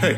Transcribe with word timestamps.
Hey, 0.00 0.16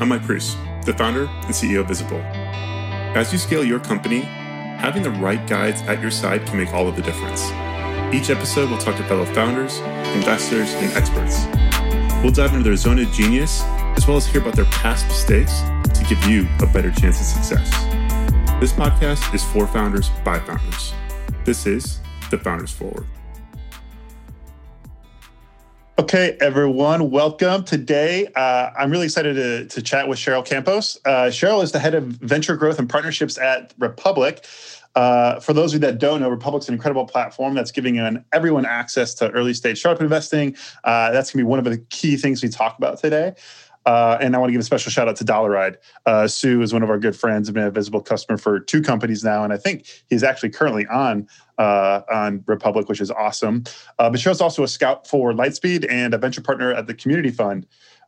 I'm 0.00 0.10
Mike 0.10 0.22
Preuss, 0.22 0.54
the 0.84 0.94
founder 0.96 1.24
and 1.24 1.46
CEO 1.48 1.80
of 1.80 1.88
Visible. 1.88 2.20
As 2.20 3.32
you 3.32 3.38
scale 3.38 3.64
your 3.64 3.80
company, 3.80 4.20
having 4.20 5.02
the 5.02 5.10
right 5.10 5.44
guides 5.48 5.82
at 5.82 6.00
your 6.00 6.12
side 6.12 6.46
can 6.46 6.56
make 6.56 6.72
all 6.72 6.86
of 6.86 6.94
the 6.94 7.02
difference. 7.02 7.42
Each 8.14 8.30
episode, 8.30 8.70
we'll 8.70 8.78
talk 8.78 8.96
to 8.96 9.02
fellow 9.08 9.24
founders, 9.24 9.78
investors, 10.14 10.72
and 10.74 10.92
experts. 10.92 11.46
We'll 12.22 12.30
dive 12.30 12.52
into 12.52 12.62
their 12.62 12.76
zone 12.76 13.00
of 13.00 13.10
genius, 13.10 13.62
as 13.96 14.06
well 14.06 14.18
as 14.18 14.24
hear 14.24 14.40
about 14.40 14.54
their 14.54 14.66
past 14.66 15.04
mistakes 15.08 15.62
to 15.98 16.06
give 16.08 16.24
you 16.26 16.46
a 16.60 16.66
better 16.66 16.92
chance 16.92 17.18
of 17.18 17.26
success. 17.26 17.68
This 18.60 18.72
podcast 18.72 19.34
is 19.34 19.42
for 19.42 19.66
founders 19.66 20.10
by 20.24 20.38
founders. 20.38 20.94
This 21.44 21.66
is 21.66 21.98
The 22.30 22.38
Founders 22.38 22.70
Forward. 22.70 23.08
Okay, 26.14 26.36
everyone, 26.40 27.10
welcome. 27.10 27.64
Today, 27.64 28.28
uh, 28.36 28.70
I'm 28.78 28.92
really 28.92 29.06
excited 29.06 29.34
to, 29.34 29.66
to 29.66 29.82
chat 29.82 30.06
with 30.06 30.16
Cheryl 30.16 30.46
Campos. 30.46 30.96
Uh, 31.04 31.26
Cheryl 31.26 31.60
is 31.60 31.72
the 31.72 31.80
head 31.80 31.96
of 31.96 32.04
venture 32.04 32.54
growth 32.54 32.78
and 32.78 32.88
partnerships 32.88 33.36
at 33.36 33.74
Republic. 33.80 34.46
Uh, 34.94 35.40
for 35.40 35.52
those 35.52 35.74
of 35.74 35.82
you 35.82 35.88
that 35.88 35.98
don't 35.98 36.20
know, 36.20 36.28
Republic's 36.28 36.68
an 36.68 36.74
incredible 36.74 37.04
platform 37.04 37.54
that's 37.54 37.72
giving 37.72 37.98
an, 37.98 38.24
everyone 38.32 38.64
access 38.64 39.12
to 39.14 39.28
early 39.32 39.52
stage 39.52 39.80
startup 39.80 40.00
investing. 40.00 40.54
Uh, 40.84 41.10
that's 41.10 41.32
going 41.32 41.40
to 41.40 41.44
be 41.44 41.48
one 41.48 41.58
of 41.58 41.64
the 41.64 41.78
key 41.90 42.16
things 42.16 42.44
we 42.44 42.48
talk 42.48 42.78
about 42.78 42.96
today. 42.96 43.32
Uh, 43.86 44.18
and 44.20 44.34
I 44.34 44.38
want 44.38 44.48
to 44.48 44.52
give 44.52 44.60
a 44.60 44.64
special 44.64 44.90
shout 44.90 45.08
out 45.08 45.16
to 45.16 45.24
Dollaride. 45.24 45.76
Uh, 46.06 46.26
Su 46.26 46.62
is 46.62 46.72
one 46.72 46.82
of 46.82 46.90
our 46.90 46.98
good 46.98 47.16
friends, 47.16 47.48
I've 47.48 47.54
been 47.54 47.64
a 47.64 47.70
visible 47.70 48.00
customer 48.00 48.38
for 48.38 48.60
two 48.60 48.82
companies 48.82 49.22
now, 49.22 49.44
and 49.44 49.52
I 49.52 49.56
think 49.56 49.86
he's 50.08 50.22
actually 50.22 50.50
currently 50.50 50.86
on 50.86 51.28
uh, 51.58 52.00
on 52.10 52.42
Republic, 52.46 52.88
which 52.88 53.00
is 53.00 53.10
awesome. 53.10 53.64
Uh, 53.98 54.10
but 54.10 54.18
Cheryl's 54.18 54.40
also 54.40 54.64
a 54.64 54.68
scout 54.68 55.06
for 55.06 55.32
Lightspeed 55.32 55.86
and 55.90 56.14
a 56.14 56.18
venture 56.18 56.40
partner 56.40 56.72
at 56.72 56.86
the 56.86 56.94
Community 56.94 57.30
Fund. 57.30 57.66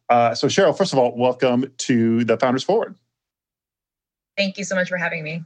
Uh, 0.08 0.34
so 0.34 0.46
Cheryl, 0.46 0.76
first 0.76 0.92
of 0.92 0.98
all, 0.98 1.16
welcome 1.16 1.72
to 1.78 2.24
the 2.24 2.36
Founders 2.38 2.62
Forward. 2.62 2.96
Thank 4.36 4.58
you 4.58 4.64
so 4.64 4.74
much 4.74 4.88
for 4.88 4.96
having 4.96 5.24
me. 5.24 5.42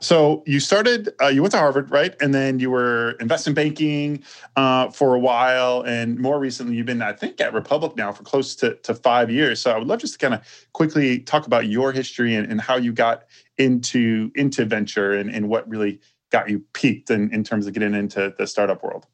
So 0.00 0.42
you 0.46 0.60
started, 0.60 1.10
uh, 1.22 1.28
you 1.28 1.42
went 1.42 1.52
to 1.52 1.58
Harvard, 1.58 1.90
right? 1.90 2.14
And 2.20 2.34
then 2.34 2.58
you 2.58 2.70
were 2.70 3.12
investment 3.20 3.56
banking 3.56 4.22
uh, 4.56 4.90
for 4.90 5.14
a 5.14 5.18
while, 5.18 5.82
and 5.82 6.18
more 6.18 6.38
recently, 6.38 6.76
you've 6.76 6.86
been, 6.86 7.02
I 7.02 7.12
think, 7.12 7.40
at 7.40 7.52
Republic 7.52 7.96
now 7.96 8.12
for 8.12 8.22
close 8.22 8.54
to, 8.56 8.74
to 8.76 8.94
five 8.94 9.30
years. 9.30 9.60
So 9.60 9.70
I 9.70 9.78
would 9.78 9.86
love 9.86 10.00
just 10.00 10.14
to 10.14 10.18
kind 10.18 10.34
of 10.34 10.66
quickly 10.72 11.20
talk 11.20 11.46
about 11.46 11.66
your 11.66 11.92
history 11.92 12.34
and, 12.34 12.50
and 12.50 12.60
how 12.60 12.76
you 12.76 12.92
got 12.92 13.24
into 13.58 14.30
into 14.34 14.64
venture 14.64 15.14
and, 15.14 15.30
and 15.30 15.48
what 15.48 15.68
really 15.68 16.00
got 16.30 16.50
you 16.50 16.62
peaked 16.72 17.10
in, 17.10 17.32
in 17.32 17.42
terms 17.42 17.66
of 17.66 17.72
getting 17.72 17.94
into 17.94 18.34
the 18.36 18.46
startup 18.46 18.82
world. 18.82 19.06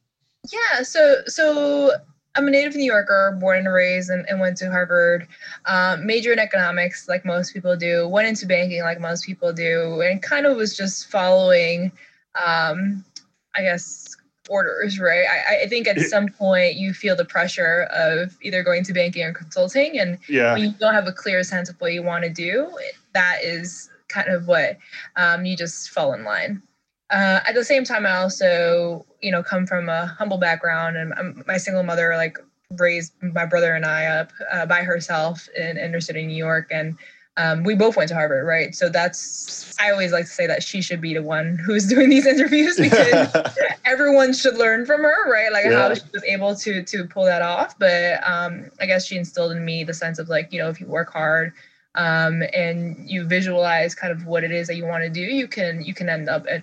Yeah, 0.53 0.83
so 0.83 1.22
so 1.27 1.92
I'm 2.34 2.48
a 2.48 2.50
native 2.50 2.75
New 2.75 2.84
Yorker, 2.84 3.36
born 3.41 3.58
and 3.58 3.72
raised, 3.72 4.11
and, 4.11 4.27
and 4.28 4.41
went 4.41 4.56
to 4.58 4.70
Harvard. 4.70 5.27
Um, 5.66 6.06
majored 6.06 6.34
in 6.34 6.38
economics, 6.38 7.08
like 7.08 7.25
most 7.25 7.52
people 7.52 7.77
do. 7.77 8.08
Went 8.08 8.28
into 8.28 8.47
banking, 8.47 8.83
like 8.83 9.00
most 9.00 9.25
people 9.25 9.52
do, 9.52 10.00
and 10.00 10.22
kind 10.22 10.47
of 10.47 10.56
was 10.56 10.77
just 10.77 11.10
following, 11.10 11.92
um, 12.42 13.05
I 13.55 13.62
guess, 13.62 14.16
orders. 14.48 14.98
Right. 14.98 15.27
I, 15.28 15.64
I 15.64 15.66
think 15.69 15.86
at 15.86 16.00
some 16.00 16.28
point 16.28 16.77
you 16.77 16.94
feel 16.94 17.16
the 17.16 17.25
pressure 17.25 17.83
of 17.94 18.36
either 18.42 18.62
going 18.62 18.84
to 18.84 18.94
banking 18.94 19.25
or 19.25 19.33
consulting, 19.33 19.98
and 19.98 20.19
yeah. 20.28 20.55
when 20.55 20.62
you 20.62 20.72
don't 20.80 20.94
have 20.94 21.06
a 21.06 21.12
clear 21.12 21.42
sense 21.42 21.69
of 21.69 21.78
what 21.80 21.92
you 21.92 22.03
want 22.03 22.25
to 22.25 22.30
do, 22.30 22.70
that 23.12 23.41
is 23.42 23.91
kind 24.08 24.28
of 24.28 24.47
what 24.47 24.78
um, 25.16 25.44
you 25.44 25.56
just 25.56 25.91
fall 25.91 26.14
in 26.14 26.25
line. 26.25 26.62
Uh, 27.13 27.41
at 27.47 27.55
the 27.55 27.65
same 27.65 27.85
time, 27.85 28.07
I 28.07 28.17
also, 28.17 29.05
you 29.21 29.31
know, 29.31 29.43
come 29.43 29.67
from 29.67 29.89
a 29.89 30.07
humble 30.07 30.39
background, 30.39 30.97
and 30.97 31.13
I'm, 31.15 31.45
my 31.47 31.59
single 31.59 31.83
mother 31.83 32.17
like 32.17 32.39
raised 32.79 33.13
my 33.23 33.45
brother 33.45 33.75
and 33.75 33.85
I 33.85 34.07
up 34.07 34.33
uh, 34.51 34.65
by 34.65 34.83
herself 34.83 35.47
in 35.57 35.77
inner 35.77 36.01
city 36.01 36.27
New 36.27 36.35
York, 36.35 36.69
and 36.71 36.97
um, 37.37 37.65
we 37.65 37.75
both 37.75 37.97
went 37.97 38.09
to 38.09 38.15
Harvard, 38.15 38.47
right? 38.47 38.75
So 38.75 38.89
that's 38.89 39.75
I 39.81 39.91
always 39.91 40.13
like 40.13 40.25
to 40.25 40.31
say 40.31 40.47
that 40.47 40.63
she 40.63 40.83
should 40.83 41.01
be 41.01 41.15
the 41.15 41.23
one 41.23 41.59
who's 41.67 41.87
doing 41.87 42.11
these 42.11 42.27
interviews 42.27 42.77
because 42.81 43.59
everyone 43.84 44.33
should 44.34 44.56
learn 44.56 44.84
from 44.84 45.03
her, 45.03 45.31
right? 45.31 45.53
Like 45.53 45.67
yeah. 45.67 45.89
how 45.89 45.95
she 45.95 46.03
was 46.12 46.25
able 46.25 46.55
to 46.56 46.83
to 46.83 47.05
pull 47.05 47.25
that 47.25 47.43
off. 47.43 47.78
But 47.78 48.27
um, 48.27 48.71
I 48.81 48.87
guess 48.87 49.06
she 49.06 49.17
instilled 49.17 49.53
in 49.53 49.65
me 49.65 49.84
the 49.84 49.95
sense 49.95 50.19
of 50.19 50.28
like, 50.28 50.53
you 50.53 50.61
know, 50.61 50.69
if 50.69 50.81
you 50.81 50.87
work 50.87 51.12
hard 51.12 51.53
um, 51.95 52.43
and 52.55 53.09
you 53.09 53.25
visualize 53.25 53.95
kind 53.95 54.12
of 54.12 54.27
what 54.27 54.45
it 54.45 54.51
is 54.51 54.67
that 54.69 54.77
you 54.77 54.84
want 54.84 55.05
to 55.05 55.11
do, 55.11 55.21
you 55.21 55.49
can 55.49 55.83
you 55.83 55.95
can 55.95 56.09
end 56.09 56.28
up 56.28 56.47
at 56.51 56.62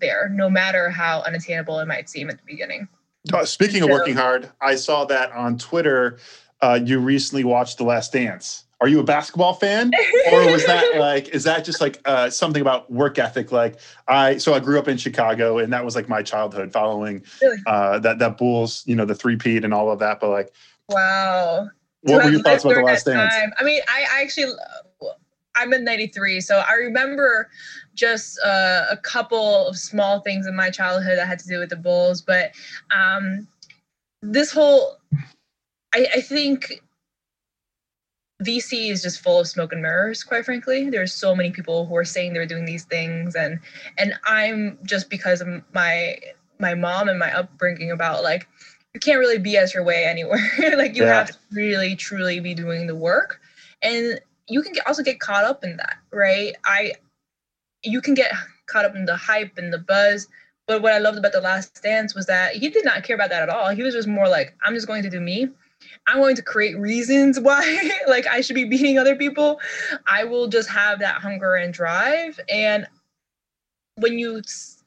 there, 0.00 0.28
no 0.28 0.48
matter 0.50 0.90
how 0.90 1.22
unattainable 1.22 1.78
it 1.78 1.86
might 1.86 2.08
seem 2.08 2.30
at 2.30 2.38
the 2.38 2.44
beginning. 2.46 2.88
Uh, 3.32 3.44
speaking 3.44 3.80
so, 3.80 3.84
of 3.86 3.90
working 3.90 4.16
hard, 4.16 4.50
I 4.60 4.74
saw 4.74 5.04
that 5.06 5.32
on 5.32 5.58
Twitter. 5.58 6.18
Uh, 6.60 6.78
you 6.82 6.98
recently 6.98 7.44
watched 7.44 7.78
The 7.78 7.84
Last 7.84 8.12
Dance. 8.12 8.64
Are 8.80 8.88
you 8.88 8.98
a 8.98 9.04
basketball 9.04 9.54
fan, 9.54 9.92
or 10.32 10.50
was 10.50 10.66
that 10.66 10.84
like 10.96 11.28
is 11.28 11.44
that 11.44 11.64
just 11.64 11.80
like 11.80 12.00
uh, 12.04 12.30
something 12.30 12.60
about 12.60 12.90
work 12.90 13.16
ethic? 13.16 13.52
Like 13.52 13.78
I, 14.08 14.38
so 14.38 14.54
I 14.54 14.58
grew 14.58 14.76
up 14.76 14.88
in 14.88 14.96
Chicago, 14.96 15.58
and 15.58 15.72
that 15.72 15.84
was 15.84 15.94
like 15.94 16.08
my 16.08 16.20
childhood, 16.20 16.72
following 16.72 17.22
uh, 17.68 18.00
that 18.00 18.18
that 18.18 18.38
Bulls, 18.38 18.82
you 18.84 18.96
know, 18.96 19.04
the 19.04 19.14
three 19.14 19.36
peat 19.36 19.64
and 19.64 19.72
all 19.72 19.92
of 19.92 20.00
that. 20.00 20.18
But 20.18 20.30
like, 20.30 20.52
wow, 20.88 21.68
what 22.00 22.22
so 22.22 22.24
were 22.24 22.32
your 22.32 22.42
thoughts 22.42 22.64
about 22.64 22.74
The 22.74 22.82
Last 22.82 23.06
Dance? 23.06 23.32
Time. 23.32 23.52
I 23.56 23.62
mean, 23.62 23.82
I, 23.86 24.04
I 24.14 24.22
actually 24.22 24.52
I'm 25.54 25.72
in 25.72 25.84
93, 25.84 26.40
so 26.40 26.62
I 26.68 26.74
remember 26.74 27.50
just 27.94 28.38
uh, 28.44 28.86
a 28.90 28.96
couple 28.96 29.66
of 29.66 29.76
small 29.76 30.20
things 30.20 30.46
in 30.46 30.56
my 30.56 30.70
childhood 30.70 31.18
that 31.18 31.26
had 31.26 31.38
to 31.40 31.48
do 31.48 31.58
with 31.58 31.70
the 31.70 31.76
Bulls. 31.76 32.22
But 32.22 32.52
um, 32.90 33.46
this 34.22 34.50
whole, 34.50 34.96
I, 35.94 36.06
I 36.14 36.20
think 36.20 36.82
VC 38.42 38.90
is 38.90 39.02
just 39.02 39.20
full 39.20 39.40
of 39.40 39.48
smoke 39.48 39.72
and 39.72 39.82
mirrors, 39.82 40.22
quite 40.24 40.44
frankly. 40.44 40.90
There's 40.90 41.12
so 41.12 41.34
many 41.34 41.50
people 41.50 41.86
who 41.86 41.96
are 41.96 42.04
saying 42.04 42.32
they're 42.32 42.46
doing 42.46 42.64
these 42.64 42.84
things, 42.84 43.34
and 43.34 43.60
and 43.98 44.14
I'm 44.26 44.78
just 44.84 45.10
because 45.10 45.40
of 45.40 45.48
my 45.72 46.16
my 46.58 46.74
mom 46.74 47.08
and 47.08 47.18
my 47.18 47.32
upbringing 47.32 47.90
about 47.90 48.22
like 48.22 48.46
you 48.94 49.00
can't 49.00 49.18
really 49.18 49.38
BS 49.38 49.74
your 49.74 49.84
way 49.84 50.04
anywhere. 50.04 50.48
like 50.76 50.96
you 50.96 51.04
yeah. 51.04 51.14
have 51.14 51.28
to 51.28 51.38
really 51.52 51.96
truly 51.96 52.40
be 52.40 52.54
doing 52.54 52.86
the 52.86 52.96
work, 52.96 53.40
and 53.82 54.20
you 54.48 54.62
can 54.62 54.72
get, 54.72 54.86
also 54.86 55.02
get 55.02 55.20
caught 55.20 55.44
up 55.44 55.64
in 55.64 55.76
that, 55.76 55.96
right? 56.12 56.54
I 56.64 56.92
you 57.82 58.00
can 58.00 58.14
get 58.14 58.32
caught 58.66 58.84
up 58.84 58.96
in 58.96 59.04
the 59.04 59.16
hype 59.16 59.58
and 59.58 59.72
the 59.72 59.78
buzz. 59.78 60.28
But 60.66 60.82
what 60.82 60.92
I 60.92 60.98
loved 60.98 61.18
about 61.18 61.32
the 61.32 61.40
last 61.40 61.82
dance 61.82 62.14
was 62.14 62.26
that 62.26 62.54
he 62.54 62.68
did 62.68 62.84
not 62.84 63.02
care 63.02 63.16
about 63.16 63.30
that 63.30 63.42
at 63.42 63.48
all. 63.48 63.70
He 63.70 63.82
was 63.82 63.94
just 63.94 64.08
more 64.08 64.28
like, 64.28 64.54
I'm 64.62 64.74
just 64.74 64.86
going 64.86 65.02
to 65.02 65.10
do 65.10 65.20
me. 65.20 65.48
I'm 66.06 66.18
going 66.18 66.36
to 66.36 66.42
create 66.42 66.78
reasons 66.78 67.40
why 67.40 67.90
like 68.06 68.26
I 68.26 68.40
should 68.40 68.54
be 68.54 68.64
beating 68.64 68.98
other 68.98 69.16
people. 69.16 69.60
I 70.06 70.24
will 70.24 70.46
just 70.46 70.68
have 70.68 71.00
that 71.00 71.16
hunger 71.16 71.56
and 71.56 71.74
drive. 71.74 72.38
And 72.48 72.86
when 73.96 74.18
you 74.18 74.42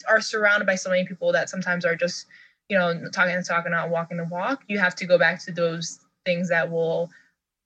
are 0.07 0.21
surrounded 0.21 0.65
by 0.65 0.75
so 0.75 0.89
many 0.89 1.05
people 1.05 1.31
that 1.33 1.49
sometimes 1.49 1.85
are 1.85 1.95
just, 1.95 2.25
you 2.69 2.77
know, 2.77 2.93
talking 3.11 3.35
and 3.35 3.45
not 3.71 3.89
walking 3.89 4.17
the 4.17 4.25
walk, 4.25 4.63
you 4.67 4.79
have 4.79 4.95
to 4.95 5.05
go 5.05 5.19
back 5.19 5.43
to 5.45 5.51
those 5.51 5.99
things 6.25 6.49
that 6.49 6.71
will 6.71 7.09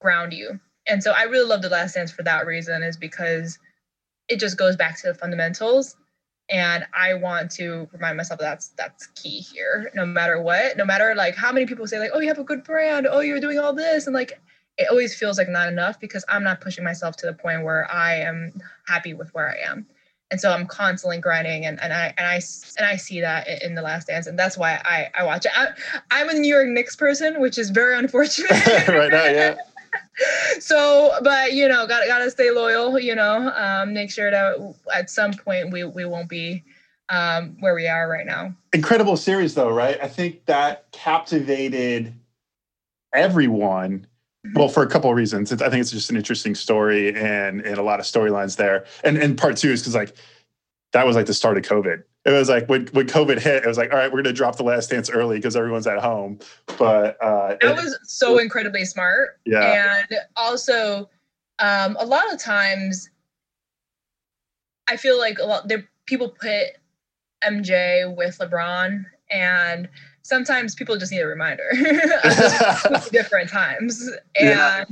ground 0.02 0.34
you 0.34 0.60
and 0.90 1.04
so 1.04 1.14
I 1.16 1.24
really 1.24 1.48
love 1.48 1.62
the 1.62 1.70
last 1.70 1.94
dance 1.94 2.12
for 2.12 2.24
that 2.24 2.46
reason 2.46 2.84
is 2.84 2.98
because 2.98 3.60
it 4.30 4.40
just 4.40 4.58
goes 4.58 4.76
back 4.76 4.98
to 5.02 5.08
the 5.08 5.14
fundamentals. 5.14 5.98
And 6.52 6.86
I 6.94 7.14
want 7.16 7.52
to 7.52 7.88
remind 7.92 8.18
myself 8.18 8.40
that's 8.40 8.70
that's 8.70 9.08
key 9.08 9.40
here 9.40 9.92
no 9.94 10.04
matter 10.04 10.42
what 10.42 10.78
no 10.78 10.86
matter 10.86 11.14
like 11.16 11.36
how 11.36 11.52
many 11.52 11.68
people 11.68 11.86
say 11.86 12.00
like 12.00 12.10
oh 12.12 12.20
you 12.20 12.28
have 12.28 12.40
a 12.40 12.44
good 12.44 12.64
brand. 12.64 13.08
Oh 13.10 13.20
you're 13.20 13.40
doing 13.40 13.60
all 13.60 13.74
this. 13.74 14.08
And 14.08 14.16
like 14.16 14.40
it 14.78 14.88
always 14.90 15.14
feels 15.14 15.38
like 15.38 15.50
not 15.50 15.68
enough 15.68 16.00
because 16.00 16.26
I'm 16.28 16.44
not 16.44 16.62
pushing 16.62 16.84
myself 16.84 17.18
to 17.18 17.28
the 17.28 17.34
point 17.34 17.66
where 17.66 17.92
I 17.92 18.16
am 18.16 18.54
happy 18.88 19.14
with 19.14 19.32
where 19.34 19.50
I 19.50 19.70
am. 19.70 19.86
And 20.32 20.40
so 20.40 20.52
I'm 20.52 20.66
constantly 20.68 21.20
grinding 21.20 21.66
and, 21.66 21.80
and 21.82 21.92
I 21.92 22.14
and 22.18 22.26
I 22.26 22.42
and 22.78 22.88
I 22.88 22.96
see 22.96 23.22
that 23.22 23.48
in 23.62 23.76
the 23.76 23.82
last 23.84 24.08
dance. 24.08 24.26
And 24.26 24.38
that's 24.38 24.58
why 24.58 24.82
I 24.86 25.10
I 25.16 25.26
watch 25.26 25.46
it. 25.46 25.52
I, 25.56 25.68
I'm 26.10 26.30
a 26.30 26.34
New 26.34 26.52
York 26.52 26.68
Knicks 26.68 26.96
person 26.96 27.40
which 27.42 27.60
is 27.60 27.70
very 27.70 27.96
unfortunate. 27.96 28.50
Right 28.88 29.12
now 29.12 29.26
yeah 29.26 29.56
so 30.60 31.14
but 31.24 31.54
you 31.54 31.68
know 31.68 31.88
gotta 31.88 32.08
gotta 32.08 32.30
stay 32.30 32.52
loyal 32.52 33.00
you 33.00 33.16
know 33.16 33.50
um, 33.56 33.94
make 33.94 34.12
sure 34.12 34.32
that 34.32 34.76
at 34.94 35.10
some 35.10 35.34
point 35.34 35.72
we 35.72 35.84
we 35.84 36.06
won't 36.06 36.30
be 36.30 36.64
um, 37.10 37.58
where 37.60 37.74
we 37.74 37.88
are 37.88 38.08
right 38.08 38.26
now. 38.26 38.54
Incredible 38.74 39.18
series 39.18 39.56
though 39.56 39.72
right? 39.72 39.98
I 40.02 40.08
think 40.08 40.46
that 40.46 40.92
captivated 40.92 42.14
everyone 43.14 44.06
well 44.54 44.70
for 44.70 44.84
a 44.84 44.88
couple 44.88 45.10
of 45.10 45.16
reasons. 45.16 45.52
I 45.52 45.70
think 45.70 45.82
it's 45.82 45.92
just 45.92 46.10
an 46.10 46.18
interesting 46.18 46.56
story 46.56 47.10
and 47.16 47.62
and 47.62 47.78
a 47.78 47.84
lot 47.84 48.00
of 48.00 48.06
storylines 48.06 48.58
there. 48.58 48.86
And 49.04 49.18
and 49.18 49.38
part 49.38 49.58
two 49.58 49.72
is 49.72 49.82
because 49.82 49.96
like 49.96 50.16
that 50.94 51.06
was 51.06 51.16
like 51.16 51.26
the 51.26 51.34
start 51.34 51.58
of 51.58 51.64
covid 51.64 52.04
it 52.30 52.38
was 52.38 52.48
like 52.48 52.70
when, 52.70 52.86
when 52.88 53.08
COVID 53.08 53.40
hit, 53.40 53.64
it 53.64 53.68
was 53.68 53.78
like, 53.78 53.92
all 53.92 53.98
right, 53.98 54.08
we're 54.08 54.22
going 54.22 54.26
to 54.26 54.34
drop 54.34 54.56
the 54.56 54.64
last 54.64 54.92
dance 54.92 55.10
early 55.10 55.38
because 55.38 55.56
everyone's 55.56 55.88
at 55.88 55.98
home. 55.98 56.38
But 56.78 57.18
uh, 57.24 57.56
that 57.60 57.76
was 57.76 57.98
so 58.04 58.38
incredibly 58.38 58.86
smart. 58.86 59.40
Yeah. 59.46 60.04
And 60.10 60.20
also, 60.36 61.10
um, 61.58 61.98
a 62.00 62.06
lot 62.06 62.32
of 62.32 62.40
times, 62.40 63.10
I 64.88 64.96
feel 64.96 65.18
like 65.18 65.40
a 65.40 65.46
lot 65.46 65.68
there 65.68 65.90
people 66.06 66.30
put 66.30 66.68
MJ 67.44 68.16
with 68.16 68.38
LeBron, 68.38 69.06
and 69.32 69.90
sometimes 70.22 70.76
people 70.76 70.98
just 70.98 71.12
need 71.12 71.22
a 71.22 71.28
reminder. 71.28 71.70
different 73.12 73.50
times, 73.50 74.08
and. 74.36 74.50
Yeah 74.50 74.86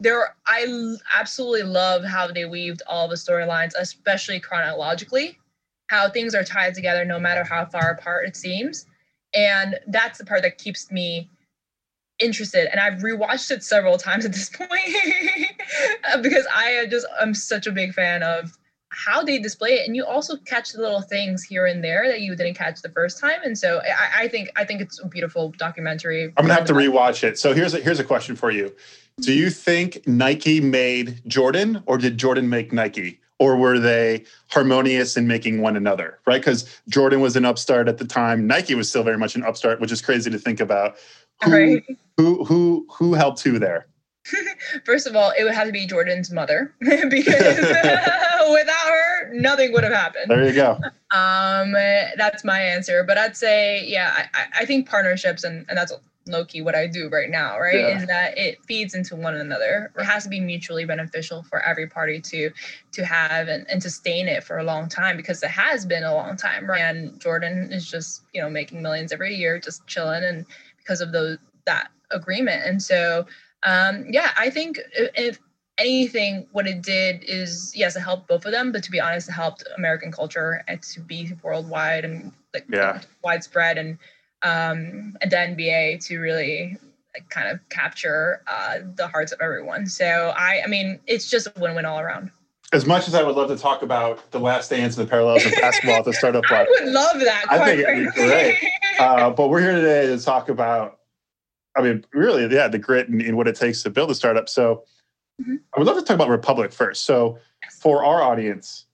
there 0.00 0.34
I 0.46 0.96
absolutely 1.16 1.62
love 1.62 2.04
how 2.04 2.26
they 2.26 2.44
weaved 2.44 2.82
all 2.86 3.08
the 3.08 3.14
storylines, 3.14 3.70
especially 3.78 4.40
chronologically, 4.40 5.38
how 5.88 6.08
things 6.08 6.34
are 6.34 6.44
tied 6.44 6.74
together 6.74 7.04
no 7.04 7.18
matter 7.18 7.44
how 7.44 7.64
far 7.66 7.90
apart 7.90 8.26
it 8.26 8.36
seems. 8.36 8.86
And 9.34 9.78
that's 9.86 10.18
the 10.18 10.24
part 10.24 10.42
that 10.42 10.58
keeps 10.58 10.90
me 10.90 11.30
interested. 12.18 12.68
And 12.70 12.80
I've 12.80 13.00
rewatched 13.02 13.50
it 13.50 13.62
several 13.62 13.98
times 13.98 14.24
at 14.24 14.32
this 14.32 14.48
point 14.48 14.70
because 16.22 16.46
I 16.52 16.86
just 16.90 17.06
I'm 17.20 17.34
such 17.34 17.66
a 17.66 17.72
big 17.72 17.92
fan 17.92 18.22
of 18.22 18.56
how 18.90 19.24
they 19.24 19.38
display 19.38 19.74
it. 19.74 19.86
And 19.86 19.96
you 19.96 20.06
also 20.06 20.36
catch 20.36 20.72
the 20.72 20.80
little 20.80 21.02
things 21.02 21.42
here 21.42 21.66
and 21.66 21.82
there 21.82 22.06
that 22.08 22.20
you 22.20 22.36
didn't 22.36 22.54
catch 22.54 22.80
the 22.80 22.90
first 22.90 23.20
time. 23.20 23.40
And 23.42 23.58
so 23.58 23.80
i, 23.84 24.24
I 24.24 24.28
think 24.28 24.50
i 24.56 24.64
think 24.64 24.80
it's 24.80 25.00
a 25.00 25.08
beautiful 25.08 25.52
documentary. 25.58 26.32
I'm 26.36 26.44
gonna 26.44 26.54
have 26.54 26.66
to 26.66 26.74
rewatch 26.74 27.24
it. 27.24 27.38
So 27.38 27.52
here's 27.52 27.74
a 27.74 27.80
here's 27.80 27.98
a 27.98 28.04
question 28.04 28.36
for 28.36 28.50
you. 28.50 28.72
Do 29.20 29.32
you 29.32 29.50
think 29.50 30.06
nike 30.06 30.60
made 30.60 31.22
jordan 31.26 31.82
or 31.86 31.98
did 31.98 32.18
jordan 32.18 32.48
make 32.48 32.72
nike 32.72 33.20
or 33.38 33.56
were 33.56 33.78
they 33.78 34.24
harmonious 34.48 35.16
in 35.16 35.26
making 35.26 35.60
one 35.60 35.76
another 35.76 36.18
right 36.26 36.40
because 36.40 36.80
jordan 36.88 37.20
was 37.20 37.36
an 37.36 37.44
upstart 37.44 37.88
at 37.88 37.98
the 37.98 38.04
time 38.04 38.46
nike 38.46 38.74
was 38.74 38.88
still 38.88 39.02
very 39.02 39.18
much 39.18 39.34
an 39.34 39.42
upstart 39.44 39.80
which 39.80 39.92
is 39.92 40.00
crazy 40.00 40.30
to 40.30 40.38
think 40.38 40.60
about 40.60 40.96
who 41.42 41.52
right. 41.52 41.84
who 42.16 42.44
who 42.44 42.86
who 42.90 43.14
helped 43.14 43.42
who 43.42 43.58
there 43.58 43.86
First 44.84 45.06
of 45.06 45.16
all, 45.16 45.32
it 45.38 45.44
would 45.44 45.54
have 45.54 45.66
to 45.66 45.72
be 45.72 45.86
Jordan's 45.86 46.30
mother 46.30 46.74
because 46.80 47.56
without 47.60 48.86
her, 48.88 49.34
nothing 49.34 49.72
would 49.72 49.84
have 49.84 49.92
happened. 49.92 50.30
There 50.30 50.46
you 50.46 50.54
go. 50.54 50.78
Um, 51.10 51.72
that's 52.16 52.44
my 52.44 52.60
answer. 52.60 53.04
But 53.04 53.18
I'd 53.18 53.36
say, 53.36 53.84
yeah, 53.84 54.26
I, 54.34 54.60
I 54.60 54.64
think 54.64 54.88
partnerships, 54.88 55.44
and, 55.44 55.66
and 55.68 55.76
that's 55.76 55.92
low 56.26 56.44
key 56.44 56.62
what 56.62 56.74
I 56.74 56.86
do 56.86 57.08
right 57.08 57.28
now, 57.28 57.58
right? 57.58 57.80
Yeah. 57.80 57.98
Is 57.98 58.06
that 58.06 58.38
it 58.38 58.64
feeds 58.64 58.94
into 58.94 59.16
one 59.16 59.36
another. 59.36 59.92
It 59.96 60.04
has 60.04 60.24
to 60.24 60.28
be 60.28 60.40
mutually 60.40 60.84
beneficial 60.84 61.42
for 61.42 61.60
every 61.60 61.86
party 61.86 62.20
to 62.20 62.50
to 62.92 63.04
have 63.04 63.48
and, 63.48 63.66
and 63.70 63.82
sustain 63.82 64.28
it 64.28 64.44
for 64.44 64.58
a 64.58 64.64
long 64.64 64.88
time 64.88 65.16
because 65.16 65.42
it 65.42 65.50
has 65.50 65.84
been 65.84 66.04
a 66.04 66.14
long 66.14 66.36
time. 66.36 66.66
Right? 66.66 66.80
And 66.80 67.20
Jordan 67.20 67.72
is 67.72 67.90
just, 67.90 68.22
you 68.32 68.40
know, 68.40 68.50
making 68.50 68.82
millions 68.82 69.12
every 69.12 69.34
year, 69.34 69.58
just 69.58 69.86
chilling 69.86 70.24
and 70.24 70.46
because 70.78 71.00
of 71.00 71.12
those 71.12 71.38
that 71.66 71.88
agreement. 72.10 72.62
And 72.64 72.82
so 72.82 73.26
um, 73.64 74.04
yeah, 74.10 74.30
I 74.36 74.50
think 74.50 74.78
if 74.94 75.38
anything, 75.78 76.46
what 76.52 76.66
it 76.66 76.82
did 76.82 77.24
is 77.24 77.72
yes, 77.74 77.96
it 77.96 78.00
helped 78.00 78.28
both 78.28 78.44
of 78.44 78.52
them, 78.52 78.72
but 78.72 78.82
to 78.84 78.90
be 78.90 79.00
honest, 79.00 79.28
it 79.28 79.32
helped 79.32 79.64
American 79.76 80.12
culture 80.12 80.62
and 80.68 80.82
to 80.82 81.00
be 81.00 81.32
worldwide 81.42 82.04
and 82.04 82.32
like 82.52 82.66
yeah. 82.70 83.00
widespread 83.22 83.78
and 83.78 83.98
um, 84.44 85.16
and 85.20 85.30
the 85.30 85.36
NBA 85.36 86.06
to 86.06 86.18
really 86.18 86.76
like, 87.14 87.28
kind 87.30 87.48
of 87.48 87.60
capture 87.70 88.42
uh, 88.46 88.78
the 88.94 89.08
hearts 89.08 89.32
of 89.32 89.40
everyone. 89.40 89.86
So 89.86 90.32
I, 90.36 90.62
I 90.64 90.68
mean, 90.68 91.00
it's 91.06 91.28
just 91.28 91.46
a 91.46 91.52
win-win 91.58 91.84
all 91.84 91.98
around. 91.98 92.30
As 92.72 92.86
much 92.86 93.06
as 93.08 93.14
I 93.14 93.22
would 93.22 93.36
love 93.36 93.48
to 93.48 93.56
talk 93.56 93.82
about 93.82 94.30
the 94.32 94.40
last 94.40 94.70
dance 94.70 94.96
and 94.96 95.06
the 95.06 95.10
parallels 95.10 95.44
of 95.46 95.52
basketball 95.52 95.96
at 95.96 96.04
the 96.04 96.12
startup 96.12 96.44
I 96.50 96.66
would 96.68 96.92
love 96.92 97.20
that. 97.20 97.46
I 97.48 97.64
think 97.64 97.80
it'd 97.80 98.06
be 98.06 98.10
great. 98.12 98.58
Uh, 98.96 99.28
but 99.28 99.48
we're 99.48 99.60
here 99.60 99.72
today 99.72 100.06
to 100.06 100.22
talk 100.22 100.48
about 100.48 101.00
I 101.76 101.82
mean, 101.82 102.04
really, 102.12 102.52
yeah, 102.54 102.68
the 102.68 102.78
grit 102.78 103.08
and, 103.08 103.20
and 103.20 103.36
what 103.36 103.48
it 103.48 103.56
takes 103.56 103.82
to 103.82 103.90
build 103.90 104.10
a 104.10 104.14
startup. 104.14 104.48
So 104.48 104.84
mm-hmm. 105.42 105.56
I 105.74 105.78
would 105.78 105.86
love 105.86 105.96
to 105.96 106.02
talk 106.02 106.14
about 106.14 106.28
Republic 106.28 106.72
first. 106.72 107.04
So 107.04 107.38
for 107.80 108.04
our 108.04 108.22
audience, 108.22 108.86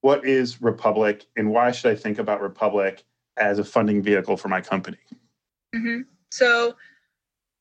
what 0.00 0.26
is 0.26 0.60
Republic 0.60 1.24
and 1.36 1.50
why 1.50 1.70
should 1.70 1.92
I 1.92 1.94
think 1.94 2.18
about 2.18 2.42
Republic 2.42 3.04
as 3.36 3.58
a 3.58 3.64
funding 3.64 4.02
vehicle 4.02 4.36
for 4.36 4.48
my 4.48 4.60
company? 4.60 4.98
Mm-hmm. 5.74 6.02
So 6.30 6.74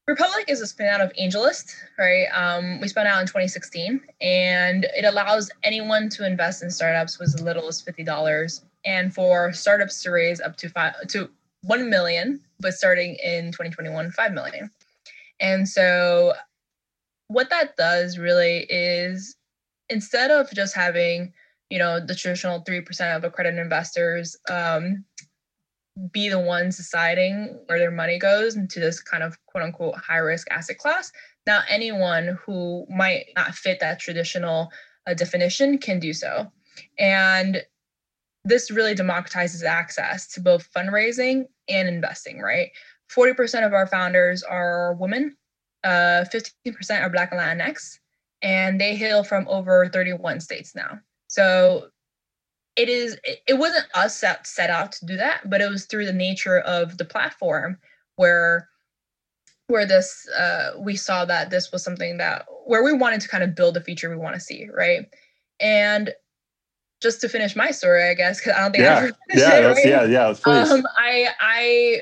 Republic 0.08 0.46
is 0.50 0.60
a 0.60 0.68
spin 0.68 0.88
out 0.88 1.00
of 1.00 1.14
AngelList, 1.14 1.74
right? 1.98 2.26
Um, 2.34 2.82
we 2.82 2.90
spun 2.90 3.08
out 3.08 3.22
in 3.22 3.28
2016, 3.28 4.02
and 4.20 4.86
it 4.98 5.06
allows 5.06 5.50
anyone 5.64 6.10
to 6.10 6.26
invest 6.26 6.62
in 6.62 6.70
startups 6.70 7.20
with 7.20 7.34
as 7.34 7.42
little 7.42 7.68
as 7.68 7.82
$50, 7.82 8.64
and 8.86 9.14
for 9.14 9.54
startups 9.54 10.04
to 10.04 10.12
raise 10.12 10.42
up 10.42 10.58
to 10.58 10.70
five 10.70 10.94
to 11.08 11.30
1 11.62 11.90
million, 11.90 12.42
but 12.60 12.74
starting 12.74 13.16
in 13.24 13.46
2021, 13.54 14.12
5 14.12 14.34
million. 14.34 14.70
And 15.40 15.68
so 15.68 16.34
what 17.28 17.50
that 17.50 17.78
does 17.78 18.18
really 18.18 18.66
is 18.70 19.38
instead 19.88 20.32
of 20.32 20.52
just 20.52 20.76
having, 20.76 21.34
you 21.70 21.80
know, 21.80 22.00
the 22.06 22.14
traditional 22.14 22.62
3% 22.64 23.16
of 23.16 23.24
accredited 23.24 23.60
investors 23.60 24.36
um, 24.50 25.06
be 26.12 26.30
the 26.30 26.40
ones 26.40 26.78
deciding 26.78 27.60
where 27.68 27.78
their 27.78 27.92
money 27.92 28.18
goes 28.18 28.56
into 28.56 28.80
this 28.80 29.00
kind 29.00 29.24
of 29.24 29.38
quote 29.46 29.64
unquote 29.64 29.96
high 29.96 30.18
risk 30.18 30.48
asset 30.50 30.78
class, 30.78 31.12
now 31.46 31.62
anyone 31.70 32.38
who 32.46 32.86
might 32.90 33.26
not 33.36 33.54
fit 33.54 33.80
that 33.80 34.00
traditional 34.00 34.72
uh, 35.08 35.14
definition 35.14 35.78
can 35.78 36.00
do 36.00 36.14
so. 36.14 36.52
And 36.98 37.64
this 38.46 38.72
really 38.72 38.96
democratizes 38.96 39.64
access 39.64 40.28
to 40.34 40.42
both 40.42 40.72
fundraising 40.74 41.46
and 41.70 41.88
investing, 41.88 42.40
right? 42.40 42.70
40% 43.16 43.66
of 43.66 43.74
our 43.74 43.88
founders 43.88 44.44
are 44.44 44.96
women, 44.96 45.36
uh, 45.84 46.26
15% 46.34 47.02
are 47.02 47.10
Black 47.10 47.32
and 47.32 47.40
Latinx, 47.40 48.00
and 48.42 48.82
they 48.82 48.96
hail 48.96 49.24
from 49.24 49.48
over 49.48 49.88
31 49.88 50.40
states 50.40 50.76
now. 50.76 51.00
So 51.28 51.90
it 52.76 52.90
is 52.90 53.18
it 53.26 53.58
wasn't 53.58 53.86
us 53.94 54.20
that 54.22 54.48
set 54.48 54.70
out 54.70 54.92
to 54.94 55.06
do 55.06 55.18
that, 55.18 55.50
but 55.50 55.62
it 55.62 55.70
was 55.70 55.86
through 55.86 56.06
the 56.06 56.14
nature 56.14 56.60
of 56.60 56.98
the 56.98 57.06
platform 57.06 57.78
where 58.16 58.70
where 59.68 59.86
this 59.86 60.28
uh, 60.30 60.72
we 60.80 60.96
saw 60.96 61.26
that 61.26 61.50
this 61.50 61.72
was 61.72 61.84
something 61.84 62.18
that 62.18 62.46
where 62.66 62.84
we 62.84 62.94
wanted 62.94 63.22
to 63.22 63.28
kind 63.28 63.44
of 63.44 63.56
build 63.56 63.78
a 63.78 63.82
feature 63.82 64.10
we 64.10 64.16
want 64.16 64.36
to 64.36 64.42
see, 64.42 64.68
right? 64.74 65.08
And 65.60 66.14
just 67.02 67.22
to 67.22 67.30
finish 67.30 67.56
my 67.56 67.72
story, 67.72 68.04
I 68.10 68.14
guess, 68.14 68.40
because 68.40 68.54
I 68.58 68.62
don't 68.62 68.72
think 68.72 68.84
yeah, 68.84 69.10
I 69.30 69.36
yeah, 69.36 69.58
it, 69.58 69.66
right? 69.66 69.86
yeah, 69.86 70.06
yeah, 70.06 70.34
please. 70.34 70.72
Um, 70.72 70.84
I 70.98 71.28
I 71.40 72.02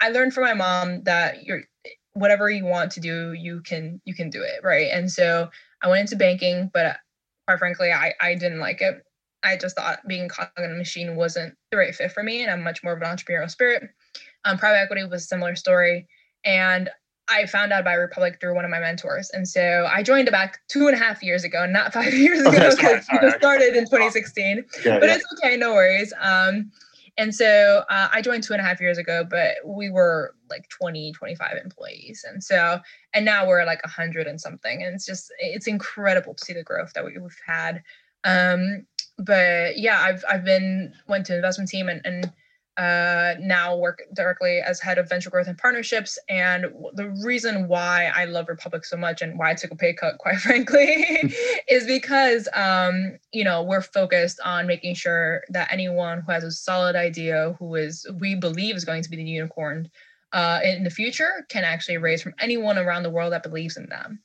I 0.00 0.08
learned 0.10 0.34
from 0.34 0.44
my 0.44 0.54
mom 0.54 1.02
that 1.04 1.44
you're 1.44 1.62
whatever 2.12 2.48
you 2.50 2.64
want 2.64 2.92
to 2.92 3.00
do, 3.00 3.32
you 3.32 3.60
can 3.62 4.00
you 4.04 4.14
can 4.14 4.30
do 4.30 4.42
it, 4.42 4.62
right? 4.62 4.88
And 4.92 5.10
so 5.10 5.48
I 5.82 5.88
went 5.88 6.00
into 6.00 6.16
banking, 6.16 6.70
but 6.72 6.96
quite 7.46 7.58
frankly, 7.58 7.92
I 7.92 8.14
I 8.20 8.34
didn't 8.34 8.60
like 8.60 8.80
it. 8.80 9.02
I 9.44 9.56
just 9.56 9.76
thought 9.76 10.00
being 10.08 10.28
cog 10.28 10.48
in 10.58 10.64
a 10.64 10.74
machine 10.74 11.16
wasn't 11.16 11.54
the 11.70 11.76
right 11.76 11.94
fit 11.94 12.12
for 12.12 12.22
me, 12.22 12.42
and 12.42 12.50
I'm 12.50 12.62
much 12.62 12.82
more 12.82 12.94
of 12.94 13.02
an 13.02 13.08
entrepreneurial 13.08 13.50
spirit. 13.50 13.82
Um, 14.44 14.58
private 14.58 14.80
equity 14.80 15.04
was 15.04 15.22
a 15.22 15.26
similar 15.26 15.54
story, 15.54 16.08
and 16.44 16.90
I 17.28 17.46
found 17.46 17.72
out 17.72 17.80
about 17.80 17.98
Republic 17.98 18.38
through 18.40 18.54
one 18.54 18.64
of 18.64 18.70
my 18.70 18.80
mentors. 18.80 19.30
And 19.30 19.48
so 19.48 19.88
I 19.90 20.02
joined 20.02 20.30
back 20.30 20.58
two 20.68 20.88
and 20.88 20.94
a 20.94 20.98
half 20.98 21.22
years 21.22 21.44
ago, 21.44 21.66
not 21.66 21.92
five 21.92 22.12
years 22.14 22.40
ago, 22.40 22.50
because 22.50 22.74
okay, 22.74 23.26
it 23.26 23.38
started 23.38 23.76
in 23.76 23.84
2016. 23.84 24.64
Yeah, 24.84 24.98
but 24.98 25.08
yeah. 25.08 25.14
it's 25.14 25.24
okay, 25.34 25.56
no 25.56 25.72
worries. 25.72 26.12
Um, 26.20 26.70
and 27.16 27.34
so 27.34 27.84
uh, 27.88 28.08
I 28.12 28.20
joined 28.20 28.42
two 28.42 28.54
and 28.54 28.60
a 28.60 28.64
half 28.64 28.80
years 28.80 28.98
ago, 28.98 29.24
but 29.28 29.54
we 29.64 29.88
were 29.88 30.34
like 30.50 30.68
20, 30.68 31.12
25 31.12 31.56
employees. 31.62 32.24
And 32.28 32.42
so, 32.42 32.80
and 33.14 33.24
now 33.24 33.46
we're 33.46 33.64
like 33.64 33.82
100 33.84 34.26
and 34.26 34.40
something. 34.40 34.82
And 34.82 34.94
it's 34.94 35.06
just, 35.06 35.32
it's 35.38 35.68
incredible 35.68 36.34
to 36.34 36.44
see 36.44 36.52
the 36.52 36.64
growth 36.64 36.92
that 36.94 37.04
we, 37.04 37.14
have 37.14 37.36
had. 37.46 37.82
Um, 38.24 38.86
but 39.18 39.78
yeah, 39.78 40.00
I've, 40.00 40.24
I've 40.28 40.44
been, 40.44 40.92
went 41.08 41.26
to 41.26 41.36
investment 41.36 41.70
team 41.70 41.88
and, 41.88 42.00
and 42.04 42.32
uh, 42.76 43.34
now 43.38 43.76
work 43.76 44.02
directly 44.14 44.58
as 44.58 44.80
head 44.80 44.98
of 44.98 45.08
venture 45.08 45.30
growth 45.30 45.46
and 45.46 45.56
partnerships. 45.56 46.18
And 46.28 46.66
the 46.94 47.10
reason 47.22 47.68
why 47.68 48.10
I 48.14 48.24
love 48.24 48.48
Republic 48.48 48.84
so 48.84 48.96
much 48.96 49.22
and 49.22 49.38
why 49.38 49.50
I 49.50 49.54
took 49.54 49.70
a 49.70 49.76
pay 49.76 49.92
cut, 49.92 50.18
quite 50.18 50.38
frankly, 50.38 51.32
is 51.68 51.86
because 51.86 52.48
um, 52.54 53.18
you 53.32 53.44
know 53.44 53.62
we're 53.62 53.82
focused 53.82 54.40
on 54.44 54.66
making 54.66 54.94
sure 54.94 55.44
that 55.50 55.72
anyone 55.72 56.22
who 56.22 56.32
has 56.32 56.42
a 56.42 56.50
solid 56.50 56.96
idea, 56.96 57.54
who 57.58 57.74
is 57.76 58.06
we 58.18 58.34
believe 58.34 58.76
is 58.76 58.84
going 58.84 59.02
to 59.02 59.10
be 59.10 59.16
the 59.16 59.22
unicorn 59.22 59.88
uh, 60.32 60.60
in 60.64 60.82
the 60.82 60.90
future, 60.90 61.46
can 61.48 61.62
actually 61.62 61.98
raise 61.98 62.22
from 62.22 62.34
anyone 62.40 62.76
around 62.76 63.04
the 63.04 63.10
world 63.10 63.32
that 63.32 63.44
believes 63.44 63.76
in 63.76 63.88
them. 63.88 64.18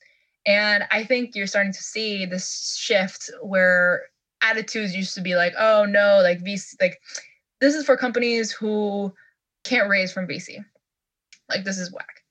And 0.47 0.85
I 0.89 1.03
think 1.03 1.35
you're 1.35 1.45
starting 1.45 1.73
to 1.73 1.83
see 1.83 2.25
this 2.25 2.75
shift 2.79 3.29
where 3.43 4.05
attitudes 4.41 4.95
used 4.95 5.15
to 5.15 5.21
be 5.21 5.35
like, 5.35 5.53
oh 5.57 5.85
no, 5.85 6.21
like 6.21 6.39
VC, 6.43 6.75
like 6.81 6.99
this 7.61 7.75
is 7.75 7.85
for 7.85 7.97
companies 7.97 8.51
who 8.51 9.13
can't 9.63 9.89
raise 9.89 10.11
from 10.11 10.27
VC. 10.27 10.63
Like 11.49 11.63
this 11.63 11.77
is 11.77 11.91
whack. 11.91 12.23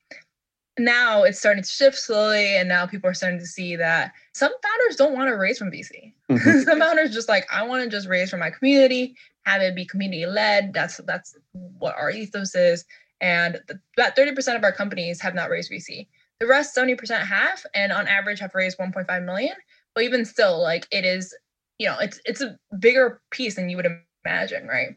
Now 0.79 1.25
it's 1.25 1.39
starting 1.39 1.63
to 1.63 1.69
shift 1.69 1.97
slowly, 1.99 2.57
and 2.57 2.69
now 2.69 2.87
people 2.87 3.11
are 3.11 3.15
starting 3.15 3.41
to 3.41 3.47
see 3.47 3.75
that 3.77 4.13
some 4.33 4.53
founders 4.63 4.97
don't 4.97 5.15
want 5.15 5.29
to 5.29 5.37
raise 5.37 5.59
from 5.59 5.73
VC. 5.73 6.13
Mm-hmm. 6.31 6.61
some 6.65 6.79
founders 6.79 7.13
just 7.13 7.29
like 7.29 7.47
I 7.53 7.67
want 7.67 7.83
to 7.83 7.91
just 7.91 8.09
raise 8.09 8.31
from 8.31 8.41
my 8.41 8.51
community, 8.51 9.17
have 9.45 9.63
it 9.63 9.75
be 9.75 9.85
community 9.85 10.27
led. 10.27 10.73
That's 10.73 10.99
that's 10.99 11.37
what 11.53 11.97
our 11.97 12.11
ethos 12.11 12.55
is. 12.55 12.85
And 13.21 13.61
the, 13.67 13.81
about 13.97 14.15
thirty 14.15 14.33
percent 14.33 14.57
of 14.57 14.65
our 14.65 14.73
companies 14.73 15.21
have 15.21 15.35
not 15.35 15.51
raised 15.51 15.73
VC. 15.73 16.07
The 16.39 16.47
rest, 16.47 16.75
seventy 16.75 16.95
percent 16.95 17.27
have, 17.27 17.65
and 17.75 17.91
on 17.91 18.07
average 18.07 18.39
have 18.39 18.55
raised 18.55 18.79
one 18.79 18.93
point 18.93 19.09
five 19.09 19.25
million. 19.25 19.57
But 19.95 20.05
even 20.05 20.25
still, 20.25 20.63
like 20.63 20.87
it 20.93 21.05
is, 21.05 21.35
you 21.79 21.87
know, 21.87 21.97
it's 22.01 22.21
it's 22.25 22.41
a 22.41 22.59
bigger 22.79 23.21
piece 23.31 23.57
than 23.57 23.69
you 23.69 23.77
would 23.77 23.87
imagine, 24.25 24.67
right? 24.67 24.97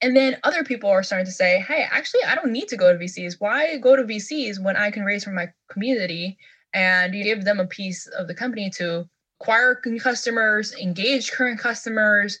And 0.00 0.16
then 0.16 0.38
other 0.44 0.64
people 0.64 0.90
are 0.90 1.02
starting 1.02 1.26
to 1.26 1.32
say, 1.32 1.60
hey, 1.60 1.86
actually, 1.90 2.24
I 2.24 2.34
don't 2.34 2.52
need 2.52 2.68
to 2.68 2.76
go 2.76 2.92
to 2.92 2.98
VCs. 2.98 3.36
Why 3.38 3.76
go 3.78 3.96
to 3.96 4.04
VCs 4.04 4.62
when 4.62 4.76
I 4.76 4.90
can 4.90 5.04
raise 5.04 5.24
from 5.24 5.34
my 5.34 5.48
community 5.70 6.36
and 6.72 7.14
you 7.14 7.24
give 7.24 7.44
them 7.44 7.60
a 7.60 7.66
piece 7.66 8.06
of 8.06 8.28
the 8.28 8.34
company 8.34 8.70
to 8.76 9.08
acquire 9.40 9.80
customers, 10.00 10.72
engage 10.74 11.32
current 11.32 11.58
customers, 11.58 12.38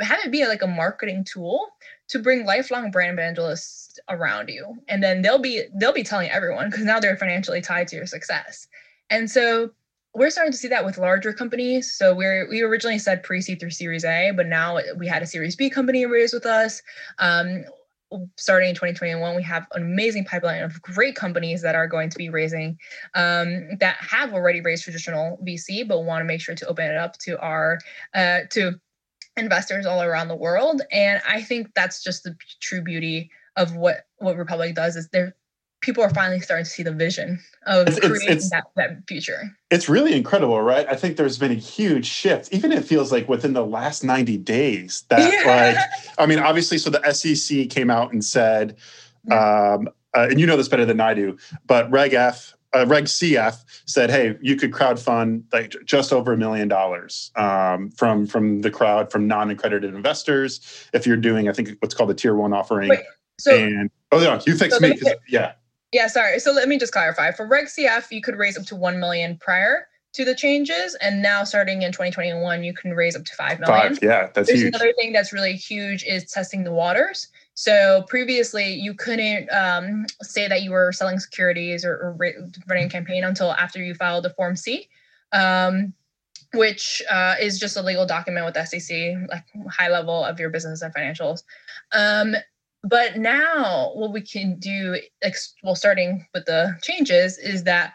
have 0.00 0.20
it 0.24 0.30
be 0.30 0.46
like 0.46 0.62
a 0.62 0.66
marketing 0.66 1.24
tool 1.24 1.68
to 2.08 2.18
bring 2.18 2.46
lifelong 2.46 2.90
brand 2.90 3.18
evangelists 3.18 3.98
around 4.08 4.48
you. 4.48 4.76
And 4.88 5.02
then 5.02 5.22
they'll 5.22 5.38
be 5.38 5.64
they'll 5.74 5.92
be 5.92 6.02
telling 6.02 6.30
everyone 6.30 6.70
because 6.70 6.84
now 6.84 7.00
they're 7.00 7.16
financially 7.16 7.60
tied 7.60 7.88
to 7.88 7.96
your 7.96 8.06
success. 8.06 8.66
And 9.10 9.30
so 9.30 9.70
we're 10.14 10.30
starting 10.30 10.52
to 10.52 10.58
see 10.58 10.68
that 10.68 10.84
with 10.84 10.96
larger 10.96 11.32
companies. 11.32 11.92
So 11.92 12.14
we're 12.14 12.48
we 12.48 12.62
originally 12.62 12.98
said 12.98 13.22
pre-seed 13.22 13.60
through 13.60 13.70
Series 13.70 14.04
A, 14.04 14.30
but 14.30 14.46
now 14.46 14.78
we 14.96 15.08
had 15.08 15.22
a 15.22 15.26
Series 15.26 15.56
B 15.56 15.68
company 15.68 16.06
raise 16.06 16.32
with 16.32 16.46
us. 16.46 16.82
Um, 17.18 17.64
starting 18.36 18.68
in 18.68 18.74
2021 18.76 19.34
we 19.34 19.42
have 19.42 19.66
an 19.72 19.82
amazing 19.82 20.24
pipeline 20.24 20.62
of 20.62 20.80
great 20.82 21.16
companies 21.16 21.62
that 21.62 21.74
are 21.74 21.88
going 21.88 22.08
to 22.08 22.16
be 22.16 22.28
raising 22.28 22.78
um, 23.14 23.76
that 23.80 23.96
have 23.96 24.32
already 24.32 24.60
raised 24.60 24.84
traditional 24.84 25.36
vc 25.44 25.88
but 25.88 26.04
want 26.04 26.20
to 26.20 26.24
make 26.24 26.40
sure 26.40 26.54
to 26.54 26.66
open 26.66 26.88
it 26.88 26.96
up 26.96 27.18
to 27.18 27.36
our 27.40 27.78
uh, 28.14 28.40
to 28.50 28.78
investors 29.36 29.84
all 29.84 30.00
around 30.00 30.28
the 30.28 30.36
world 30.36 30.82
and 30.92 31.20
i 31.26 31.42
think 31.42 31.66
that's 31.74 32.04
just 32.04 32.22
the 32.22 32.36
true 32.60 32.82
beauty 32.82 33.28
of 33.56 33.74
what 33.74 34.06
what 34.18 34.36
republic 34.36 34.76
does 34.76 34.94
is 34.94 35.08
there 35.08 35.34
people 35.84 36.02
are 36.02 36.10
finally 36.10 36.40
starting 36.40 36.64
to 36.64 36.70
see 36.70 36.82
the 36.82 36.92
vision 36.92 37.38
of 37.66 37.86
it's, 37.86 38.00
creating 38.00 38.36
it's, 38.36 38.50
that, 38.50 38.64
that 38.74 39.06
future. 39.06 39.54
It's 39.70 39.88
really 39.88 40.14
incredible, 40.14 40.60
right? 40.62 40.86
I 40.88 40.94
think 40.94 41.16
there's 41.16 41.38
been 41.38 41.52
a 41.52 41.56
huge 41.56 42.06
shift. 42.06 42.52
Even 42.52 42.72
it 42.72 42.84
feels 42.84 43.12
like 43.12 43.28
within 43.28 43.52
the 43.52 43.64
last 43.64 44.02
90 44.02 44.38
days 44.38 45.04
that 45.10 45.32
yeah. 45.32 45.74
like, 45.76 46.14
I 46.18 46.26
mean, 46.26 46.38
obviously, 46.38 46.78
so 46.78 46.90
the 46.90 47.12
SEC 47.12 47.68
came 47.68 47.90
out 47.90 48.12
and 48.12 48.24
said, 48.24 48.76
um, 49.30 49.88
uh, 50.14 50.28
and 50.30 50.40
you 50.40 50.46
know 50.46 50.56
this 50.56 50.68
better 50.68 50.86
than 50.86 51.00
I 51.00 51.12
do, 51.12 51.36
but 51.66 51.90
Reg 51.90 52.14
F, 52.14 52.54
uh, 52.74 52.86
Reg 52.86 53.04
CF 53.04 53.56
said, 53.86 54.10
"Hey, 54.10 54.36
you 54.40 54.54
could 54.54 54.70
crowdfund 54.70 55.44
like 55.52 55.74
just 55.84 56.12
over 56.12 56.32
a 56.32 56.36
million 56.36 56.68
dollars 56.68 57.32
um, 57.36 57.90
from 57.90 58.26
from 58.26 58.60
the 58.60 58.70
crowd 58.70 59.10
from 59.10 59.26
non-accredited 59.26 59.92
investors 59.94 60.88
if 60.92 61.06
you're 61.06 61.16
doing, 61.16 61.48
I 61.48 61.52
think 61.52 61.70
what's 61.80 61.94
called 61.94 62.10
a 62.10 62.14
tier 62.14 62.34
one 62.34 62.52
offering." 62.52 62.90
Wait, 62.90 63.00
so, 63.38 63.56
and 63.56 63.90
oh 64.12 64.20
yeah, 64.20 64.40
you 64.46 64.56
fix 64.56 64.74
so 64.74 64.80
me, 64.80 65.00
yeah. 65.28 65.54
Yeah, 65.94 66.08
sorry. 66.08 66.40
So 66.40 66.50
let 66.50 66.68
me 66.68 66.76
just 66.76 66.92
clarify. 66.92 67.30
For 67.30 67.46
Reg 67.46 67.66
CF, 67.66 68.10
you 68.10 68.20
could 68.20 68.36
raise 68.36 68.58
up 68.58 68.64
to 68.66 68.74
1 68.74 68.98
million 68.98 69.38
prior 69.38 69.86
to 70.14 70.24
the 70.24 70.34
changes. 70.34 70.96
And 71.00 71.22
now 71.22 71.44
starting 71.44 71.82
in 71.82 71.92
2021, 71.92 72.64
you 72.64 72.74
can 72.74 72.94
raise 72.94 73.14
up 73.14 73.24
to 73.24 73.32
5 73.36 73.60
million. 73.60 73.94
Five, 73.94 74.02
yeah, 74.02 74.28
that's 74.34 74.48
There's 74.48 74.62
huge. 74.62 74.74
another 74.74 74.92
thing 74.98 75.12
that's 75.12 75.32
really 75.32 75.52
huge 75.52 76.02
is 76.02 76.24
testing 76.24 76.64
the 76.64 76.72
waters. 76.72 77.28
So 77.54 78.04
previously, 78.08 78.74
you 78.74 78.92
couldn't 78.94 79.48
um, 79.52 80.06
say 80.20 80.48
that 80.48 80.62
you 80.62 80.72
were 80.72 80.90
selling 80.90 81.20
securities 81.20 81.84
or, 81.84 81.92
or, 81.92 82.16
running 82.66 82.86
a 82.86 82.88
campaign 82.88 83.22
until 83.22 83.52
after 83.52 83.80
you 83.80 83.94
filed 83.94 84.24
the 84.24 84.30
Form 84.30 84.56
C, 84.56 84.88
um, 85.30 85.94
which 86.54 87.04
uh, 87.08 87.36
is 87.40 87.60
just 87.60 87.76
a 87.76 87.82
legal 87.82 88.04
document 88.04 88.46
with 88.46 88.56
SEC, 88.66 89.14
like 89.28 89.44
high 89.70 89.90
level 89.90 90.24
of 90.24 90.40
your 90.40 90.50
business 90.50 90.82
and 90.82 90.92
financials. 90.92 91.44
Um, 91.92 92.34
but 92.84 93.16
now 93.16 93.90
what 93.94 94.12
we 94.12 94.20
can 94.20 94.58
do 94.58 95.00
well 95.62 95.74
starting 95.74 96.26
with 96.34 96.44
the 96.44 96.76
changes 96.82 97.38
is 97.38 97.64
that 97.64 97.94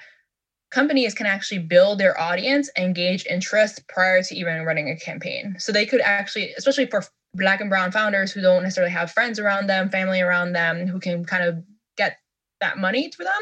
companies 0.71 1.13
can 1.13 1.25
actually 1.25 1.59
build 1.59 1.99
their 1.99 2.19
audience 2.19 2.69
engage 2.77 3.25
interest 3.27 3.87
prior 3.87 4.21
to 4.21 4.35
even 4.35 4.63
running 4.63 4.89
a 4.89 4.95
campaign. 4.95 5.55
So 5.59 5.71
they 5.71 5.85
could 5.85 6.01
actually 6.01 6.53
especially 6.53 6.87
for 6.87 7.03
black 7.35 7.61
and 7.61 7.69
brown 7.69 7.91
founders 7.91 8.31
who 8.31 8.41
don't 8.41 8.63
necessarily 8.63 8.91
have 8.91 9.11
friends 9.11 9.39
around 9.39 9.67
them 9.67 9.89
family 9.89 10.21
around 10.21 10.53
them 10.53 10.87
who 10.87 10.99
can 10.99 11.23
kind 11.23 11.43
of 11.43 11.63
get 11.95 12.17
that 12.59 12.77
money 12.77 13.11
for 13.15 13.23
them 13.23 13.41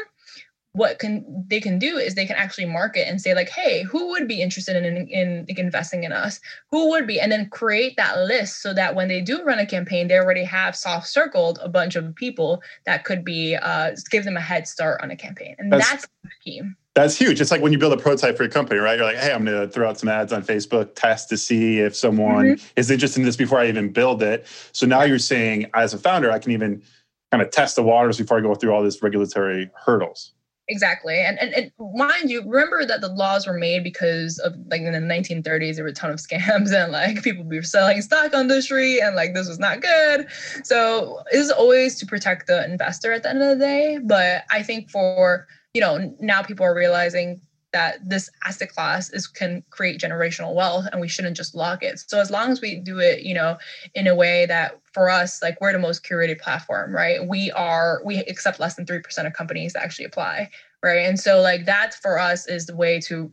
what 0.72 0.98
can 0.98 1.24
they 1.48 1.60
can 1.60 1.78
do 1.78 1.96
is 1.96 2.14
they 2.14 2.26
can 2.26 2.36
actually 2.36 2.66
market 2.66 3.08
and 3.08 3.20
say 3.20 3.34
like 3.34 3.48
hey 3.48 3.82
who 3.82 4.08
would 4.08 4.28
be 4.28 4.42
interested 4.42 4.76
in, 4.76 4.84
in, 4.84 5.06
in 5.08 5.46
investing 5.56 6.04
in 6.04 6.12
us 6.12 6.40
who 6.70 6.90
would 6.90 7.06
be 7.06 7.18
and 7.18 7.32
then 7.32 7.48
create 7.50 7.96
that 7.96 8.18
list 8.18 8.62
so 8.62 8.72
that 8.74 8.94
when 8.94 9.08
they 9.08 9.20
do 9.20 9.42
run 9.44 9.58
a 9.58 9.66
campaign 9.66 10.08
they 10.08 10.18
already 10.18 10.44
have 10.44 10.76
soft 10.76 11.06
circled 11.06 11.58
a 11.62 11.68
bunch 11.68 11.96
of 11.96 12.14
people 12.14 12.62
that 12.86 13.04
could 13.04 13.24
be 13.24 13.56
uh, 13.56 13.90
give 14.10 14.24
them 14.24 14.36
a 14.36 14.40
head 14.40 14.68
start 14.68 15.00
on 15.02 15.10
a 15.10 15.16
campaign 15.16 15.54
and 15.58 15.72
that's, 15.72 15.90
that's 15.90 16.06
key 16.44 16.62
that's 16.98 17.16
huge. 17.16 17.40
It's 17.40 17.52
like 17.52 17.62
when 17.62 17.70
you 17.70 17.78
build 17.78 17.92
a 17.92 17.96
prototype 17.96 18.36
for 18.36 18.42
your 18.42 18.50
company, 18.50 18.80
right? 18.80 18.98
You're 18.98 19.06
like, 19.06 19.18
hey, 19.18 19.32
I'm 19.32 19.44
going 19.44 19.60
to 19.60 19.72
throw 19.72 19.88
out 19.88 20.00
some 20.00 20.08
ads 20.08 20.32
on 20.32 20.42
Facebook, 20.42 20.96
test 20.96 21.28
to 21.28 21.36
see 21.36 21.78
if 21.78 21.94
someone 21.94 22.44
mm-hmm. 22.44 22.66
is 22.74 22.90
interested 22.90 23.20
in 23.20 23.24
this 23.24 23.36
before 23.36 23.60
I 23.60 23.68
even 23.68 23.92
build 23.92 24.20
it. 24.20 24.48
So 24.72 24.84
now 24.84 25.04
you're 25.04 25.20
saying, 25.20 25.70
as 25.74 25.94
a 25.94 25.98
founder, 25.98 26.32
I 26.32 26.40
can 26.40 26.50
even 26.50 26.82
kind 27.30 27.40
of 27.40 27.52
test 27.52 27.76
the 27.76 27.84
waters 27.84 28.18
before 28.18 28.38
I 28.38 28.40
go 28.40 28.52
through 28.56 28.72
all 28.72 28.82
these 28.82 29.00
regulatory 29.00 29.70
hurdles. 29.76 30.32
Exactly. 30.70 31.18
And, 31.18 31.38
and, 31.38 31.54
and 31.54 31.72
mind 31.94 32.30
you, 32.30 32.42
remember 32.46 32.84
that 32.84 33.00
the 33.00 33.08
laws 33.08 33.46
were 33.46 33.54
made 33.54 33.82
because 33.82 34.38
of 34.38 34.54
like 34.70 34.82
in 34.82 34.92
the 34.92 34.98
1930s, 34.98 35.76
there 35.76 35.84
were 35.84 35.90
a 35.90 35.94
ton 35.94 36.10
of 36.10 36.18
scams 36.18 36.72
and 36.72 36.92
like 36.92 37.22
people 37.22 37.44
were 37.44 37.62
selling 37.62 38.02
stock 38.02 38.34
on 38.34 38.48
the 38.48 38.60
street 38.60 39.00
and 39.00 39.16
like 39.16 39.34
this 39.34 39.48
was 39.48 39.58
not 39.58 39.80
good. 39.80 40.26
So 40.64 41.22
it's 41.32 41.50
always 41.50 41.98
to 42.00 42.06
protect 42.06 42.48
the 42.48 42.64
investor 42.64 43.12
at 43.12 43.22
the 43.22 43.30
end 43.30 43.42
of 43.42 43.58
the 43.58 43.64
day. 43.64 43.98
But 44.04 44.44
I 44.50 44.62
think 44.62 44.90
for, 44.90 45.46
you 45.72 45.80
know, 45.80 46.14
now 46.20 46.42
people 46.42 46.66
are 46.66 46.74
realizing 46.74 47.40
that 47.72 48.08
this 48.08 48.30
asset 48.44 48.70
class 48.70 49.10
is 49.10 49.26
can 49.26 49.62
create 49.70 50.00
generational 50.00 50.54
wealth 50.54 50.86
and 50.90 51.00
we 51.00 51.08
shouldn't 51.08 51.36
just 51.36 51.54
lock 51.54 51.82
it. 51.82 51.98
So 51.98 52.20
as 52.20 52.30
long 52.30 52.50
as 52.50 52.60
we 52.60 52.76
do 52.76 52.98
it 52.98 53.22
you 53.22 53.34
know 53.34 53.58
in 53.94 54.06
a 54.06 54.14
way 54.14 54.46
that 54.46 54.80
for 54.92 55.10
us 55.10 55.42
like 55.42 55.60
we're 55.60 55.72
the 55.72 55.78
most 55.78 56.04
curated 56.04 56.40
platform 56.40 56.94
right? 56.94 57.26
We 57.26 57.50
are 57.52 58.00
we 58.04 58.18
accept 58.18 58.60
less 58.60 58.74
than 58.74 58.86
3% 58.86 59.26
of 59.26 59.32
companies 59.32 59.72
that 59.72 59.82
actually 59.82 60.06
apply 60.06 60.50
right? 60.82 61.06
And 61.06 61.18
so 61.18 61.40
like 61.40 61.66
that 61.66 61.94
for 61.94 62.18
us 62.18 62.46
is 62.46 62.66
the 62.66 62.76
way 62.76 63.00
to 63.00 63.32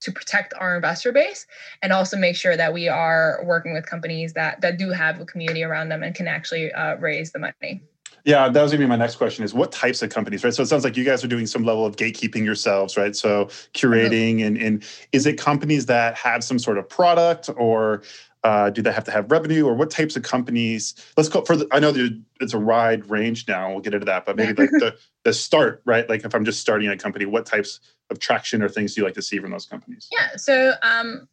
to 0.00 0.12
protect 0.12 0.54
our 0.58 0.76
investor 0.76 1.12
base 1.12 1.46
and 1.82 1.92
also 1.92 2.16
make 2.16 2.36
sure 2.36 2.56
that 2.56 2.72
we 2.72 2.88
are 2.88 3.40
working 3.44 3.72
with 3.72 3.86
companies 3.86 4.32
that 4.32 4.60
that 4.62 4.78
do 4.78 4.90
have 4.90 5.20
a 5.20 5.26
community 5.26 5.62
around 5.62 5.90
them 5.90 6.02
and 6.02 6.14
can 6.14 6.26
actually 6.26 6.72
uh, 6.72 6.96
raise 6.96 7.32
the 7.32 7.38
money 7.38 7.82
yeah, 8.24 8.48
that 8.48 8.62
was 8.62 8.70
going 8.70 8.80
to 8.80 8.86
be 8.86 8.88
my 8.88 8.96
next 8.96 9.16
question 9.16 9.44
is 9.44 9.54
what 9.54 9.72
types 9.72 10.02
of 10.02 10.10
companies, 10.10 10.44
right? 10.44 10.52
So 10.52 10.62
it 10.62 10.66
sounds 10.66 10.84
like 10.84 10.96
you 10.96 11.04
guys 11.04 11.24
are 11.24 11.28
doing 11.28 11.46
some 11.46 11.64
level 11.64 11.86
of 11.86 11.96
gatekeeping 11.96 12.44
yourselves, 12.44 12.96
right? 12.96 13.14
So 13.16 13.46
curating 13.74 14.44
and, 14.44 14.56
and 14.56 14.84
is 15.12 15.26
it 15.26 15.38
companies 15.38 15.86
that 15.86 16.14
have 16.16 16.44
some 16.44 16.58
sort 16.58 16.78
of 16.78 16.88
product 16.88 17.48
or 17.56 18.02
uh, 18.42 18.70
do 18.70 18.80
they 18.80 18.92
have 18.92 19.04
to 19.04 19.10
have 19.10 19.30
revenue 19.30 19.66
or 19.66 19.74
what 19.74 19.90
types 19.90 20.16
of 20.16 20.22
companies? 20.22 20.94
Let's 21.16 21.28
go 21.28 21.42
for 21.42 21.56
the, 21.56 21.68
I 21.72 21.78
know 21.78 21.92
it's 22.40 22.54
a 22.54 22.58
wide 22.58 23.08
range 23.10 23.46
now. 23.46 23.70
We'll 23.70 23.80
get 23.80 23.94
into 23.94 24.06
that, 24.06 24.24
but 24.24 24.36
maybe 24.36 24.54
like 24.54 24.70
the, 24.70 24.96
the 25.24 25.32
start, 25.32 25.82
right? 25.84 26.08
Like 26.08 26.24
if 26.24 26.34
I'm 26.34 26.44
just 26.44 26.60
starting 26.60 26.88
a 26.88 26.96
company, 26.96 27.26
what 27.26 27.44
types 27.44 27.80
of 28.10 28.18
traction 28.18 28.62
or 28.62 28.68
things 28.68 28.94
do 28.94 29.02
you 29.02 29.04
like 29.04 29.14
to 29.14 29.22
see 29.22 29.38
from 29.38 29.50
those 29.50 29.66
companies? 29.66 30.08
Yeah. 30.10 30.36
So, 30.36 30.72
um, 30.82 31.28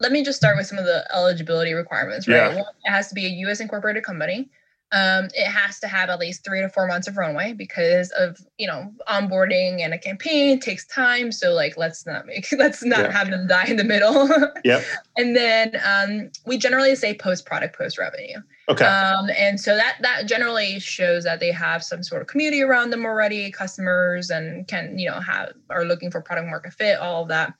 let 0.00 0.12
me 0.12 0.24
just 0.24 0.36
start 0.36 0.56
with 0.56 0.66
some 0.66 0.78
of 0.78 0.84
the 0.84 1.06
eligibility 1.14 1.74
requirements, 1.74 2.26
right? 2.26 2.36
Yeah. 2.36 2.56
One, 2.56 2.64
it 2.84 2.90
has 2.90 3.08
to 3.08 3.14
be 3.14 3.24
a 3.24 3.28
US 3.48 3.60
incorporated 3.60 4.02
company. 4.02 4.50
Um, 4.92 5.26
it 5.34 5.46
has 5.46 5.80
to 5.80 5.88
have 5.88 6.10
at 6.10 6.18
least 6.18 6.44
three 6.44 6.60
to 6.60 6.68
four 6.68 6.86
months 6.86 7.08
of 7.08 7.16
runway 7.16 7.54
because 7.54 8.10
of 8.10 8.38
you 8.58 8.66
know 8.66 8.92
onboarding 9.08 9.80
and 9.80 9.94
a 9.94 9.98
campaign 9.98 10.60
takes 10.60 10.86
time. 10.86 11.32
So 11.32 11.52
like 11.52 11.76
let's 11.76 12.04
not 12.06 12.26
make 12.26 12.46
let's 12.58 12.84
not 12.84 13.00
yeah. 13.00 13.10
have 13.10 13.30
them 13.30 13.46
die 13.46 13.66
in 13.66 13.76
the 13.76 13.84
middle. 13.84 14.28
yep. 14.64 14.84
And 15.16 15.34
then 15.34 15.80
um, 15.84 16.30
we 16.46 16.58
generally 16.58 16.94
say 16.94 17.14
post 17.14 17.46
product 17.46 17.76
post 17.76 17.98
revenue. 17.98 18.38
Okay. 18.68 18.84
Um, 18.84 19.28
and 19.36 19.58
so 19.58 19.76
that 19.76 19.96
that 20.02 20.26
generally 20.26 20.78
shows 20.78 21.24
that 21.24 21.40
they 21.40 21.50
have 21.50 21.82
some 21.82 22.02
sort 22.02 22.22
of 22.22 22.28
community 22.28 22.62
around 22.62 22.90
them 22.90 23.04
already, 23.04 23.50
customers, 23.50 24.30
and 24.30 24.68
can 24.68 24.98
you 24.98 25.10
know 25.10 25.20
have 25.20 25.52
are 25.70 25.84
looking 25.84 26.10
for 26.10 26.20
product 26.20 26.48
market 26.48 26.72
fit, 26.74 26.98
all 26.98 27.22
of 27.22 27.28
that. 27.28 27.54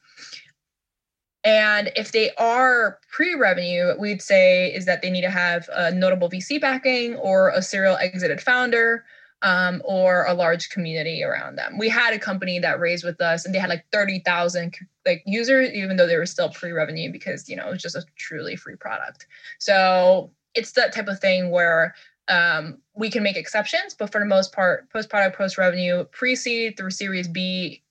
And 1.44 1.90
if 1.96 2.12
they 2.12 2.30
are 2.36 2.98
pre 3.10 3.34
revenue, 3.34 3.94
we'd 3.98 4.22
say 4.22 4.72
is 4.72 4.84
that 4.86 5.02
they 5.02 5.10
need 5.10 5.22
to 5.22 5.30
have 5.30 5.68
a 5.72 5.90
notable 5.90 6.30
VC 6.30 6.60
backing 6.60 7.16
or 7.16 7.50
a 7.50 7.62
serial 7.62 7.96
exited 7.96 8.40
founder 8.40 9.04
um, 9.42 9.82
or 9.84 10.24
a 10.26 10.34
large 10.34 10.70
community 10.70 11.22
around 11.24 11.56
them. 11.56 11.78
We 11.78 11.88
had 11.88 12.14
a 12.14 12.18
company 12.18 12.60
that 12.60 12.78
raised 12.78 13.04
with 13.04 13.20
us 13.20 13.44
and 13.44 13.52
they 13.52 13.58
had 13.58 13.70
like 13.70 13.84
30,000 13.92 14.74
like 15.04 15.22
users, 15.26 15.72
even 15.72 15.96
though 15.96 16.06
they 16.06 16.16
were 16.16 16.26
still 16.26 16.48
pre 16.48 16.70
revenue 16.70 17.10
because, 17.10 17.48
you 17.48 17.56
know, 17.56 17.66
it 17.66 17.72
was 17.72 17.82
just 17.82 17.96
a 17.96 18.04
truly 18.16 18.54
free 18.54 18.76
product. 18.76 19.26
So 19.58 20.30
it's 20.54 20.72
that 20.72 20.94
type 20.94 21.08
of 21.08 21.18
thing 21.18 21.50
where 21.50 21.94
um, 22.28 22.78
we 22.94 23.10
can 23.10 23.24
make 23.24 23.36
exceptions, 23.36 23.94
but 23.94 24.12
for 24.12 24.20
the 24.20 24.26
most 24.26 24.52
part, 24.52 24.88
post 24.90 25.10
product, 25.10 25.36
post 25.36 25.58
revenue, 25.58 26.04
pre 26.04 26.36
seed 26.36 26.76
through 26.76 26.90
Series 26.90 27.26
B, 27.26 27.82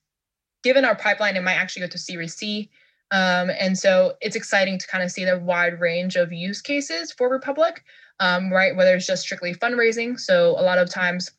given 0.62 0.86
our 0.86 0.94
pipeline, 0.94 1.36
it 1.36 1.42
might 1.42 1.54
actually 1.54 1.80
go 1.80 1.88
to 1.88 1.98
Series 1.98 2.34
C 2.34 2.70
um, 3.12 3.50
and 3.60 3.78
so 3.78 4.14
it's 4.22 4.36
exciting 4.36 4.78
to 4.78 4.86
kind 4.86 5.04
of 5.04 5.10
see 5.10 5.26
the 5.26 5.38
wide 5.38 5.78
range 5.78 6.16
of 6.16 6.32
use 6.32 6.62
cases 6.62 7.12
for 7.12 7.28
Republic, 7.28 7.84
um, 8.20 8.50
right? 8.50 8.74
Whether 8.74 8.96
it's 8.96 9.06
just 9.06 9.22
strictly 9.22 9.54
fundraising. 9.54 10.18
So 10.18 10.52
a 10.52 10.62
lot 10.62 10.78
of 10.78 10.88
times 10.88 11.30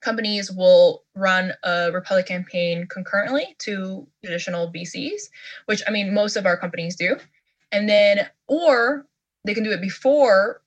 companies 0.00 0.50
will 0.50 1.04
run 1.14 1.52
a 1.64 1.92
Republic 1.92 2.24
campaign 2.26 2.86
concurrently 2.86 3.54
to 3.58 4.08
traditional 4.24 4.72
VCs, 4.72 5.24
which 5.66 5.82
I 5.86 5.90
mean, 5.90 6.14
most 6.14 6.36
of 6.36 6.46
our 6.46 6.56
companies 6.56 6.96
do. 6.96 7.18
And 7.70 7.90
then, 7.90 8.26
or 8.46 9.06
they 9.44 9.52
can 9.52 9.64
do 9.64 9.70
it 9.70 9.82
before 9.82 10.62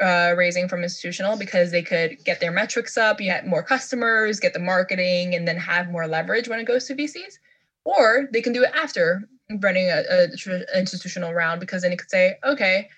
uh, 0.00 0.34
raising 0.36 0.68
from 0.68 0.84
institutional 0.84 1.36
because 1.36 1.72
they 1.72 1.82
could 1.82 2.24
get 2.24 2.38
their 2.38 2.52
metrics 2.52 2.96
up, 2.96 3.20
you 3.20 3.32
had 3.32 3.48
more 3.48 3.64
customers, 3.64 4.38
get 4.38 4.52
the 4.52 4.60
marketing, 4.60 5.34
and 5.34 5.48
then 5.48 5.56
have 5.56 5.90
more 5.90 6.06
leverage 6.06 6.48
when 6.48 6.60
it 6.60 6.66
goes 6.66 6.86
to 6.86 6.94
VCs. 6.94 7.38
Or 7.84 8.28
they 8.32 8.42
can 8.42 8.52
do 8.52 8.62
it 8.62 8.70
after 8.72 9.28
running 9.60 9.88
a, 9.90 10.02
a 10.10 10.78
institutional 10.78 11.32
round 11.32 11.60
because 11.60 11.82
then 11.82 11.90
you 11.90 11.96
could 11.96 12.10
say, 12.10 12.36
okay, 12.44 12.88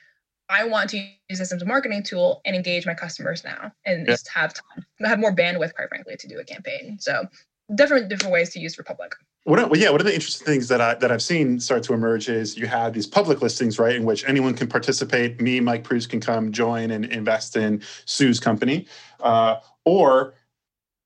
I 0.49 0.64
want 0.64 0.90
to 0.90 0.97
use 0.97 1.38
this 1.38 1.52
as 1.52 1.61
a 1.61 1.67
marketing 1.67 2.02
tool 2.02 2.40
and 2.45 2.57
engage 2.57 2.87
my 2.87 2.95
customers 2.95 3.45
now 3.45 3.73
and 3.85 4.07
yeah. 4.07 4.12
just 4.12 4.28
have 4.28 4.55
time, 4.55 4.87
have 5.00 5.19
more 5.19 5.35
bandwidth, 5.35 5.75
quite 5.75 5.88
frankly, 5.88 6.17
to 6.17 6.26
do 6.26 6.38
a 6.38 6.45
campaign. 6.45 6.97
So 7.00 7.26
different 7.75 8.09
different 8.09 8.33
ways 8.33 8.50
to 8.50 8.61
use 8.61 8.78
Republic. 8.78 9.14
What 9.45 9.71
well, 9.71 9.81
yeah, 9.81 9.90
one 9.90 10.00
of 10.00 10.07
the 10.07 10.14
interesting 10.14 10.47
things 10.47 10.69
that 10.69 10.81
I 10.81 10.95
that 10.95 11.12
I've 11.12 11.23
seen 11.23 11.61
start 11.61 11.83
to 11.85 11.95
emerge 11.95 12.28
is 12.28 12.57
you 12.57 12.67
have 12.67 12.93
these 12.93 13.07
public 13.07 13.40
listings, 13.43 13.78
right, 13.78 13.95
in 13.95 14.05
which 14.05 14.26
anyone 14.26 14.55
can 14.55 14.69
participate. 14.69 15.40
Me, 15.40 15.61
Mike 15.61 15.85
Preuss, 15.85 16.07
can 16.07 16.21
come 16.21 16.52
join 16.52 16.90
and 16.90 17.05
invest 17.07 17.57
in 17.57 17.83
Su's 18.05 18.40
company, 18.40 18.87
uh, 19.21 19.57
or 19.85 20.35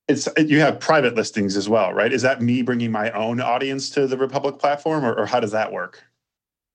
it's 0.08 0.28
you 0.36 0.60
have 0.60 0.80
private 0.80 1.14
listings 1.14 1.56
as 1.56 1.68
well, 1.68 1.92
right? 1.92 2.12
Is 2.12 2.22
that 2.22 2.42
me 2.42 2.62
bringing 2.62 2.90
my 2.90 3.10
own 3.12 3.40
audience 3.40 3.90
to 3.90 4.06
the 4.06 4.16
Republic 4.16 4.58
platform, 4.58 5.04
or, 5.04 5.14
or 5.14 5.26
how 5.26 5.40
does 5.40 5.52
that 5.52 5.72
work? 5.72 6.02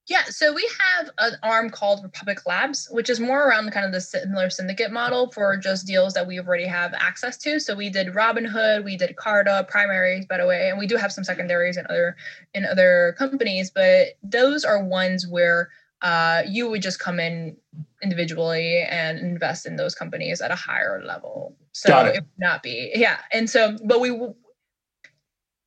Yeah, 0.08 0.24
so 0.30 0.54
we 0.54 0.68
have 0.80 1.10
an 1.18 1.34
arm 1.44 1.70
called 1.70 2.02
Republic 2.02 2.46
Labs, 2.46 2.88
which 2.92 3.10
is 3.10 3.20
more 3.20 3.46
around 3.46 3.70
kind 3.72 3.86
of 3.86 3.92
the 3.92 4.00
similar 4.00 4.50
syndicate 4.50 4.90
model 4.90 5.30
for 5.32 5.58
just 5.58 5.86
deals 5.86 6.14
that 6.14 6.26
we 6.26 6.40
already 6.40 6.66
have 6.66 6.94
access 6.94 7.38
to. 7.40 7.60
So 7.60 7.76
we 7.76 7.90
did 7.90 8.14
Robinhood, 8.14 8.86
we 8.86 8.96
did 8.96 9.18
Carta, 9.18 9.68
primaries, 9.70 10.26
by 10.26 10.38
the 10.38 10.48
way, 10.48 10.70
and 10.70 10.80
we 10.80 10.88
do 10.88 10.96
have 10.96 11.12
some 11.12 11.26
secondaries 11.26 11.76
in 11.76 11.86
other 11.90 12.16
in 12.54 12.64
other 12.64 13.16
companies, 13.18 13.70
but 13.70 14.18
those 14.24 14.64
are 14.64 14.82
ones 14.82 15.28
where 15.28 15.72
uh, 16.02 16.44
you 16.48 16.70
would 16.70 16.82
just 16.82 17.00
come 17.00 17.20
in 17.20 17.58
individually 18.02 18.84
and 18.90 19.20
invest 19.20 19.66
in 19.66 19.76
those 19.76 19.94
companies 19.94 20.40
at 20.40 20.52
a 20.52 20.56
higher 20.56 21.04
level. 21.04 21.54
So 21.82 22.06
it. 22.06 22.16
it 22.16 22.22
would 22.22 22.40
not 22.40 22.64
be, 22.64 22.92
yeah. 22.96 23.18
And 23.32 23.50
so, 23.50 23.78
but 23.84 24.02
we, 24.02 24.12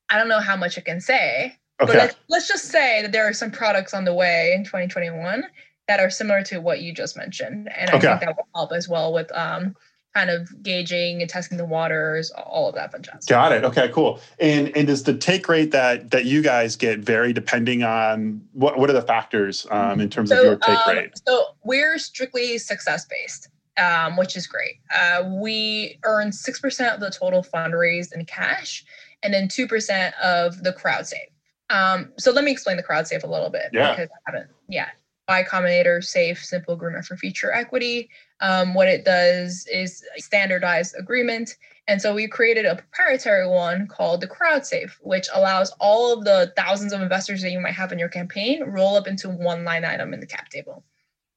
I 0.09 0.19
don't 0.19 0.29
know 0.29 0.41
how 0.41 0.57
much 0.57 0.79
I 0.79 0.81
can 0.81 1.01
say 1.01 1.57
Okay. 1.81 1.93
But 1.93 1.97
let's, 1.99 2.17
let's 2.29 2.49
just 2.49 2.65
say 2.67 3.03
that 3.03 3.13
there 3.13 3.27
are 3.27 3.33
some 3.33 3.51
products 3.51 3.95
on 3.95 4.05
the 4.05 4.13
way 4.13 4.53
in 4.55 4.65
2021 4.65 5.45
that 5.89 5.99
are 5.99 6.11
similar 6.11 6.43
to 6.45 6.59
what 6.59 6.83
you 6.83 6.93
just 6.93 7.17
mentioned. 7.17 7.71
And 7.77 7.91
I 7.91 7.97
okay. 7.97 8.07
think 8.09 8.21
that 8.21 8.37
will 8.37 8.49
help 8.55 8.73
as 8.73 8.89
well 8.89 9.13
with 9.13 9.35
um, 9.37 9.75
kind 10.15 10.29
of 10.29 10.63
gauging 10.63 11.23
and 11.23 11.31
testing 11.31 11.57
the 11.57 11.65
waters, 11.65 12.31
all 12.33 12.69
of 12.69 12.75
that 12.75 12.93
fun 12.93 13.03
jazz. 13.03 13.25
Got 13.25 13.53
it. 13.53 13.65
Okay, 13.65 13.91
cool. 13.93 14.21
And 14.39 14.77
and 14.77 14.87
does 14.87 15.05
the 15.05 15.15
take 15.15 15.49
rate 15.49 15.71
that 15.71 16.11
that 16.11 16.27
you 16.27 16.43
guys 16.43 16.77
get 16.77 17.01
vary 17.01 17.33
depending 17.33 17.83
on 17.83 18.43
what 18.53 18.79
what 18.79 18.91
are 18.91 18.95
the 18.95 19.03
factors 19.03 19.67
um, 19.71 20.01
in 20.01 20.11
terms 20.11 20.29
so, 20.29 20.39
of 20.39 20.45
your 20.45 20.57
take 20.57 20.87
um, 20.87 20.97
rate? 20.97 21.13
So 21.27 21.45
we're 21.65 21.99
strictly 21.99 22.59
success 22.59 23.07
based. 23.07 23.49
Um, 23.77 24.17
which 24.17 24.37
is 24.37 24.47
great. 24.47 24.75
Uh, 24.95 25.25
we 25.27 25.99
earn 26.05 26.31
6% 26.31 26.95
of 26.95 27.01
the 27.01 27.11
total 27.11 27.43
fundraised 27.43 28.13
in 28.13 28.27
cash 28.27 28.85
and 29.23 29.33
then 29.33 29.49
2% 29.49 30.13
of 30.21 30.63
the 30.63 30.73
crowd 30.73 31.07
safe. 31.07 31.29
Um, 31.71 32.13
so 32.19 32.33
let 32.33 32.45
me 32.45 32.51
explain 32.51 32.77
the 32.77 32.83
crowd 32.83 33.07
safe 33.07 33.23
a 33.23 33.29
little 33.29 33.49
bit 33.49 33.71
yeah. 33.73 33.93
because 33.93 34.09
I 34.11 34.31
haven't. 34.31 34.51
Yeah. 34.69 34.89
Y 35.29 35.45
Combinator 35.49 36.03
Safe 36.03 36.45
Simple 36.45 36.75
Agreement 36.75 37.05
for 37.05 37.17
Future 37.17 37.53
Equity. 37.53 38.11
Um, 38.41 38.75
what 38.75 38.89
it 38.89 39.05
does 39.05 39.67
is 39.71 40.05
standardized 40.19 40.97
agreement. 40.99 41.57
And 41.87 42.03
so 42.03 42.15
we 42.15 42.27
created 42.27 42.67
a 42.67 42.77
proprietary 42.77 43.49
one 43.49 43.87
called 43.87 44.21
the 44.21 44.27
Crowd 44.27 44.67
Safe, 44.67 44.99
which 45.03 45.29
allows 45.33 45.73
all 45.79 46.13
of 46.13 46.25
the 46.25 46.53
thousands 46.57 46.93
of 46.93 47.01
investors 47.01 47.43
that 47.43 47.53
you 47.53 47.61
might 47.61 47.75
have 47.75 47.93
in 47.93 47.99
your 47.99 48.09
campaign 48.09 48.65
roll 48.65 48.97
up 48.97 49.07
into 49.07 49.29
one 49.29 49.65
line 49.65 49.85
item 49.85 50.13
in 50.13 50.21
the 50.21 50.27
cap 50.27 50.49
table. 50.49 50.85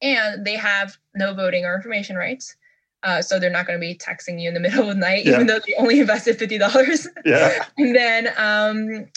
And 0.03 0.45
they 0.45 0.55
have 0.55 0.97
no 1.15 1.33
voting 1.33 1.65
or 1.65 1.73
information 1.75 2.15
rights. 2.15 2.55
Uh, 3.01 3.21
so 3.21 3.39
they're 3.39 3.49
not 3.49 3.65
going 3.65 3.79
to 3.79 3.85
be 3.85 3.95
texting 3.95 4.39
you 4.39 4.47
in 4.47 4.53
the 4.53 4.59
middle 4.67 4.81
of 4.81 4.87
the 4.87 4.95
night, 4.95 5.25
yeah. 5.25 5.33
even 5.33 5.47
though 5.47 5.59
they 5.59 5.73
only 5.77 5.99
invested 5.99 6.37
fifty 6.37 6.57
dollars. 6.57 7.07
Yeah. 7.25 7.65
and 7.77 7.95
then 7.95 8.27
um, 8.37 9.07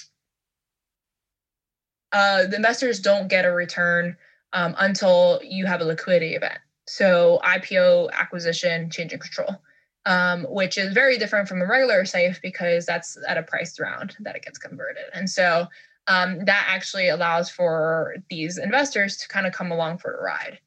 uh, 2.12 2.46
the 2.46 2.56
investors 2.56 3.00
don't 3.00 3.28
get 3.28 3.44
a 3.44 3.52
return 3.52 4.16
um, 4.52 4.74
until 4.78 5.40
you 5.44 5.66
have 5.66 5.80
a 5.80 5.84
liquidity 5.84 6.34
event. 6.34 6.58
So 6.86 7.40
IPO, 7.44 8.10
acquisition, 8.12 8.90
change 8.90 9.12
in 9.12 9.18
control, 9.18 9.60
um, 10.06 10.44
which 10.48 10.78
is 10.78 10.94
very 10.94 11.18
different 11.18 11.48
from 11.48 11.60
a 11.60 11.66
regular 11.66 12.04
safe 12.04 12.40
because 12.40 12.86
that's 12.86 13.18
at 13.28 13.36
a 13.36 13.42
priced 13.42 13.80
round 13.80 14.16
that 14.20 14.36
it 14.36 14.44
gets 14.44 14.58
converted. 14.58 15.04
And 15.12 15.28
so 15.28 15.66
um, 16.06 16.44
that 16.44 16.66
actually 16.68 17.08
allows 17.08 17.50
for 17.50 18.16
these 18.30 18.56
investors 18.56 19.16
to 19.18 19.28
kind 19.28 19.46
of 19.46 19.52
come 19.52 19.72
along 19.72 19.98
for 19.98 20.12
the 20.16 20.22
ride. 20.22 20.60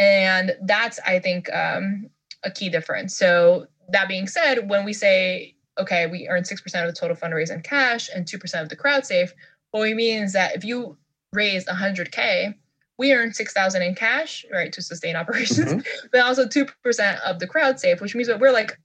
And 0.00 0.56
that's, 0.62 0.98
I 1.06 1.18
think, 1.18 1.52
um, 1.52 2.08
a 2.42 2.50
key 2.50 2.70
difference. 2.70 3.14
So 3.14 3.66
that 3.90 4.08
being 4.08 4.26
said, 4.26 4.70
when 4.70 4.86
we 4.86 4.94
say, 4.94 5.54
okay, 5.78 6.06
we 6.06 6.26
earn 6.26 6.42
6% 6.42 6.56
of 6.64 6.86
the 6.86 6.98
total 6.98 7.14
fundraise 7.14 7.52
in 7.52 7.60
cash 7.60 8.08
and 8.14 8.24
2% 8.24 8.62
of 8.62 8.70
the 8.70 8.76
crowd 8.76 9.04
safe, 9.04 9.34
what 9.72 9.82
we 9.82 9.92
mean 9.92 10.22
is 10.22 10.32
that 10.32 10.56
if 10.56 10.64
you 10.64 10.96
raise 11.34 11.66
100K, 11.66 12.54
we 12.96 13.12
earn 13.12 13.34
6,000 13.34 13.82
in 13.82 13.94
cash, 13.94 14.46
right, 14.50 14.72
to 14.72 14.80
sustain 14.80 15.16
operations, 15.16 15.70
mm-hmm. 15.70 16.06
but 16.12 16.22
also 16.22 16.46
2% 16.46 17.20
of 17.20 17.38
the 17.38 17.46
crowd 17.46 17.78
safe, 17.78 18.00
which 18.00 18.14
means 18.14 18.28
that 18.28 18.40
we're 18.40 18.52
like, 18.52 18.78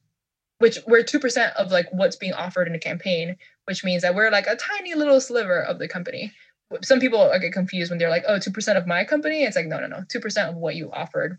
which 0.58 0.80
we're 0.86 1.04
2% 1.04 1.54
of 1.54 1.72
like 1.72 1.88
what's 1.94 2.18
being 2.18 2.34
offered 2.34 2.68
in 2.68 2.76
a 2.76 2.80
campaign, 2.80 3.38
which 3.66 3.86
means 3.86 4.02
that 4.02 4.16
we're 4.16 4.32
like 4.32 4.48
a 4.48 4.58
tiny 4.58 4.96
little 4.96 5.22
sliver 5.22 5.62
of 5.62 5.80
the 5.80 5.88
company. 5.88 6.34
Some 6.82 7.00
people 7.00 7.32
get 7.40 7.54
confused 7.54 7.92
when 7.92 8.00
they're 8.00 8.10
like, 8.10 8.24
oh, 8.28 8.38
2% 8.38 8.78
of 8.78 8.88
my 8.88 9.04
company. 9.04 9.44
It's 9.44 9.56
like, 9.56 9.68
no, 9.68 9.80
no, 9.80 9.88
no, 9.88 9.98
2% 9.98 10.50
of 10.50 10.56
what 10.56 10.76
you 10.76 10.92
offered. 10.92 11.38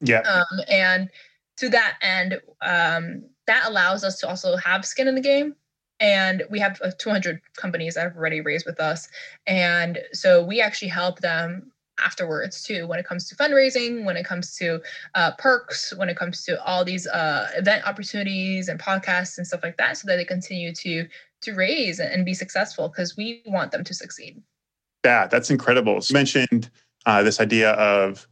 Yeah. 0.00 0.20
Um, 0.20 0.60
and 0.68 1.10
to 1.56 1.68
that 1.70 1.98
end, 2.00 2.40
um, 2.62 3.24
that 3.46 3.66
allows 3.66 4.04
us 4.04 4.20
to 4.20 4.28
also 4.28 4.56
have 4.56 4.84
skin 4.84 5.08
in 5.08 5.14
the 5.14 5.20
game 5.20 5.56
and 6.00 6.44
we 6.50 6.58
have 6.60 6.80
uh, 6.82 6.90
200 6.98 7.40
companies 7.56 7.94
that 7.94 8.02
have 8.02 8.16
already 8.16 8.40
raised 8.40 8.66
with 8.66 8.80
us 8.80 9.08
and 9.46 9.98
so 10.12 10.44
we 10.44 10.60
actually 10.60 10.88
help 10.88 11.20
them 11.20 11.72
afterwards 11.98 12.62
too 12.62 12.86
when 12.86 12.98
it 12.98 13.06
comes 13.06 13.28
to 13.28 13.34
fundraising 13.34 14.04
when 14.04 14.16
it 14.16 14.24
comes 14.24 14.54
to 14.54 14.80
uh, 15.16 15.32
perks 15.38 15.92
when 15.96 16.08
it 16.08 16.16
comes 16.16 16.44
to 16.44 16.62
all 16.64 16.84
these 16.84 17.06
uh, 17.08 17.48
event 17.56 17.84
opportunities 17.86 18.68
and 18.68 18.78
podcasts 18.78 19.36
and 19.38 19.46
stuff 19.46 19.60
like 19.62 19.76
that 19.76 19.96
so 19.96 20.06
that 20.06 20.16
they 20.16 20.24
continue 20.24 20.72
to 20.72 21.06
to 21.40 21.54
raise 21.54 21.98
and 21.98 22.24
be 22.24 22.34
successful 22.34 22.88
because 22.88 23.16
we 23.16 23.42
want 23.46 23.72
them 23.72 23.82
to 23.82 23.94
succeed 23.94 24.40
yeah 25.04 25.26
that's 25.26 25.50
incredible 25.50 26.00
so 26.00 26.12
you 26.12 26.14
mentioned 26.14 26.70
uh, 27.06 27.22
this 27.22 27.40
idea 27.40 27.72
of 27.72 28.26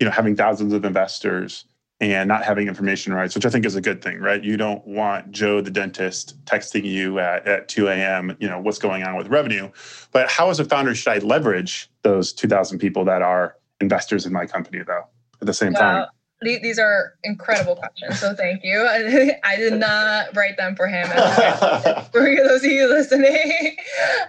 you 0.00 0.06
know 0.06 0.10
having 0.10 0.34
thousands 0.34 0.72
of 0.72 0.84
investors 0.84 1.64
and 2.00 2.28
not 2.28 2.44
having 2.44 2.68
information 2.68 3.12
rights, 3.12 3.34
which 3.34 3.44
I 3.44 3.50
think 3.50 3.66
is 3.66 3.74
a 3.74 3.80
good 3.80 4.02
thing, 4.02 4.20
right? 4.20 4.42
You 4.42 4.56
don't 4.56 4.86
want 4.86 5.32
Joe 5.32 5.60
the 5.60 5.70
dentist 5.70 6.42
texting 6.44 6.84
you 6.84 7.18
at, 7.18 7.46
at 7.46 7.68
2 7.68 7.88
a.m., 7.88 8.36
you 8.38 8.48
know, 8.48 8.60
what's 8.60 8.78
going 8.78 9.02
on 9.02 9.16
with 9.16 9.26
revenue. 9.28 9.68
But 10.12 10.30
how 10.30 10.48
as 10.50 10.60
a 10.60 10.64
founder 10.64 10.94
should 10.94 11.12
I 11.12 11.18
leverage 11.18 11.90
those 12.02 12.32
2,000 12.32 12.78
people 12.78 13.04
that 13.06 13.22
are 13.22 13.56
investors 13.80 14.26
in 14.26 14.32
my 14.32 14.46
company 14.46 14.82
though 14.86 15.04
at 15.40 15.46
the 15.46 15.54
same 15.54 15.74
time? 15.74 16.06
These 16.40 16.78
are 16.78 17.14
incredible 17.24 17.74
questions. 17.74 18.20
So 18.20 18.32
thank 18.34 18.62
you. 18.62 18.86
I 19.44 19.56
did 19.56 19.74
not 19.74 20.36
write 20.36 20.56
them 20.56 20.76
for 20.76 20.86
him. 20.86 21.08
for 22.12 22.20
those 22.20 22.64
of 22.64 22.70
you 22.70 22.88
listening. 22.88 23.76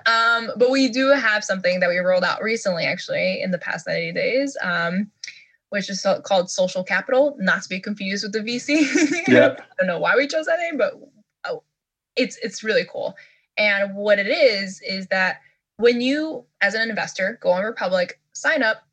Um, 0.08 0.50
but 0.58 0.72
we 0.72 0.90
do 0.90 1.10
have 1.10 1.44
something 1.44 1.80
that 1.82 1.90
we 1.90 1.98
rolled 1.98 2.24
out 2.24 2.42
recently, 2.42 2.86
actually, 2.86 3.42
in 3.42 3.52
the 3.52 3.60
past 3.60 3.86
90 3.86 4.14
days. 4.14 4.58
Um, 4.62 5.12
which 5.70 5.90
is 5.90 6.02
so, 6.02 6.20
called 6.22 6.50
Social 6.50 6.84
Capital, 6.84 7.36
not 7.40 7.62
to 7.64 7.70
be 7.70 7.80
confused 7.80 8.24
with 8.24 8.34
the 8.34 8.40
VC. 8.40 9.28
Yep. 9.28 9.62
I 9.62 9.74
don't 9.78 9.88
know 9.88 10.00
why 10.00 10.16
we 10.16 10.28
chose 10.28 10.48
that 10.48 10.58
name, 10.60 10.78
but 10.78 10.94
oh, 11.46 11.64
it's 12.16 12.38
it's 12.42 12.64
really 12.64 12.86
cool. 12.92 13.16
And 13.58 13.96
what 13.96 14.18
it 14.18 14.28
is 14.28 14.82
is 14.82 15.08
that 15.08 15.42
when 15.78 16.02
you, 16.02 16.46
as 16.62 16.74
an 16.74 16.90
investor, 16.90 17.38
go 17.42 17.52
on 17.52 17.64
Republic, 17.64 18.20
sign 18.34 18.64
up, 18.64 18.84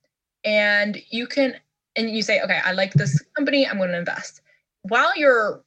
and 0.44 0.98
you 1.11 1.26
can, 1.26 1.57
and 1.96 2.11
you 2.11 2.22
say, 2.22 2.40
okay, 2.42 2.61
I 2.64 2.72
like 2.72 2.92
this 2.94 3.22
company, 3.35 3.66
I'm 3.66 3.78
going 3.78 3.90
to 3.90 3.98
invest. 3.98 4.42
While 4.82 5.16
you're, 5.16 5.64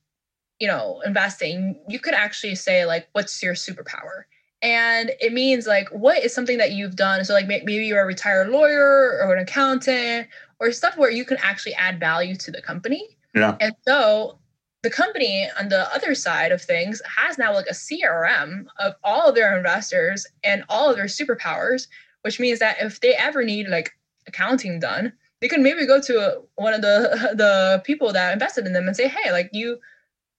you 0.59 0.67
know, 0.67 1.01
investing, 1.05 1.79
you 1.87 1.99
could 1.99 2.13
actually 2.13 2.55
say 2.55 2.85
like, 2.85 3.07
what's 3.13 3.41
your 3.41 3.53
superpower? 3.53 4.23
and 4.61 5.13
it 5.21 5.31
means 5.31 5.65
like 5.67 5.87
what 5.87 6.21
is 6.21 6.33
something 6.33 6.57
that 6.57 6.73
you've 6.73 6.97
done 6.97 7.23
so 7.23 7.33
like 7.33 7.47
maybe 7.47 7.75
you're 7.75 8.01
a 8.01 8.05
retired 8.05 8.49
lawyer 8.49 9.17
or 9.23 9.33
an 9.33 9.41
accountant 9.41 10.27
or 10.59 10.71
stuff 10.71 10.97
where 10.97 11.09
you 11.09 11.25
can 11.25 11.37
actually 11.41 11.73
add 11.75 11.99
value 11.99 12.35
to 12.35 12.51
the 12.51 12.61
company. 12.61 13.07
Yeah. 13.33 13.55
And 13.59 13.73
so 13.87 14.37
the 14.83 14.89
company 14.89 15.49
on 15.59 15.69
the 15.69 15.93
other 15.93 16.15
side 16.15 16.51
of 16.51 16.61
things 16.61 17.01
has 17.17 17.37
now 17.37 17.53
like 17.53 17.67
a 17.67 17.73
CRM 17.73 18.65
of 18.77 18.93
all 19.03 19.29
of 19.29 19.35
their 19.35 19.57
investors 19.57 20.27
and 20.43 20.63
all 20.69 20.89
of 20.89 20.95
their 20.95 21.05
superpowers, 21.05 21.87
which 22.21 22.39
means 22.39 22.59
that 22.59 22.77
if 22.81 22.99
they 22.99 23.15
ever 23.15 23.43
need 23.43 23.67
like 23.67 23.91
accounting 24.27 24.79
done, 24.79 25.13
they 25.41 25.47
can 25.47 25.63
maybe 25.63 25.85
go 25.85 26.01
to 26.01 26.41
one 26.55 26.73
of 26.73 26.81
the 26.81 27.33
the 27.35 27.81
people 27.85 28.13
that 28.13 28.33
invested 28.33 28.65
in 28.65 28.73
them 28.73 28.87
and 28.87 28.95
say, 28.95 29.07
"Hey, 29.07 29.31
like 29.31 29.49
you 29.53 29.79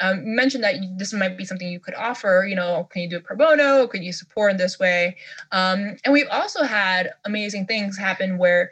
um, 0.01 0.35
mentioned 0.35 0.65
that 0.65 0.77
this 0.97 1.13
might 1.13 1.37
be 1.37 1.45
something 1.45 1.69
you 1.69 1.81
could 1.81 1.95
offer. 1.95 2.47
You 2.49 2.57
know, 2.57 2.89
can 2.91 3.03
you 3.03 3.09
do 3.09 3.17
it 3.17 3.25
pro 3.25 3.37
bono? 3.37 3.87
Could 3.87 4.03
you 4.03 4.13
support 4.13 4.53
in 4.53 4.57
this 4.57 4.79
way?" 4.79 5.17
Um, 5.53 5.97
and 6.05 6.13
we've 6.13 6.29
also 6.31 6.65
had 6.65 7.13
amazing 7.25 7.67
things 7.67 7.99
happen 7.99 8.39
where 8.39 8.71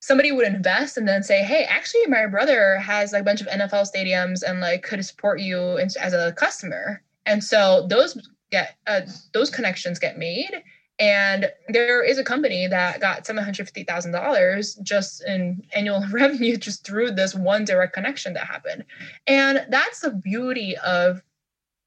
somebody 0.00 0.32
would 0.32 0.46
invest 0.46 0.96
and 0.96 1.06
then 1.06 1.22
say, 1.22 1.42
"Hey, 1.42 1.64
actually, 1.64 2.06
my 2.06 2.26
brother 2.26 2.78
has 2.78 3.12
like 3.12 3.22
a 3.22 3.24
bunch 3.24 3.40
of 3.40 3.48
NFL 3.48 3.90
stadiums 3.92 4.42
and 4.42 4.60
like 4.60 4.82
could 4.82 5.04
support 5.04 5.40
you 5.40 5.78
as 5.78 6.12
a 6.14 6.32
customer." 6.32 7.02
And 7.26 7.42
so 7.44 7.86
those 7.88 8.16
get 8.50 8.76
uh, 8.86 9.02
those 9.32 9.50
connections 9.50 9.98
get 9.98 10.18
made. 10.18 10.62
And 11.00 11.50
there 11.68 12.04
is 12.04 12.18
a 12.18 12.24
company 12.24 12.66
that 12.66 13.00
got 13.00 13.26
seven 13.26 13.42
hundred 13.42 13.64
fifty 13.64 13.84
thousand 13.84 14.12
dollars 14.12 14.74
just 14.76 15.24
in 15.26 15.64
annual 15.74 16.04
revenue 16.12 16.56
just 16.56 16.86
through 16.86 17.12
this 17.12 17.34
one 17.34 17.64
direct 17.64 17.94
connection 17.94 18.34
that 18.34 18.46
happened. 18.46 18.84
And 19.26 19.66
that's 19.70 20.00
the 20.00 20.10
beauty 20.10 20.76
of 20.84 21.22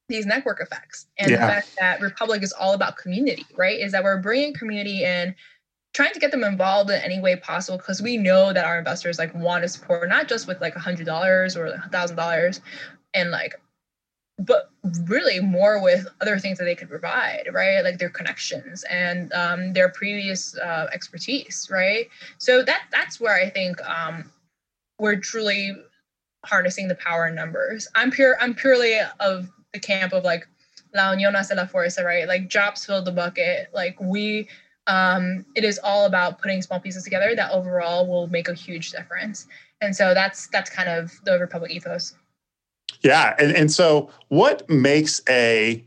these 0.09 0.25
network 0.25 0.59
effects 0.59 1.07
and 1.17 1.31
yeah. 1.31 1.37
the 1.37 1.51
fact 1.53 1.75
that 1.79 2.01
Republic 2.01 2.43
is 2.43 2.51
all 2.51 2.73
about 2.73 2.97
community, 2.97 3.45
right? 3.55 3.79
Is 3.79 3.93
that 3.93 4.03
we're 4.03 4.19
bringing 4.19 4.53
community 4.53 5.03
in 5.03 5.33
trying 5.93 6.11
to 6.11 6.19
get 6.19 6.31
them 6.31 6.43
involved 6.43 6.89
in 6.89 6.99
any 7.01 7.19
way 7.19 7.35
possible 7.35 7.77
because 7.77 8.01
we 8.01 8.17
know 8.17 8.51
that 8.51 8.65
our 8.65 8.79
investors 8.79 9.19
like 9.19 9.33
want 9.35 9.63
to 9.63 9.69
support 9.69 10.09
not 10.09 10.27
just 10.27 10.47
with 10.47 10.59
like 10.59 10.75
a 10.75 10.79
hundred 10.79 11.05
dollars 11.05 11.55
or 11.55 11.67
a 11.67 11.89
thousand 11.91 12.17
dollars 12.17 12.61
and 13.13 13.29
like 13.29 13.53
but 14.39 14.71
really 15.05 15.39
more 15.39 15.81
with 15.81 16.07
other 16.21 16.39
things 16.39 16.57
that 16.57 16.65
they 16.65 16.75
could 16.75 16.89
provide 16.89 17.47
right? 17.51 17.81
Like 17.83 17.99
their 17.99 18.09
connections 18.09 18.83
and 18.89 19.31
um, 19.33 19.73
their 19.73 19.89
previous 19.89 20.57
uh, 20.57 20.87
expertise 20.91 21.67
right? 21.71 22.07
So 22.37 22.63
that 22.63 22.83
that's 22.91 23.19
where 23.19 23.35
i 23.35 23.49
think 23.49 23.81
um, 23.87 24.31
we're 24.99 25.17
truly 25.17 25.75
harnessing 26.45 26.87
the 26.87 26.95
power 26.95 27.27
in 27.27 27.35
numbers. 27.35 27.87
I'm 27.95 28.11
pure 28.11 28.37
i'm 28.41 28.53
purely 28.53 28.99
of 29.19 29.49
the 29.73 29.79
camp 29.79 30.13
of 30.13 30.23
like 30.23 30.47
la 30.93 31.13
unión 31.13 31.35
hace 31.35 31.55
la 31.55 31.65
fuerza 31.65 32.03
right? 32.03 32.27
Like 32.27 32.47
jobs 32.47 32.85
fill 32.85 33.01
the 33.03 33.11
bucket. 33.11 33.69
Like 33.73 33.99
we 33.99 34.47
um, 34.87 35.45
it 35.55 35.63
is 35.63 35.79
all 35.83 36.05
about 36.05 36.41
putting 36.41 36.61
small 36.61 36.79
pieces 36.79 37.03
together 37.03 37.35
that 37.35 37.51
overall 37.51 38.05
will 38.05 38.27
make 38.27 38.49
a 38.49 38.53
huge 38.53 38.91
difference. 38.91 39.47
And 39.81 39.95
so 39.95 40.13
that's 40.13 40.47
that's 40.47 40.69
kind 40.69 40.89
of 40.89 41.13
the 41.25 41.39
Republic 41.39 41.71
ethos. 41.71 42.13
Yeah, 43.01 43.35
and 43.39 43.55
and 43.55 43.71
so 43.71 44.09
what 44.29 44.69
makes 44.69 45.21
a 45.29 45.83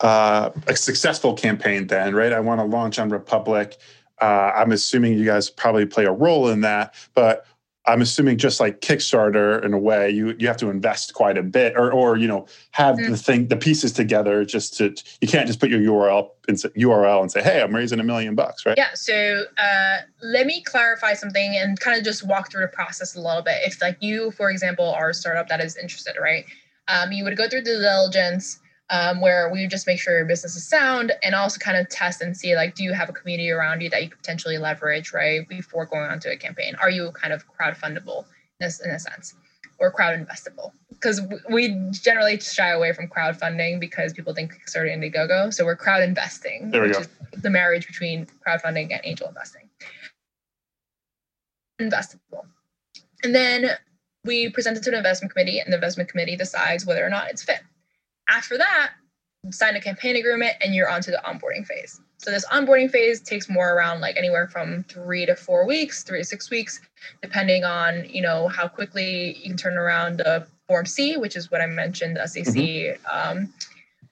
uh, 0.00 0.50
a 0.66 0.76
successful 0.76 1.34
campaign 1.34 1.86
then, 1.86 2.14
right? 2.14 2.32
I 2.32 2.40
want 2.40 2.60
to 2.60 2.64
launch 2.64 2.98
on 2.98 3.08
Republic. 3.08 3.76
Uh, 4.20 4.52
I'm 4.54 4.72
assuming 4.72 5.18
you 5.18 5.24
guys 5.24 5.50
probably 5.50 5.86
play 5.86 6.04
a 6.04 6.12
role 6.12 6.48
in 6.48 6.60
that, 6.60 6.94
but 7.14 7.46
I'm 7.86 8.00
assuming 8.00 8.38
just 8.38 8.60
like 8.60 8.80
Kickstarter 8.80 9.62
in 9.62 9.74
a 9.74 9.78
way, 9.78 10.10
you 10.10 10.34
you 10.38 10.46
have 10.48 10.56
to 10.58 10.70
invest 10.70 11.12
quite 11.12 11.36
a 11.36 11.42
bit, 11.42 11.74
or 11.76 11.92
or 11.92 12.16
you 12.16 12.26
know 12.26 12.46
have 12.70 12.96
mm-hmm. 12.96 13.10
the 13.10 13.16
thing 13.16 13.48
the 13.48 13.56
pieces 13.56 13.92
together. 13.92 14.44
Just 14.44 14.76
to 14.78 14.94
you 15.20 15.28
can't 15.28 15.46
just 15.46 15.60
put 15.60 15.68
your 15.68 15.80
URL 15.80 16.30
in 16.48 16.54
URL 16.54 17.20
and 17.20 17.30
say, 17.30 17.42
hey, 17.42 17.60
I'm 17.60 17.74
raising 17.74 18.00
a 18.00 18.04
million 18.04 18.34
bucks, 18.34 18.64
right? 18.64 18.76
Yeah. 18.76 18.94
So 18.94 19.44
uh, 19.58 19.98
let 20.22 20.46
me 20.46 20.62
clarify 20.62 21.14
something 21.14 21.56
and 21.56 21.78
kind 21.78 21.98
of 21.98 22.04
just 22.04 22.26
walk 22.26 22.50
through 22.50 22.62
the 22.62 22.68
process 22.68 23.16
a 23.16 23.20
little 23.20 23.42
bit. 23.42 23.58
If 23.64 23.80
like 23.82 23.98
you, 24.00 24.30
for 24.30 24.50
example, 24.50 24.90
are 24.90 25.10
a 25.10 25.14
startup 25.14 25.48
that 25.48 25.60
is 25.60 25.76
interested, 25.76 26.16
right? 26.20 26.44
Um, 26.88 27.12
you 27.12 27.24
would 27.24 27.36
go 27.36 27.48
through 27.48 27.62
the 27.62 27.78
diligence 27.78 28.60
um, 28.90 29.20
where 29.20 29.50
we 29.50 29.66
just 29.66 29.86
make 29.86 29.98
sure 29.98 30.16
your 30.16 30.26
business 30.26 30.56
is 30.56 30.68
sound 30.68 31.12
and 31.22 31.34
also 31.34 31.58
kind 31.58 31.76
of 31.78 31.88
test 31.88 32.20
and 32.20 32.36
see 32.36 32.54
like, 32.54 32.74
do 32.74 32.84
you 32.84 32.92
have 32.92 33.08
a 33.08 33.12
community 33.12 33.50
around 33.50 33.80
you 33.80 33.88
that 33.90 34.02
you 34.02 34.10
could 34.10 34.18
potentially 34.18 34.58
leverage, 34.58 35.12
right, 35.12 35.48
before 35.48 35.86
going 35.86 36.10
on 36.10 36.20
to 36.20 36.30
a 36.30 36.36
campaign? 36.36 36.74
Are 36.80 36.90
you 36.90 37.10
kind 37.12 37.32
of 37.32 37.46
crowd 37.48 37.74
fundable 37.74 38.24
in 38.60 38.66
a, 38.66 38.70
in 38.84 38.90
a 38.90 38.98
sense 38.98 39.34
or 39.78 39.90
crowd 39.90 40.18
investable? 40.18 40.72
Because 40.90 41.20
we 41.50 41.74
generally 41.90 42.38
shy 42.38 42.70
away 42.70 42.92
from 42.92 43.08
crowdfunding 43.08 43.80
because 43.80 44.12
people 44.12 44.34
think 44.34 44.52
Kickstarter 44.52 44.92
and 44.92 45.02
Indiegogo. 45.02 45.52
So 45.52 45.64
we're 45.64 45.76
crowd 45.76 46.02
investing, 46.02 46.70
there 46.70 46.82
we 46.82 46.88
which 46.88 46.96
go. 46.96 47.02
is 47.02 47.08
the 47.42 47.50
marriage 47.50 47.86
between 47.86 48.26
crowdfunding 48.46 48.92
and 48.92 49.00
angel 49.02 49.28
investing. 49.28 49.68
Investable. 51.80 52.44
And 53.22 53.34
then 53.34 53.70
we 54.24 54.50
present 54.50 54.76
it 54.76 54.82
to 54.84 54.90
an 54.90 54.96
investment 54.96 55.32
committee, 55.32 55.58
and 55.58 55.72
the 55.72 55.76
investment 55.76 56.08
committee 56.08 56.36
decides 56.36 56.86
whether 56.86 57.04
or 57.04 57.10
not 57.10 57.30
it's 57.30 57.42
fit. 57.42 57.60
After 58.28 58.56
that, 58.58 58.92
sign 59.50 59.76
a 59.76 59.80
campaign 59.80 60.16
agreement 60.16 60.54
and 60.60 60.74
you're 60.74 60.88
onto 60.88 61.10
the 61.10 61.20
onboarding 61.24 61.66
phase. 61.66 62.00
So 62.18 62.30
this 62.30 62.46
onboarding 62.46 62.90
phase 62.90 63.20
takes 63.20 63.48
more 63.48 63.74
around 63.74 64.00
like 64.00 64.16
anywhere 64.16 64.48
from 64.48 64.84
three 64.84 65.26
to 65.26 65.36
four 65.36 65.66
weeks, 65.66 66.02
three 66.02 66.20
to 66.20 66.24
six 66.24 66.50
weeks, 66.50 66.80
depending 67.22 67.64
on 67.64 68.08
you 68.08 68.22
know 68.22 68.48
how 68.48 68.68
quickly 68.68 69.36
you 69.38 69.50
can 69.50 69.56
turn 69.56 69.76
around 69.76 70.18
the 70.18 70.46
Form 70.66 70.86
C, 70.86 71.18
which 71.18 71.36
is 71.36 71.50
what 71.50 71.60
I 71.60 71.66
mentioned, 71.66 72.16
the 72.16 72.26
SEC 72.26 72.46
mm-hmm. 72.46 73.38
um, 73.38 73.52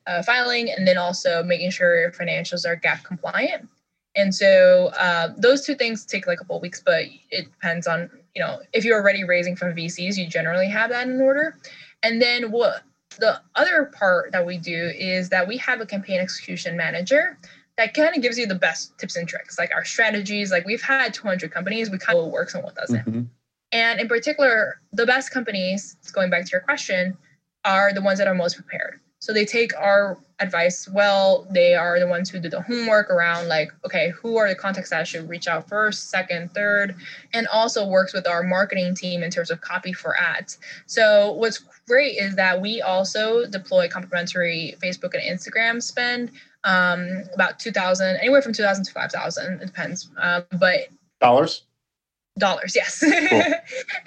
uh, 0.07 0.23
filing, 0.23 0.71
and 0.71 0.87
then 0.87 0.99
also 0.99 1.43
making 1.43 1.71
sure 1.71 1.99
your 1.99 2.11
financials 2.11 2.67
are 2.67 2.77
GAAP 2.77 3.03
compliant. 3.05 3.69
And 4.15 4.35
so 4.35 4.93
uh, 4.99 5.33
those 5.39 5.65
two 5.65 5.75
things 5.75 6.05
take 6.05 6.27
like 6.27 6.35
a 6.35 6.39
couple 6.41 6.61
weeks, 6.61 6.83
but 6.85 7.05
it 7.31 7.51
depends 7.51 7.87
on 7.87 8.11
you 8.35 8.43
know 8.43 8.61
if 8.75 8.85
you're 8.85 9.01
already 9.01 9.25
raising 9.25 9.57
from 9.57 9.75
VCs, 9.75 10.19
you 10.19 10.27
generally 10.27 10.69
have 10.69 10.91
that 10.91 11.09
in 11.09 11.21
order. 11.21 11.57
And 12.03 12.21
then 12.21 12.51
what 12.51 12.83
the 13.17 13.41
other 13.55 13.87
part 13.87 14.33
that 14.33 14.47
we 14.47 14.59
do 14.59 14.93
is 14.97 15.29
that 15.31 15.47
we 15.47 15.57
have 15.59 15.81
a 15.81 15.87
campaign 15.87 16.21
execution 16.21 16.77
manager 16.77 17.39
that 17.79 17.95
kind 17.95 18.15
of 18.15 18.23
gives 18.23 18.39
you 18.39 18.47
the 18.47 18.55
best 18.55 18.97
tips 18.99 19.17
and 19.17 19.27
tricks, 19.27 19.59
like 19.59 19.71
our 19.75 19.85
strategies. 19.85 20.51
Like 20.51 20.67
we've 20.67 20.83
had 20.83 21.15
200 21.15 21.51
companies, 21.51 21.91
we 21.91 21.99
kind 21.99 22.19
of 22.19 22.25
what 22.25 22.33
works 22.33 22.55
and 22.55 22.63
what 22.63 22.75
doesn't. 22.75 23.07
Mm-hmm. 23.07 23.23
And 23.73 24.01
in 24.01 24.09
particular, 24.09 24.81
the 24.93 25.07
best 25.07 25.31
companies, 25.31 25.97
going 26.13 26.31
back 26.31 26.45
to 26.45 26.51
your 26.53 26.61
question, 26.61 27.17
are 27.65 27.93
the 27.95 28.03
ones 28.03 28.19
that 28.19 28.29
are 28.29 28.35
most 28.35 28.57
prepared. 28.57 29.01
So 29.23 29.33
they 29.33 29.45
take 29.45 29.73
our 29.79 30.19
advice 30.41 30.89
well. 30.89 31.47
They 31.49 31.77
are 31.77 32.01
the 32.01 32.09
ones 32.09 32.29
who 32.29 32.41
do 32.41 32.49
the 32.49 32.61
homework 32.61 33.09
around 33.09 33.47
like, 33.47 33.71
okay, 33.87 34.11
who 34.21 34.37
are 34.37 34.49
the 34.49 34.57
contacts 34.57 34.91
that 34.91 35.03
I 35.03 35.05
should 35.05 35.29
reach 35.29 35.47
out 35.47 35.69
first, 35.69 36.11
second, 36.11 36.53
third, 36.55 36.97
and 37.33 37.47
also 37.47 37.87
works 37.87 38.13
with 38.13 38.27
our 38.27 38.43
marketing 38.43 38.97
team 38.97 39.23
in 39.23 39.31
terms 39.31 39.53
of 39.53 39.61
copy 39.61 39.93
for 39.93 40.19
ads. 40.19 40.59
So 40.87 41.35
what's 41.35 41.59
great 41.87 42.19
is 42.19 42.35
that 42.35 42.61
we 42.61 42.83
also 42.83 43.47
deploy 43.47 43.87
complimentary 43.87 44.75
Facebook 44.83 45.15
and 45.15 45.23
Instagram 45.23 45.81
spend 45.81 46.33
um, 46.65 47.23
about 47.33 47.61
2000 47.61 48.17
anywhere 48.17 48.43
from 48.43 48.53
2000 48.53 48.87
to 48.87 48.93
5000 48.93 49.63
it 49.63 49.67
depends 49.67 50.11
um, 50.21 50.45
but 50.59 50.89
dollars 51.21 51.63
dollars 52.39 52.75
yes 52.77 53.01
cool. 53.01 53.43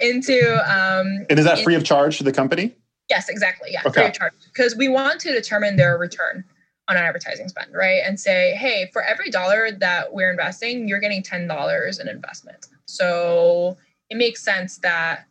into 0.00 0.54
um, 0.70 1.26
and 1.28 1.38
is 1.38 1.44
that 1.44 1.62
free 1.62 1.74
of 1.74 1.84
charge 1.84 2.18
to 2.18 2.24
the 2.24 2.32
company 2.32 2.74
Yes, 3.08 3.28
exactly. 3.28 3.70
Yeah, 3.72 3.82
okay. 3.86 3.92
free 3.92 4.06
of 4.06 4.12
charge. 4.14 4.32
Because 4.52 4.76
we 4.76 4.88
want 4.88 5.20
to 5.20 5.32
determine 5.32 5.76
their 5.76 5.96
return 5.98 6.44
on 6.88 6.96
advertising 6.96 7.48
spend, 7.48 7.72
right? 7.74 8.02
And 8.04 8.18
say, 8.18 8.54
hey, 8.54 8.90
for 8.92 9.02
every 9.02 9.30
dollar 9.30 9.70
that 9.72 10.12
we're 10.12 10.30
investing, 10.30 10.88
you're 10.88 11.00
getting 11.00 11.22
$10 11.22 12.00
in 12.00 12.08
investment. 12.08 12.66
So 12.86 13.76
it 14.10 14.16
makes 14.16 14.42
sense 14.42 14.78
that 14.78 15.26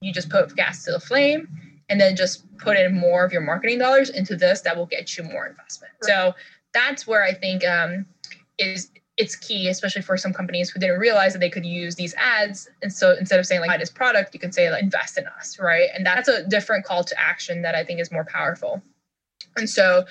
you 0.00 0.12
just 0.12 0.28
put 0.28 0.54
gas 0.54 0.84
to 0.84 0.92
the 0.92 1.00
flame 1.00 1.48
and 1.88 2.00
then 2.00 2.16
just 2.16 2.44
put 2.58 2.76
in 2.76 2.98
more 2.98 3.24
of 3.24 3.32
your 3.32 3.42
marketing 3.42 3.78
dollars 3.78 4.10
into 4.10 4.36
this 4.36 4.60
that 4.62 4.76
will 4.76 4.86
get 4.86 5.16
you 5.16 5.24
more 5.24 5.46
investment. 5.46 5.92
Right. 6.02 6.08
So 6.08 6.34
that's 6.74 7.06
where 7.06 7.22
I 7.22 7.34
think 7.34 7.66
um, 7.66 8.06
is 8.58 8.90
it's 9.16 9.36
key, 9.36 9.68
especially 9.68 10.02
for 10.02 10.16
some 10.16 10.32
companies 10.32 10.70
who 10.70 10.80
didn't 10.80 10.98
realize 10.98 11.34
that 11.34 11.40
they 11.40 11.50
could 11.50 11.66
use 11.66 11.96
these 11.96 12.14
ads. 12.14 12.68
And 12.82 12.92
so 12.92 13.14
instead 13.18 13.38
of 13.38 13.46
saying 13.46 13.60
like 13.60 13.68
buy 13.68 13.76
this 13.76 13.90
product, 13.90 14.32
you 14.32 14.40
can 14.40 14.52
say 14.52 14.70
like 14.70 14.82
invest 14.82 15.18
in 15.18 15.26
us, 15.26 15.58
right? 15.58 15.90
And 15.94 16.06
that's 16.06 16.28
a 16.28 16.46
different 16.46 16.84
call 16.84 17.04
to 17.04 17.20
action 17.20 17.62
that 17.62 17.74
I 17.74 17.84
think 17.84 18.00
is 18.00 18.10
more 18.10 18.24
powerful. 18.24 18.82
And 19.56 19.68
so 19.68 20.04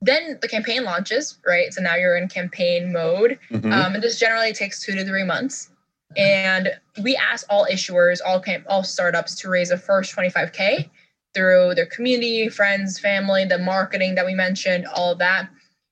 then 0.00 0.38
the 0.42 0.48
campaign 0.48 0.82
launches, 0.84 1.38
right? 1.46 1.72
So 1.72 1.80
now 1.80 1.94
you're 1.94 2.16
in 2.16 2.28
campaign 2.28 2.92
mode. 2.92 3.38
Mm-hmm. 3.50 3.72
Um, 3.72 3.94
and 3.94 4.02
this 4.02 4.18
generally 4.18 4.52
takes 4.52 4.84
two 4.84 4.94
to 4.96 5.04
three 5.04 5.24
months. 5.24 5.70
And 6.16 6.70
we 7.02 7.16
ask 7.16 7.46
all 7.48 7.66
issuers, 7.70 8.18
all 8.24 8.40
camp, 8.40 8.64
all 8.68 8.84
startups 8.84 9.34
to 9.36 9.48
raise 9.48 9.70
a 9.70 9.78
first 9.78 10.14
25K 10.14 10.90
through 11.34 11.74
their 11.74 11.86
community, 11.86 12.48
friends, 12.48 12.98
family, 12.98 13.44
the 13.44 13.58
marketing 13.58 14.14
that 14.14 14.26
we 14.26 14.34
mentioned, 14.34 14.86
all 14.86 15.12
of 15.12 15.18
that. 15.18 15.48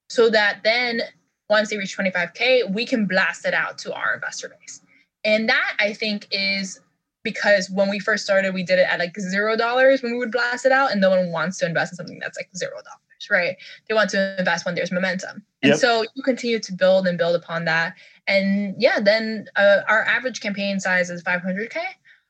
So 0.09 0.31
that 0.31 0.61
then 0.63 1.03
once 1.53 1.69
they 1.69 1.77
reach 1.77 1.95
25K, 1.97 2.73
we 2.73 2.87
can 2.87 3.05
blast 3.07 3.45
it 3.45 3.53
out 3.53 3.77
to 3.77 3.93
our 3.93 4.15
investor 4.15 4.49
base. 4.49 4.81
And 5.23 5.51
that 5.51 5.77
I 5.79 5.93
think 5.93 6.27
is 6.31 6.81
because 7.23 7.69
when 7.69 7.91
we 7.91 7.99
first 7.99 8.25
started, 8.25 8.55
we 8.55 8.65
did 8.65 8.79
it 8.79 8.87
at 8.91 8.99
like 8.99 9.15
zero 9.21 9.55
dollars 9.55 10.03
when 10.03 10.13
we 10.13 10.19
would 10.19 10.33
blast 10.33 10.65
it 10.65 10.73
out, 10.73 10.91
and 10.91 11.01
no 11.01 11.11
one 11.11 11.31
wants 11.31 11.59
to 11.59 11.67
invest 11.67 11.93
in 11.93 11.97
something 11.97 12.19
that's 12.21 12.39
like 12.39 12.49
zero 12.57 12.73
dollars, 12.73 13.31
right? 13.31 13.57
They 13.87 13.95
want 13.95 14.09
to 14.11 14.35
invest 14.39 14.65
when 14.65 14.75
there's 14.75 14.91
momentum. 14.91 15.45
Yep. 15.63 15.73
And 15.73 15.79
so 15.79 16.05
you 16.15 16.23
continue 16.23 16.59
to 16.59 16.73
build 16.73 17.07
and 17.07 17.19
build 17.19 17.37
upon 17.37 17.67
that. 17.67 17.97
And 18.27 18.75
yeah, 18.79 18.99
then 18.99 19.47
uh, 19.55 19.81
our 19.89 20.05
average 20.05 20.41
campaign 20.41 20.81
size 20.81 21.11
is 21.11 21.23
500K. 21.23 21.77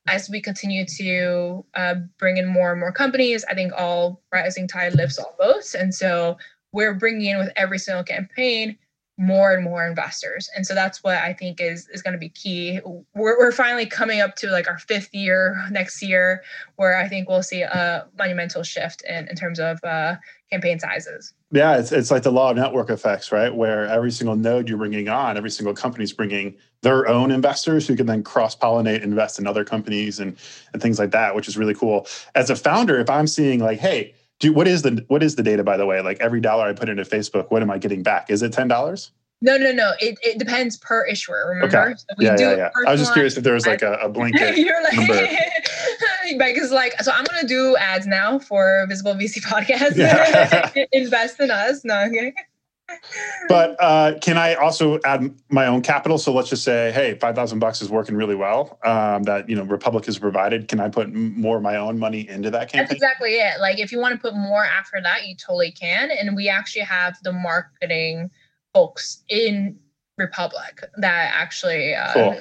As 0.09 0.29
we 0.29 0.43
continue 0.43 0.85
to 0.99 1.65
uh, 1.75 1.95
bring 2.19 2.37
in 2.37 2.49
more 2.49 2.73
and 2.73 2.81
more 2.81 2.91
companies, 2.91 3.45
I 3.49 3.55
think 3.55 3.73
all 3.73 4.21
rising 4.33 4.67
tide 4.67 4.95
lifts 4.95 5.17
all 5.17 5.37
boats. 5.39 5.75
And 5.75 5.95
so 5.95 6.39
we're 6.73 6.95
bringing 6.95 7.27
in 7.27 7.39
with 7.39 7.53
every 7.55 7.79
single 7.79 8.03
campaign 8.03 8.77
more 9.23 9.53
and 9.53 9.63
more 9.63 9.87
investors. 9.87 10.51
And 10.57 10.67
so 10.67 10.75
that's 10.75 11.05
what 11.05 11.17
I 11.19 11.33
think 11.33 11.61
is 11.61 11.89
is 11.91 12.03
going 12.03 12.13
to 12.13 12.19
be 12.19 12.29
key. 12.29 12.81
We're, 13.15 13.39
we're 13.39 13.53
finally 13.53 13.87
coming 13.87 14.21
up 14.21 14.35
to 14.37 14.51
like 14.51 14.69
our 14.69 14.79
fifth 14.79 15.15
year 15.15 15.57
next 15.71 16.03
year, 16.03 16.43
where 16.75 16.99
I 16.99 17.07
think 17.09 17.29
we'll 17.29 17.45
see 17.45 17.63
a 17.63 18.07
monumental 18.19 18.65
shift 18.65 19.03
in, 19.09 19.29
in 19.29 19.37
terms 19.37 19.61
of 19.61 19.79
uh, 19.85 20.17
campaign 20.51 20.81
sizes. 20.81 21.35
Yeah, 21.53 21.79
it's, 21.79 21.93
it's 21.93 22.11
like 22.11 22.25
the 22.25 22.33
law 22.33 22.51
of 22.51 22.57
network 22.57 22.91
effects, 22.91 23.31
right? 23.31 23.55
Where 23.55 23.87
every 23.87 24.11
single 24.11 24.35
node 24.35 24.69
you're 24.69 24.79
bringing 24.79 25.09
on, 25.09 25.37
every 25.37 25.51
single 25.51 25.75
company's 25.75 26.13
bringing 26.13 26.57
their 26.81 27.07
own 27.07 27.31
investors 27.31 27.87
who 27.87 27.95
can 27.95 28.07
then 28.07 28.25
cross 28.25 28.57
pollinate, 28.57 29.03
invest 29.03 29.39
in 29.39 29.47
other 29.47 29.65
companies 29.65 30.19
and, 30.19 30.37
and 30.73 30.83
things 30.83 30.99
like 30.99 31.13
that, 31.13 31.37
which 31.37 31.47
is 31.47 31.57
really 31.57 31.75
cool. 31.75 32.09
As 32.35 32.51
a 32.51 32.57
founder, 32.57 32.99
if 32.99 33.09
I'm 33.09 33.29
seeing 33.29 33.61
like, 33.61 33.79
hey, 33.79 34.15
do 34.43 34.53
what 34.53 34.69
is 34.69 34.83
the 34.83 35.05
what 35.09 35.23
is 35.23 35.37
the 35.37 35.43
data 35.43 35.65
by 35.65 35.77
the 35.77 35.87
way? 35.87 36.03
Like 36.03 36.21
every 36.21 36.41
dollar 36.41 36.67
I 36.67 36.73
put 36.75 36.89
into 36.89 37.05
Facebook, 37.05 37.51
what 37.51 37.63
am 37.63 37.71
I 37.71 37.79
getting 37.79 38.03
back? 38.03 38.29
Is 38.29 38.43
it 38.43 38.53
ten 38.53 38.69
dollars? 38.69 39.13
No, 39.41 39.57
no, 39.57 39.73
no. 39.73 39.93
It, 40.01 40.19
it 40.23 40.39
depends 40.39 40.77
per 40.77 41.05
issuer. 41.07 41.47
Remember? 41.49 41.87
Okay. 41.87 41.95
So 41.97 42.07
yeah, 42.19 42.37
yeah, 42.39 42.57
yeah. 42.57 42.71
I 42.87 42.93
was 42.93 43.01
just 43.01 43.13
curious 43.13 43.37
if 43.37 43.43
there 43.43 43.55
was 43.55 43.67
like 43.67 43.83
a, 43.83 43.95
a 43.95 44.09
blanket 44.09 44.57
You're 44.57 44.83
like, 44.85 44.95
because 46.39 46.71
like, 46.71 47.01
so 47.01 47.11
I'm 47.13 47.25
gonna 47.25 47.47
do 47.47 47.77
ads 47.77 48.07
now 48.07 48.39
for 48.39 48.85
Visible 48.89 49.15
VC 49.15 49.43
Podcast. 49.43 49.97
Yeah. 49.97 50.71
Invest 50.93 51.41
in 51.41 51.51
us. 51.51 51.85
No, 51.85 52.05
okay 52.05 52.35
but 53.49 53.77
uh, 53.81 54.19
can 54.21 54.39
I 54.39 54.55
also 54.55 54.99
add 55.05 55.35
my 55.49 55.67
own 55.67 55.83
capital? 55.83 56.19
So 56.19 56.33
let's 56.33 56.49
just 56.49 56.65
say, 56.65 56.93
hey, 56.93 57.15
five 57.15 57.35
thousand 57.35 57.59
bucks 57.59 57.83
is 57.83 57.91
working 57.91 58.17
really 58.17 58.35
well. 58.35 58.79
Um, 58.85 59.23
that 59.25 59.49
you 59.49 59.57
know 59.57 59.65
Republic 59.65 60.07
has 60.07 60.19
provided. 60.19 60.69
Can 60.69 60.81
I 60.81 60.89
put 60.89 61.13
more 61.13 61.57
of 61.57 61.63
my 61.63 61.77
own 61.77 61.99
money 61.99 62.29
into 62.29 62.51
that 62.51 62.69
campaign? 62.69 62.85
That's 62.85 62.93
exactly 62.93 63.35
it. 63.35 63.61
Like 63.61 63.79
if 63.79 63.93
you 63.93 63.99
want 63.99 64.15
to 64.15 64.21
put 64.21 64.35
more 64.35 64.65
after 64.65 65.01
that, 65.03 65.27
you 65.27 65.35
totally 65.37 65.73
can. 65.73 66.11
And 66.11 66.37
we 66.37 66.49
actually 66.49 66.83
have 66.83 67.17
the 67.23 67.33
marketing 67.33 68.31
folks 68.75 69.23
in 69.29 69.79
Republic 70.19 70.83
that 70.97 71.33
actually 71.35 71.95
uh, 71.95 72.13
cool. 72.13 72.41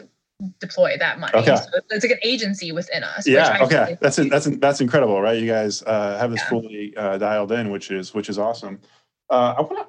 deploy 0.60 0.96
that 0.98 1.20
money. 1.20 1.34
Okay. 1.36 1.56
So 1.56 1.70
it's 1.90 2.04
like 2.04 2.12
an 2.12 2.20
agency 2.24 2.72
within 2.72 3.04
us. 3.04 3.28
Yeah. 3.28 3.60
Okay. 3.62 3.98
That's 4.02 4.20
it. 4.20 4.30
That's 4.30 4.46
that's 4.58 4.82
incredible, 4.82 5.22
right? 5.22 5.40
You 5.40 5.48
guys 5.48 5.84
uh, 5.84 6.18
have 6.18 6.32
this 6.32 6.42
yeah. 6.42 6.50
fully 6.50 6.94
uh, 6.98 7.18
dialed 7.18 7.52
in, 7.52 7.72
which 7.72 7.92
is 7.92 8.14
which 8.14 8.30
is 8.30 8.38
awesome. 8.38 8.80
Uh, 9.30 9.56
I 9.58 9.62
want 9.62 9.78
to 9.78 9.88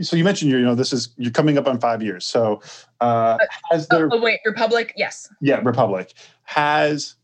so 0.00 0.16
you 0.16 0.24
mentioned 0.24 0.50
you 0.50 0.60
know 0.60 0.74
this 0.74 0.92
is 0.92 1.10
you're 1.16 1.32
coming 1.32 1.58
up 1.58 1.66
on 1.66 1.78
five 1.80 2.02
years. 2.02 2.26
So 2.26 2.60
uh, 3.00 3.38
uh 3.40 3.46
has 3.70 3.88
there? 3.88 4.08
Oh, 4.12 4.20
wait, 4.20 4.40
Republic? 4.44 4.92
Yes. 4.96 5.28
Yeah, 5.40 5.60
Republic 5.62 6.12
has. 6.44 7.16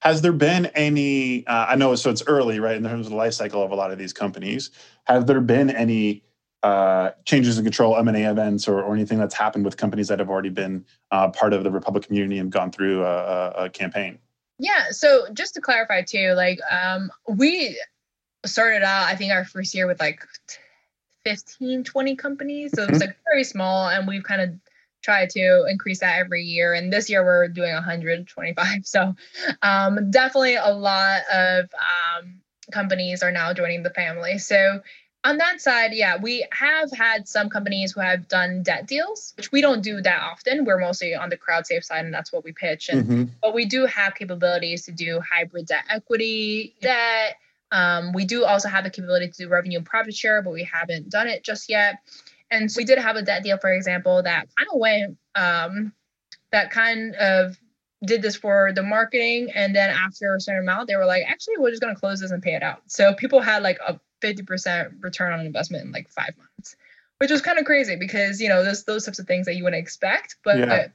Has 0.00 0.22
there 0.22 0.32
been 0.32 0.66
any? 0.66 1.46
Uh, 1.46 1.66
I 1.68 1.74
know 1.76 1.94
so 1.96 2.10
it's 2.10 2.22
early, 2.26 2.60
right, 2.60 2.76
in 2.76 2.84
terms 2.84 3.06
of 3.06 3.10
the 3.10 3.16
life 3.16 3.32
cycle 3.32 3.62
of 3.62 3.70
a 3.72 3.74
lot 3.74 3.90
of 3.90 3.98
these 3.98 4.12
companies. 4.12 4.70
Have 5.04 5.26
there 5.26 5.40
been 5.40 5.70
any 5.70 6.22
uh, 6.62 7.12
changes 7.24 7.58
in 7.58 7.64
control, 7.64 7.96
M 7.96 8.08
and 8.08 8.16
A 8.16 8.30
events, 8.30 8.66
or, 8.68 8.82
or 8.82 8.94
anything 8.94 9.18
that's 9.18 9.34
happened 9.34 9.64
with 9.64 9.76
companies 9.76 10.08
that 10.08 10.18
have 10.18 10.28
already 10.28 10.48
been 10.48 10.84
uh, 11.10 11.28
part 11.30 11.52
of 11.52 11.64
the 11.64 11.70
Republic 11.70 12.04
community 12.04 12.38
and 12.38 12.50
gone 12.50 12.72
through 12.72 13.04
a, 13.04 13.50
a, 13.50 13.70
campaign? 13.70 14.18
Yeah. 14.58 14.90
So 14.90 15.26
just 15.32 15.54
to 15.54 15.60
clarify 15.60 16.02
too, 16.02 16.32
like 16.32 16.58
um, 16.70 17.10
we 17.28 17.80
started 18.44 18.82
out, 18.82 19.04
I 19.04 19.16
think 19.16 19.32
our 19.32 19.44
first 19.44 19.74
year 19.74 19.86
with 19.86 20.00
like 20.00 20.20
15, 21.26 21.82
20 21.82 22.14
companies. 22.14 22.70
So 22.72 22.84
it's 22.84 22.92
mm-hmm. 22.92 23.00
like 23.00 23.16
very 23.28 23.42
small. 23.42 23.88
And 23.88 24.06
we've 24.06 24.22
kind 24.22 24.40
of 24.40 24.50
tried 25.02 25.30
to 25.30 25.66
increase 25.68 25.98
that 25.98 26.20
every 26.20 26.42
year. 26.42 26.72
And 26.72 26.92
this 26.92 27.10
year 27.10 27.24
we're 27.24 27.48
doing 27.48 27.74
125. 27.74 28.66
So 28.84 29.16
um, 29.60 30.12
definitely 30.12 30.54
a 30.54 30.70
lot 30.70 31.22
of 31.32 31.64
um, 31.74 32.36
companies 32.70 33.24
are 33.24 33.32
now 33.32 33.52
joining 33.52 33.82
the 33.82 33.90
family. 33.90 34.38
So 34.38 34.82
on 35.24 35.38
that 35.38 35.60
side, 35.60 35.90
yeah, 35.94 36.16
we 36.22 36.46
have 36.52 36.92
had 36.92 37.26
some 37.26 37.48
companies 37.48 37.90
who 37.90 38.00
have 38.00 38.28
done 38.28 38.62
debt 38.62 38.86
deals, 38.86 39.34
which 39.36 39.50
we 39.50 39.60
don't 39.60 39.82
do 39.82 40.00
that 40.00 40.22
often. 40.22 40.64
We're 40.64 40.78
mostly 40.78 41.16
on 41.16 41.28
the 41.28 41.36
crowd 41.36 41.66
safe 41.66 41.84
side, 41.84 42.04
and 42.04 42.14
that's 42.14 42.32
what 42.32 42.44
we 42.44 42.52
pitch. 42.52 42.88
And 42.88 43.04
mm-hmm. 43.04 43.24
but 43.42 43.52
we 43.52 43.64
do 43.64 43.86
have 43.86 44.14
capabilities 44.14 44.84
to 44.84 44.92
do 44.92 45.20
hybrid 45.20 45.66
debt 45.66 45.84
equity, 45.90 46.76
debt, 46.80 47.34
um, 47.72 48.12
we 48.12 48.24
do 48.24 48.44
also 48.44 48.68
have 48.68 48.84
the 48.84 48.90
capability 48.90 49.28
to 49.28 49.36
do 49.44 49.48
revenue 49.48 49.78
and 49.78 49.86
profit 49.86 50.14
share, 50.14 50.42
but 50.42 50.52
we 50.52 50.64
haven't 50.64 51.08
done 51.10 51.28
it 51.28 51.44
just 51.44 51.68
yet. 51.68 51.96
And 52.50 52.70
so 52.70 52.78
we 52.78 52.84
did 52.84 52.98
have 52.98 53.16
a 53.16 53.22
debt 53.22 53.42
deal, 53.42 53.58
for 53.58 53.72
example, 53.72 54.22
that 54.22 54.48
kind 54.56 54.68
of 54.72 54.78
went, 54.78 55.18
um, 55.34 55.92
that 56.52 56.70
kind 56.70 57.14
of 57.16 57.58
did 58.04 58.22
this 58.22 58.36
for 58.36 58.72
the 58.72 58.82
marketing. 58.82 59.50
And 59.54 59.74
then 59.74 59.90
after 59.90 60.34
a 60.34 60.40
certain 60.40 60.62
amount, 60.62 60.88
they 60.88 60.96
were 60.96 61.06
like, 61.06 61.24
actually, 61.26 61.54
we're 61.58 61.70
just 61.70 61.82
going 61.82 61.94
to 61.94 61.98
close 61.98 62.20
this 62.20 62.30
and 62.30 62.42
pay 62.42 62.54
it 62.54 62.62
out. 62.62 62.82
So 62.86 63.14
people 63.14 63.40
had 63.40 63.62
like 63.62 63.78
a 63.86 63.98
50% 64.22 65.02
return 65.02 65.32
on 65.32 65.44
investment 65.44 65.84
in 65.84 65.92
like 65.92 66.08
five 66.08 66.34
months, 66.38 66.76
which 67.18 67.30
was 67.30 67.42
kind 67.42 67.58
of 67.58 67.64
crazy 67.64 67.96
because, 67.96 68.40
you 68.40 68.48
know, 68.48 68.62
those, 68.62 68.84
those 68.84 69.04
types 69.04 69.18
of 69.18 69.26
things 69.26 69.46
that 69.46 69.56
you 69.56 69.64
wouldn't 69.64 69.82
expect, 69.82 70.36
but 70.44 70.58
yeah. 70.58 70.86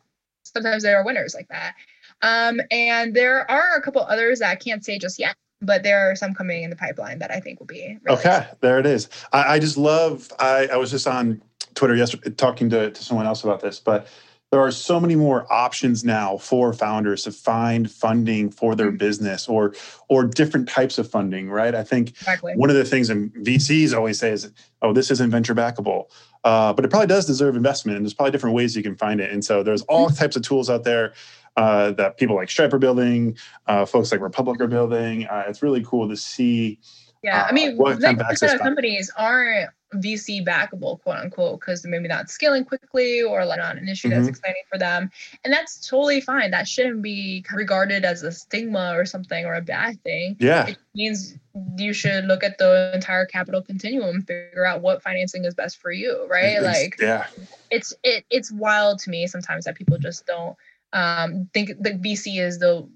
sometimes 0.46 0.84
there 0.84 0.98
are 0.98 1.06
winners 1.06 1.36
like 1.36 1.50
that. 1.50 1.76
Um, 2.22 2.62
and 2.72 3.14
there 3.14 3.50
are 3.50 3.76
a 3.76 3.82
couple 3.82 4.02
others 4.04 4.40
that 4.40 4.52
I 4.52 4.56
can't 4.56 4.86
say 4.86 4.98
just 4.98 5.20
yet 5.20 5.36
but 5.62 5.84
there 5.84 6.10
are 6.10 6.16
some 6.16 6.34
coming 6.34 6.64
in 6.64 6.70
the 6.70 6.76
pipeline 6.76 7.20
that 7.20 7.32
I 7.32 7.40
think 7.40 7.60
will 7.60 7.68
be 7.68 7.98
really 8.04 8.20
okay. 8.20 8.38
Exciting. 8.38 8.58
There 8.62 8.80
it 8.80 8.86
is. 8.86 9.10
I, 9.32 9.56
I 9.56 9.60
just 9.60 9.78
love. 9.78 10.32
I, 10.40 10.68
I 10.68 10.78
was 10.78 10.92
just 10.92 11.08
on 11.08 11.42
Twitter 11.76 11.96
yesterday 11.96 12.32
talking 12.32 12.70
to, 12.72 12.92
to 12.92 13.04
someone 13.04 13.26
else 13.26 13.44
about 13.44 13.62
this, 13.62 13.80
but 13.80 14.08
there 14.52 14.60
are 14.60 14.72
so 14.72 15.00
many 15.00 15.16
more 15.16 15.52
options 15.52 16.04
now 16.04 16.38
for 16.38 16.74
founders 16.74 17.24
to 17.24 17.32
find 17.32 17.90
funding 17.90 18.52
for 18.52 18.76
their 18.76 18.88
mm-hmm. 18.88 18.98
business 18.98 19.48
or 19.48 19.74
or 20.10 20.26
different 20.26 20.68
types 20.68 20.98
of 20.98 21.10
funding 21.10 21.50
right 21.50 21.74
i 21.74 21.84
think 21.84 22.10
exactly. 22.10 22.54
one 22.56 22.70
of 22.70 22.76
the 22.76 22.86
things 22.86 23.10
and 23.10 23.34
vcs 23.36 23.96
always 23.96 24.20
say 24.20 24.30
is 24.30 24.52
oh 24.82 24.94
this 24.94 25.10
isn't 25.10 25.32
venture 25.32 25.56
backable 25.56 26.06
uh, 26.44 26.74
but 26.74 26.84
it 26.84 26.88
probably 26.90 27.08
does 27.08 27.26
deserve 27.26 27.56
investment 27.56 27.96
and 27.96 28.06
there's 28.06 28.16
probably 28.16 28.32
different 28.32 28.56
ways 28.56 28.76
you 28.76 28.84
can 28.84 28.96
find 28.96 29.22
it 29.22 29.32
and 29.32 29.46
so 29.46 29.64
there's 29.64 29.84
all 29.84 30.08
mm-hmm. 30.08 30.16
types 30.16 30.36
of 30.36 30.42
tools 30.42 30.70
out 30.70 30.84
there 30.84 31.14
uh, 31.62 31.92
that 31.92 32.18
people 32.18 32.36
like 32.36 32.50
Stripe 32.50 32.74
are 32.74 32.80
building, 32.80 33.38
uh, 33.68 33.86
folks 33.86 34.12
like 34.12 34.20
Republic 34.20 34.60
are 34.62 34.68
building. 34.68 35.26
Uh, 35.28 35.44
it's 35.48 35.62
really 35.62 35.84
cool 35.84 36.10
to 36.10 36.18
see. 36.18 36.80
Yeah, 37.24 37.44
I 37.44 37.50
uh, 37.50 37.54
mean, 37.54 37.78
what 37.78 38.02
kind 38.02 38.20
of 38.20 38.60
companies 38.60 39.12
aren't 39.16 39.70
VC 39.94 40.44
backable, 40.44 41.00
quote 41.04 41.18
unquote, 41.18 41.60
because 41.60 41.86
maybe 41.86 42.08
not 42.08 42.32
scaling 42.32 42.66
quickly 42.66 43.22
or 43.22 43.46
like 43.46 43.60
not 43.60 43.78
an 43.78 43.88
issue 43.88 44.10
mm-hmm. 44.10 44.18
that's 44.18 44.40
exciting 44.40 44.64
for 44.72 44.80
them. 44.80 45.12
And 45.44 45.54
that's 45.54 45.88
totally 45.88 46.20
fine. 46.20 46.50
That 46.50 46.68
shouldn't 46.68 47.04
be 47.04 47.46
regarded 47.54 48.06
as 48.06 48.24
a 48.24 48.32
stigma 48.32 48.94
or 48.96 49.06
something 49.06 49.46
or 49.46 49.54
a 49.54 49.62
bad 49.62 50.02
thing. 50.02 50.38
Yeah. 50.40 50.68
It 50.68 50.78
means 50.96 51.36
you 51.78 51.94
should 51.94 52.26
look 52.26 52.44
at 52.44 52.58
the 52.58 52.92
entire 52.96 53.28
capital 53.28 53.62
continuum, 53.62 54.24
figure 54.24 54.66
out 54.66 54.82
what 54.82 55.04
financing 55.04 55.46
is 55.46 55.54
best 55.54 55.80
for 55.80 55.92
you, 55.92 56.26
right? 56.28 56.58
It's, 56.58 56.64
like 56.64 56.96
yeah. 57.00 57.28
It's 57.70 57.94
it 58.04 58.26
it's 58.32 58.52
wild 58.52 58.98
to 59.00 59.12
me 59.12 59.28
sometimes 59.28 59.66
that 59.66 59.76
people 59.76 60.00
just 60.00 60.26
don't 60.26 60.56
um, 60.94 61.50
think 61.54 61.70
the 61.80 61.92
VC 61.92 62.40
is 62.40 62.60
the 62.60 62.88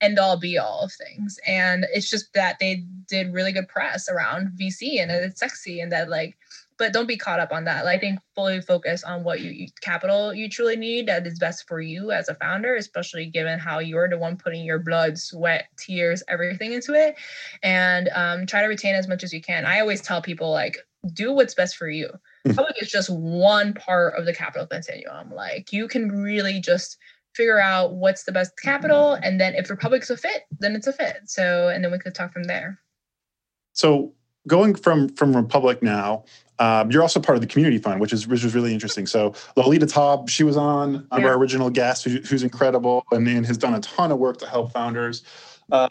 end 0.00 0.18
all 0.18 0.38
be 0.38 0.58
all 0.58 0.80
of 0.84 0.92
things. 0.92 1.38
And 1.46 1.86
it's 1.92 2.10
just 2.10 2.32
that 2.34 2.58
they 2.60 2.84
did 3.08 3.32
really 3.32 3.52
good 3.52 3.68
press 3.68 4.08
around 4.08 4.50
VC 4.60 5.00
and 5.00 5.10
it's 5.10 5.40
sexy 5.40 5.80
and 5.80 5.90
that 5.92 6.08
like, 6.08 6.36
but 6.78 6.92
don't 6.92 7.06
be 7.06 7.16
caught 7.16 7.40
up 7.40 7.52
on 7.52 7.64
that. 7.64 7.86
Like, 7.86 7.96
I 7.96 8.00
think 8.00 8.20
fully 8.34 8.60
focus 8.60 9.02
on 9.02 9.24
what 9.24 9.40
you, 9.40 9.50
you 9.50 9.68
capital 9.80 10.34
you 10.34 10.50
truly 10.50 10.76
need 10.76 11.08
that 11.08 11.26
is 11.26 11.38
best 11.38 11.66
for 11.66 11.80
you 11.80 12.10
as 12.10 12.28
a 12.28 12.34
founder, 12.34 12.74
especially 12.74 13.26
given 13.26 13.58
how 13.58 13.78
you're 13.78 14.08
the 14.08 14.18
one 14.18 14.36
putting 14.36 14.62
your 14.64 14.78
blood, 14.78 15.18
sweat, 15.18 15.68
tears, 15.78 16.22
everything 16.28 16.72
into 16.72 16.92
it, 16.92 17.16
and 17.62 18.10
um, 18.14 18.44
try 18.44 18.60
to 18.60 18.66
retain 18.66 18.94
as 18.94 19.08
much 19.08 19.24
as 19.24 19.32
you 19.32 19.40
can. 19.40 19.64
I 19.64 19.80
always 19.80 20.02
tell 20.02 20.20
people 20.20 20.50
like, 20.50 20.76
do 21.14 21.32
what's 21.32 21.54
best 21.54 21.76
for 21.76 21.88
you. 21.88 22.10
Public 22.54 22.82
is 22.82 22.90
just 22.90 23.10
one 23.10 23.74
part 23.74 24.14
of 24.18 24.24
the 24.24 24.34
capital 24.34 24.66
continuum. 24.66 25.32
Like 25.32 25.72
you 25.72 25.88
can 25.88 26.10
really 26.10 26.60
just 26.60 26.96
figure 27.34 27.60
out 27.60 27.94
what's 27.94 28.24
the 28.24 28.32
best 28.32 28.52
capital, 28.62 29.14
and 29.14 29.40
then 29.40 29.54
if 29.54 29.68
Republic's 29.70 30.10
a 30.10 30.16
fit, 30.16 30.42
then 30.58 30.74
it's 30.74 30.86
a 30.86 30.92
fit. 30.92 31.18
So, 31.24 31.68
and 31.68 31.84
then 31.84 31.92
we 31.92 31.98
could 31.98 32.14
talk 32.14 32.32
from 32.32 32.44
there. 32.44 32.78
So, 33.72 34.14
going 34.48 34.74
from 34.74 35.08
from 35.10 35.36
Republic 35.36 35.82
now, 35.82 36.24
um, 36.58 36.90
you're 36.90 37.02
also 37.02 37.20
part 37.20 37.36
of 37.36 37.42
the 37.42 37.46
community 37.46 37.78
fund, 37.78 38.00
which 38.00 38.12
is 38.12 38.26
which 38.26 38.44
is 38.44 38.54
really 38.54 38.72
interesting. 38.72 39.06
So 39.06 39.34
Lolita 39.56 39.86
Taub, 39.86 40.28
she 40.28 40.42
was 40.42 40.56
on 40.56 41.06
yeah. 41.12 41.26
our 41.26 41.34
original 41.34 41.70
guest, 41.70 42.04
who, 42.04 42.20
who's 42.20 42.42
incredible 42.42 43.04
and, 43.12 43.26
and, 43.28 43.44
has 43.46 43.58
done 43.58 43.74
a 43.74 43.80
ton 43.80 44.10
of 44.10 44.18
work 44.18 44.38
to 44.38 44.46
help 44.46 44.72
founders. 44.72 45.22
Uh, 45.70 45.88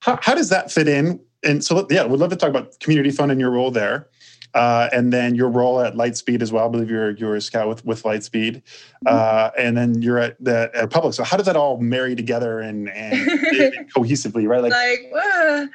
how, 0.00 0.18
how 0.22 0.34
does 0.34 0.48
that 0.48 0.70
fit 0.70 0.88
in? 0.88 1.20
And 1.44 1.64
so, 1.64 1.86
yeah, 1.90 2.04
we'd 2.06 2.18
love 2.18 2.30
to 2.30 2.36
talk 2.36 2.50
about 2.50 2.78
community 2.80 3.10
fund 3.10 3.30
and 3.30 3.40
your 3.40 3.50
role 3.50 3.70
there. 3.70 4.08
Uh, 4.54 4.88
and 4.92 5.12
then 5.12 5.34
your 5.34 5.48
role 5.48 5.80
at 5.80 5.94
Lightspeed 5.94 6.42
as 6.42 6.50
well. 6.50 6.66
I 6.66 6.68
believe 6.68 6.90
you're 6.90 7.10
you're 7.12 7.36
a 7.36 7.40
scout 7.40 7.68
with 7.68 7.84
with 7.84 8.02
Lightspeed, 8.02 8.56
mm-hmm. 8.56 9.06
uh, 9.06 9.50
and 9.58 9.76
then 9.76 10.00
you're 10.00 10.18
at 10.18 10.42
the 10.42 10.70
at 10.74 10.90
Public. 10.90 11.14
So 11.14 11.22
how 11.22 11.36
does 11.36 11.46
that 11.46 11.56
all 11.56 11.78
marry 11.78 12.14
together 12.14 12.60
and 12.60 12.88
and 12.88 13.28
cohesively, 13.94 14.48
right? 14.48 14.62
Like, 14.62 14.72
like 14.72 15.70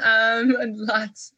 um, 0.04 0.54
lots 0.76 1.32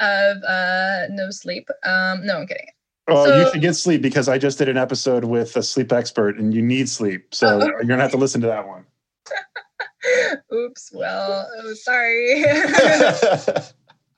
of 0.00 0.42
uh, 0.42 1.06
no 1.10 1.30
sleep. 1.30 1.68
Um, 1.84 2.26
no, 2.26 2.38
I'm 2.38 2.46
kidding. 2.46 2.66
Oh, 3.06 3.26
so, 3.26 3.36
you 3.36 3.50
should 3.52 3.60
get 3.60 3.74
sleep 3.74 4.00
because 4.00 4.28
I 4.28 4.38
just 4.38 4.58
did 4.58 4.68
an 4.68 4.78
episode 4.78 5.24
with 5.24 5.56
a 5.56 5.62
sleep 5.62 5.92
expert, 5.92 6.38
and 6.38 6.54
you 6.54 6.62
need 6.62 6.88
sleep. 6.88 7.34
So 7.34 7.60
oh. 7.62 7.66
you're 7.66 7.84
gonna 7.84 8.02
have 8.02 8.12
to 8.12 8.16
listen 8.16 8.40
to 8.40 8.46
that 8.48 8.66
one. 8.66 8.84
Oops. 10.52 10.90
Well, 10.92 11.48
oh, 11.62 11.74
sorry 11.74 12.44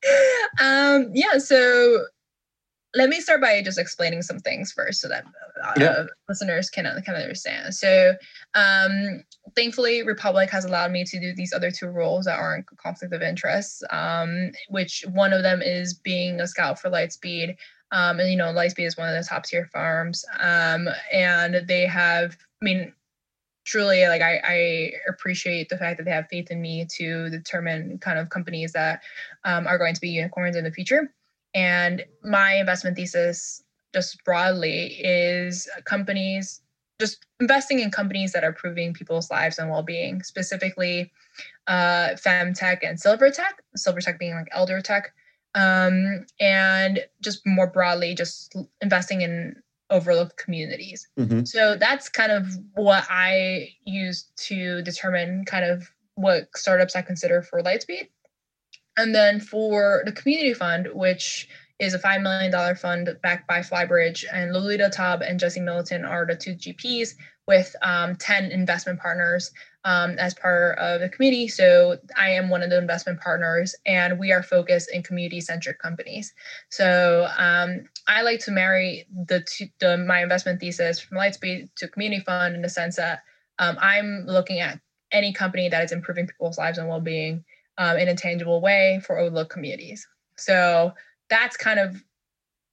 um, 0.60 1.10
yeah, 1.12 1.38
so 1.38 2.04
let 2.96 3.10
me 3.10 3.20
start 3.20 3.42
by 3.42 3.62
just 3.62 3.78
explaining 3.78 4.22
some 4.22 4.38
things 4.38 4.72
first 4.72 5.00
so 5.00 5.08
that 5.08 5.24
uh, 5.62 5.72
yeah. 5.78 6.04
listeners 6.28 6.70
can, 6.70 6.84
can 7.02 7.14
understand. 7.14 7.74
So, 7.74 8.14
um, 8.54 9.22
thankfully, 9.54 10.02
Republic 10.02 10.50
has 10.50 10.64
allowed 10.64 10.92
me 10.92 11.04
to 11.04 11.20
do 11.20 11.34
these 11.34 11.52
other 11.52 11.70
two 11.70 11.88
roles 11.88 12.24
that 12.24 12.38
aren't 12.38 12.66
conflict 12.78 13.12
of 13.12 13.22
interest, 13.22 13.84
um, 13.90 14.50
which 14.70 15.04
one 15.12 15.34
of 15.34 15.42
them 15.42 15.60
is 15.62 15.94
being 15.94 16.40
a 16.40 16.46
scout 16.46 16.78
for 16.78 16.90
Lightspeed. 16.90 17.56
Um, 17.92 18.18
and, 18.18 18.30
you 18.30 18.36
know, 18.36 18.52
Lightspeed 18.52 18.86
is 18.86 18.96
one 18.96 19.08
of 19.08 19.14
the 19.14 19.28
top 19.28 19.44
tier 19.44 19.68
farms. 19.72 20.24
Um, 20.40 20.88
and 21.12 21.66
they 21.68 21.86
have, 21.86 22.36
I 22.62 22.64
mean, 22.64 22.92
truly 23.66 24.06
like 24.06 24.22
I, 24.22 24.40
I, 24.44 24.92
appreciate 25.08 25.68
the 25.68 25.76
fact 25.76 25.98
that 25.98 26.04
they 26.04 26.12
have 26.12 26.28
faith 26.28 26.50
in 26.50 26.62
me 26.62 26.86
to 26.96 27.28
determine 27.28 27.98
kind 27.98 28.18
of 28.18 28.30
companies 28.30 28.72
that 28.72 29.02
um, 29.44 29.66
are 29.66 29.76
going 29.76 29.94
to 29.94 30.00
be 30.00 30.08
unicorns 30.08 30.56
in 30.56 30.64
the 30.64 30.70
future 30.70 31.12
and 31.56 32.04
my 32.22 32.56
investment 32.56 32.96
thesis, 32.96 33.62
just 33.94 34.22
broadly, 34.24 34.88
is 35.00 35.68
companies 35.86 36.60
just 37.00 37.24
investing 37.40 37.80
in 37.80 37.90
companies 37.90 38.32
that 38.32 38.44
are 38.44 38.48
improving 38.48 38.92
people's 38.92 39.30
lives 39.30 39.58
and 39.58 39.70
well-being, 39.70 40.22
specifically 40.22 41.10
uh, 41.66 42.08
femtech 42.14 42.78
and 42.82 43.00
silver 43.00 43.30
tech. 43.30 43.62
Silver 43.74 44.00
tech 44.00 44.18
being 44.18 44.34
like 44.34 44.48
elder 44.52 44.82
tech, 44.82 45.14
um, 45.54 46.26
and 46.40 47.00
just 47.22 47.40
more 47.46 47.66
broadly, 47.66 48.14
just 48.14 48.54
investing 48.82 49.22
in 49.22 49.56
overlooked 49.90 50.36
communities. 50.36 51.08
Mm-hmm. 51.18 51.44
So 51.44 51.76
that's 51.76 52.08
kind 52.08 52.32
of 52.32 52.46
what 52.74 53.04
I 53.08 53.70
use 53.84 54.30
to 54.48 54.82
determine 54.82 55.44
kind 55.44 55.64
of 55.64 55.90
what 56.14 56.48
startups 56.56 56.96
I 56.96 57.02
consider 57.02 57.42
for 57.42 57.62
Lightspeed. 57.62 58.08
And 58.96 59.14
then 59.14 59.40
for 59.40 60.02
the 60.06 60.12
community 60.12 60.54
fund, 60.54 60.88
which 60.92 61.48
is 61.78 61.94
a 61.94 61.98
$5 61.98 62.22
million 62.22 62.76
fund 62.76 63.16
backed 63.22 63.46
by 63.46 63.60
Flybridge, 63.60 64.24
and 64.32 64.52
Lolita 64.52 64.90
Taub 64.94 65.28
and 65.28 65.38
Jesse 65.38 65.60
Middleton 65.60 66.04
are 66.04 66.26
the 66.26 66.34
two 66.34 66.54
GPs 66.54 67.14
with 67.46 67.76
um, 67.82 68.16
10 68.16 68.50
investment 68.50 68.98
partners 68.98 69.52
um, 69.84 70.18
as 70.18 70.34
part 70.34 70.78
of 70.78 71.00
the 71.00 71.08
committee. 71.08 71.46
So 71.46 71.98
I 72.16 72.30
am 72.30 72.48
one 72.48 72.62
of 72.62 72.70
the 72.70 72.78
investment 72.78 73.20
partners, 73.20 73.74
and 73.84 74.18
we 74.18 74.32
are 74.32 74.42
focused 74.42 74.90
in 74.92 75.02
community 75.02 75.40
centric 75.40 75.78
companies. 75.78 76.34
So 76.70 77.28
um, 77.38 77.88
I 78.08 78.22
like 78.22 78.40
to 78.40 78.50
marry 78.50 79.06
the, 79.26 79.40
two, 79.40 79.66
the 79.78 79.96
my 79.96 80.22
investment 80.22 80.60
thesis 80.60 80.98
from 80.98 81.18
Lightspeed 81.18 81.68
to 81.76 81.88
community 81.88 82.24
fund 82.24 82.56
in 82.56 82.62
the 82.62 82.68
sense 82.68 82.96
that 82.96 83.22
um, 83.58 83.76
I'm 83.80 84.24
looking 84.26 84.58
at 84.58 84.80
any 85.12 85.32
company 85.32 85.68
that 85.68 85.84
is 85.84 85.92
improving 85.92 86.26
people's 86.26 86.58
lives 86.58 86.78
and 86.78 86.88
well 86.88 87.00
being 87.00 87.44
um, 87.78 87.96
in 87.96 88.08
a 88.08 88.16
tangible 88.16 88.60
way 88.60 89.00
for 89.06 89.18
overlooked 89.18 89.50
communities. 89.50 90.06
So 90.36 90.92
that's 91.30 91.56
kind 91.56 91.78
of 91.78 92.02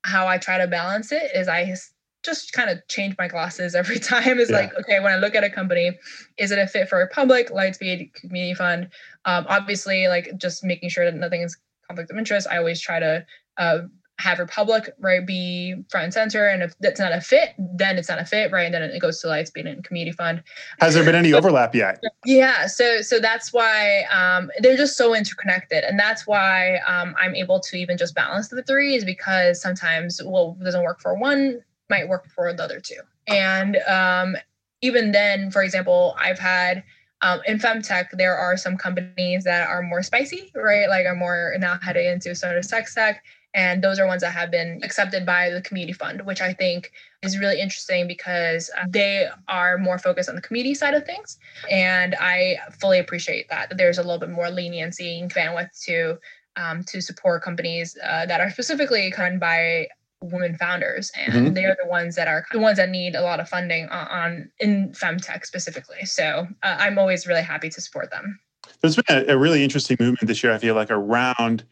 how 0.05 0.27
I 0.27 0.37
try 0.37 0.57
to 0.57 0.67
balance 0.67 1.11
it 1.11 1.31
is 1.33 1.47
I 1.47 1.75
just 2.23 2.53
kind 2.53 2.69
of 2.69 2.79
change 2.87 3.15
my 3.17 3.27
glasses 3.27 3.75
every 3.81 3.99
time 3.99 4.39
is 4.39 4.49
yeah. 4.49 4.57
like 4.57 4.75
okay 4.79 4.99
when 4.99 5.11
i 5.11 5.17
look 5.17 5.35
at 5.35 5.43
a 5.43 5.49
company 5.49 5.91
is 6.37 6.51
it 6.51 6.59
a 6.59 6.65
fit 6.65 6.87
for 6.87 6.99
a 6.99 7.03
Republic 7.03 7.49
lightspeed 7.49 8.13
community 8.13 8.53
fund 8.53 8.89
um, 9.25 9.45
obviously 9.49 10.07
like 10.07 10.35
just 10.37 10.63
making 10.63 10.89
sure 10.89 11.05
that 11.05 11.17
nothing 11.17 11.41
is 11.41 11.57
conflict 11.87 12.09
of 12.09 12.17
interest 12.17 12.47
i 12.49 12.57
always 12.57 12.79
try 12.79 12.99
to 12.99 13.25
uh, 13.57 13.79
have 14.19 14.39
Republic 14.39 14.93
right 14.99 15.25
be 15.25 15.75
front 15.89 16.05
and 16.05 16.13
center, 16.13 16.47
and 16.47 16.61
if 16.61 16.73
that's 16.79 16.99
not 16.99 17.11
a 17.11 17.19
fit, 17.19 17.49
then 17.57 17.97
it's 17.97 18.09
not 18.09 18.19
a 18.19 18.25
fit, 18.25 18.51
right? 18.51 18.65
And 18.65 18.73
then 18.73 18.83
it 18.83 18.99
goes 18.99 19.19
to 19.21 19.27
Lightspeed 19.27 19.67
and 19.67 19.83
Community 19.83 20.15
Fund. 20.15 20.43
Has 20.79 20.93
there 20.93 21.03
been 21.03 21.15
any 21.15 21.33
overlap 21.33 21.73
yet? 21.73 22.01
Yeah, 22.25 22.67
so 22.67 23.01
so 23.01 23.19
that's 23.19 23.51
why 23.51 24.03
um, 24.11 24.51
they're 24.59 24.77
just 24.77 24.97
so 24.97 25.15
interconnected, 25.15 25.83
and 25.83 25.99
that's 25.99 26.27
why 26.27 26.77
um, 26.87 27.15
I'm 27.19 27.35
able 27.35 27.59
to 27.59 27.77
even 27.77 27.97
just 27.97 28.13
balance 28.13 28.49
the 28.49 28.63
three 28.63 28.95
is 28.95 29.03
because 29.03 29.61
sometimes 29.61 30.21
what 30.23 30.59
doesn't 30.59 30.83
work 30.83 31.01
for 31.01 31.17
one 31.17 31.61
might 31.89 32.07
work 32.07 32.27
for 32.27 32.53
the 32.53 32.63
other 32.63 32.79
two, 32.79 32.99
and 33.27 33.77
um, 33.87 34.35
even 34.81 35.11
then, 35.11 35.51
for 35.51 35.63
example, 35.63 36.15
I've 36.19 36.39
had. 36.39 36.83
Um, 37.21 37.39
in 37.47 37.57
femtech, 37.57 38.07
there 38.17 38.35
are 38.35 38.57
some 38.57 38.75
companies 38.75 39.45
that 39.45 39.69
are 39.69 39.81
more 39.81 40.03
spicy, 40.03 40.51
right? 40.53 40.89
Like 40.89 41.05
are 41.05 41.15
more 41.15 41.55
now 41.57 41.79
heading 41.81 42.05
into 42.05 42.35
sort 42.35 42.57
of 42.57 42.65
sex 42.65 42.93
tech 42.93 43.23
and 43.53 43.83
those 43.83 43.99
are 43.99 44.07
ones 44.07 44.21
that 44.21 44.31
have 44.31 44.49
been 44.49 44.79
accepted 44.83 45.25
by 45.25 45.49
the 45.49 45.61
community 45.61 45.93
fund, 45.93 46.25
which 46.25 46.41
I 46.41 46.53
think 46.53 46.91
is 47.21 47.37
really 47.37 47.59
interesting 47.61 48.07
because 48.07 48.69
uh, 48.77 48.85
they 48.89 49.27
are 49.47 49.77
more 49.77 49.99
focused 49.99 50.29
on 50.29 50.35
the 50.35 50.41
community 50.41 50.73
side 50.73 50.93
of 50.93 51.05
things. 51.05 51.37
And 51.69 52.15
I 52.19 52.57
fully 52.79 52.99
appreciate 52.99 53.49
that, 53.49 53.69
that 53.69 53.77
there's 53.77 53.97
a 53.97 54.01
little 54.01 54.19
bit 54.19 54.29
more 54.29 54.49
leniency 54.49 55.19
and 55.19 55.33
bandwidth 55.33 55.83
to 55.85 56.19
um, 56.55 56.83
to 56.83 57.01
support 57.01 57.41
companies 57.41 57.97
uh, 58.03 58.27
that 58.27 58.39
are 58.39 58.49
specifically 58.51 59.11
run 59.17 59.39
by 59.39 59.87
women 60.21 60.55
founders 60.55 61.11
and 61.17 61.33
mm-hmm. 61.33 61.53
they're 61.53 61.75
the 61.83 61.89
ones 61.89 62.15
that 62.15 62.27
are 62.27 62.45
the 62.53 62.59
ones 62.59 62.77
that 62.77 62.89
need 62.89 63.13
a 63.13 63.21
lot 63.21 63.39
of 63.39 63.49
funding 63.49 63.89
on, 63.89 64.07
on 64.07 64.51
in 64.59 64.89
femtech 64.93 65.45
specifically 65.45 66.05
so 66.05 66.47
uh, 66.63 66.77
i'm 66.79 66.97
always 66.97 67.27
really 67.27 67.41
happy 67.41 67.69
to 67.69 67.81
support 67.81 68.09
them 68.09 68.39
there's 68.79 68.95
been 68.95 69.03
a, 69.27 69.33
a 69.33 69.37
really 69.37 69.65
interesting 69.65 69.97
movement 69.99 70.25
this 70.27 70.41
year 70.41 70.53
i 70.53 70.57
feel 70.57 70.75
like 70.75 70.89
around 70.89 71.65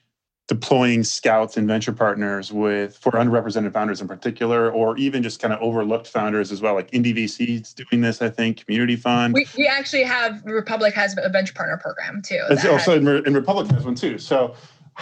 deploying 0.47 1.04
scouts 1.04 1.56
and 1.56 1.67
venture 1.67 1.93
partners 1.93 2.51
with 2.51 2.97
for 2.97 3.12
underrepresented 3.13 3.71
founders 3.71 4.01
in 4.01 4.08
particular, 4.08 4.69
or 4.71 4.97
even 4.97 5.23
just 5.23 5.39
kind 5.39 5.54
of 5.54 5.62
overlooked 5.62 6.08
founders 6.08 6.51
as 6.51 6.62
well. 6.62 6.73
Like 6.73 6.91
Indie 6.91 7.15
VC's 7.15 7.73
doing 7.73 8.01
this, 8.01 8.21
I 8.21 8.30
think. 8.30 8.65
Community 8.65 8.95
Fund. 8.95 9.34
We, 9.34 9.47
we 9.58 9.67
actually 9.67 10.04
have 10.04 10.41
Republic 10.45 10.93
has 10.93 11.15
a 11.17 11.30
venture 11.30 11.54
partner 11.54 11.77
program 11.77 12.21
too. 12.21 12.41
Also, 12.49 12.91
oh, 12.91 12.95
in, 12.95 13.08
in 13.25 13.34
Republic 13.34 13.67
has 13.71 13.86
one 13.86 13.95
too. 13.95 14.17
So 14.17 14.56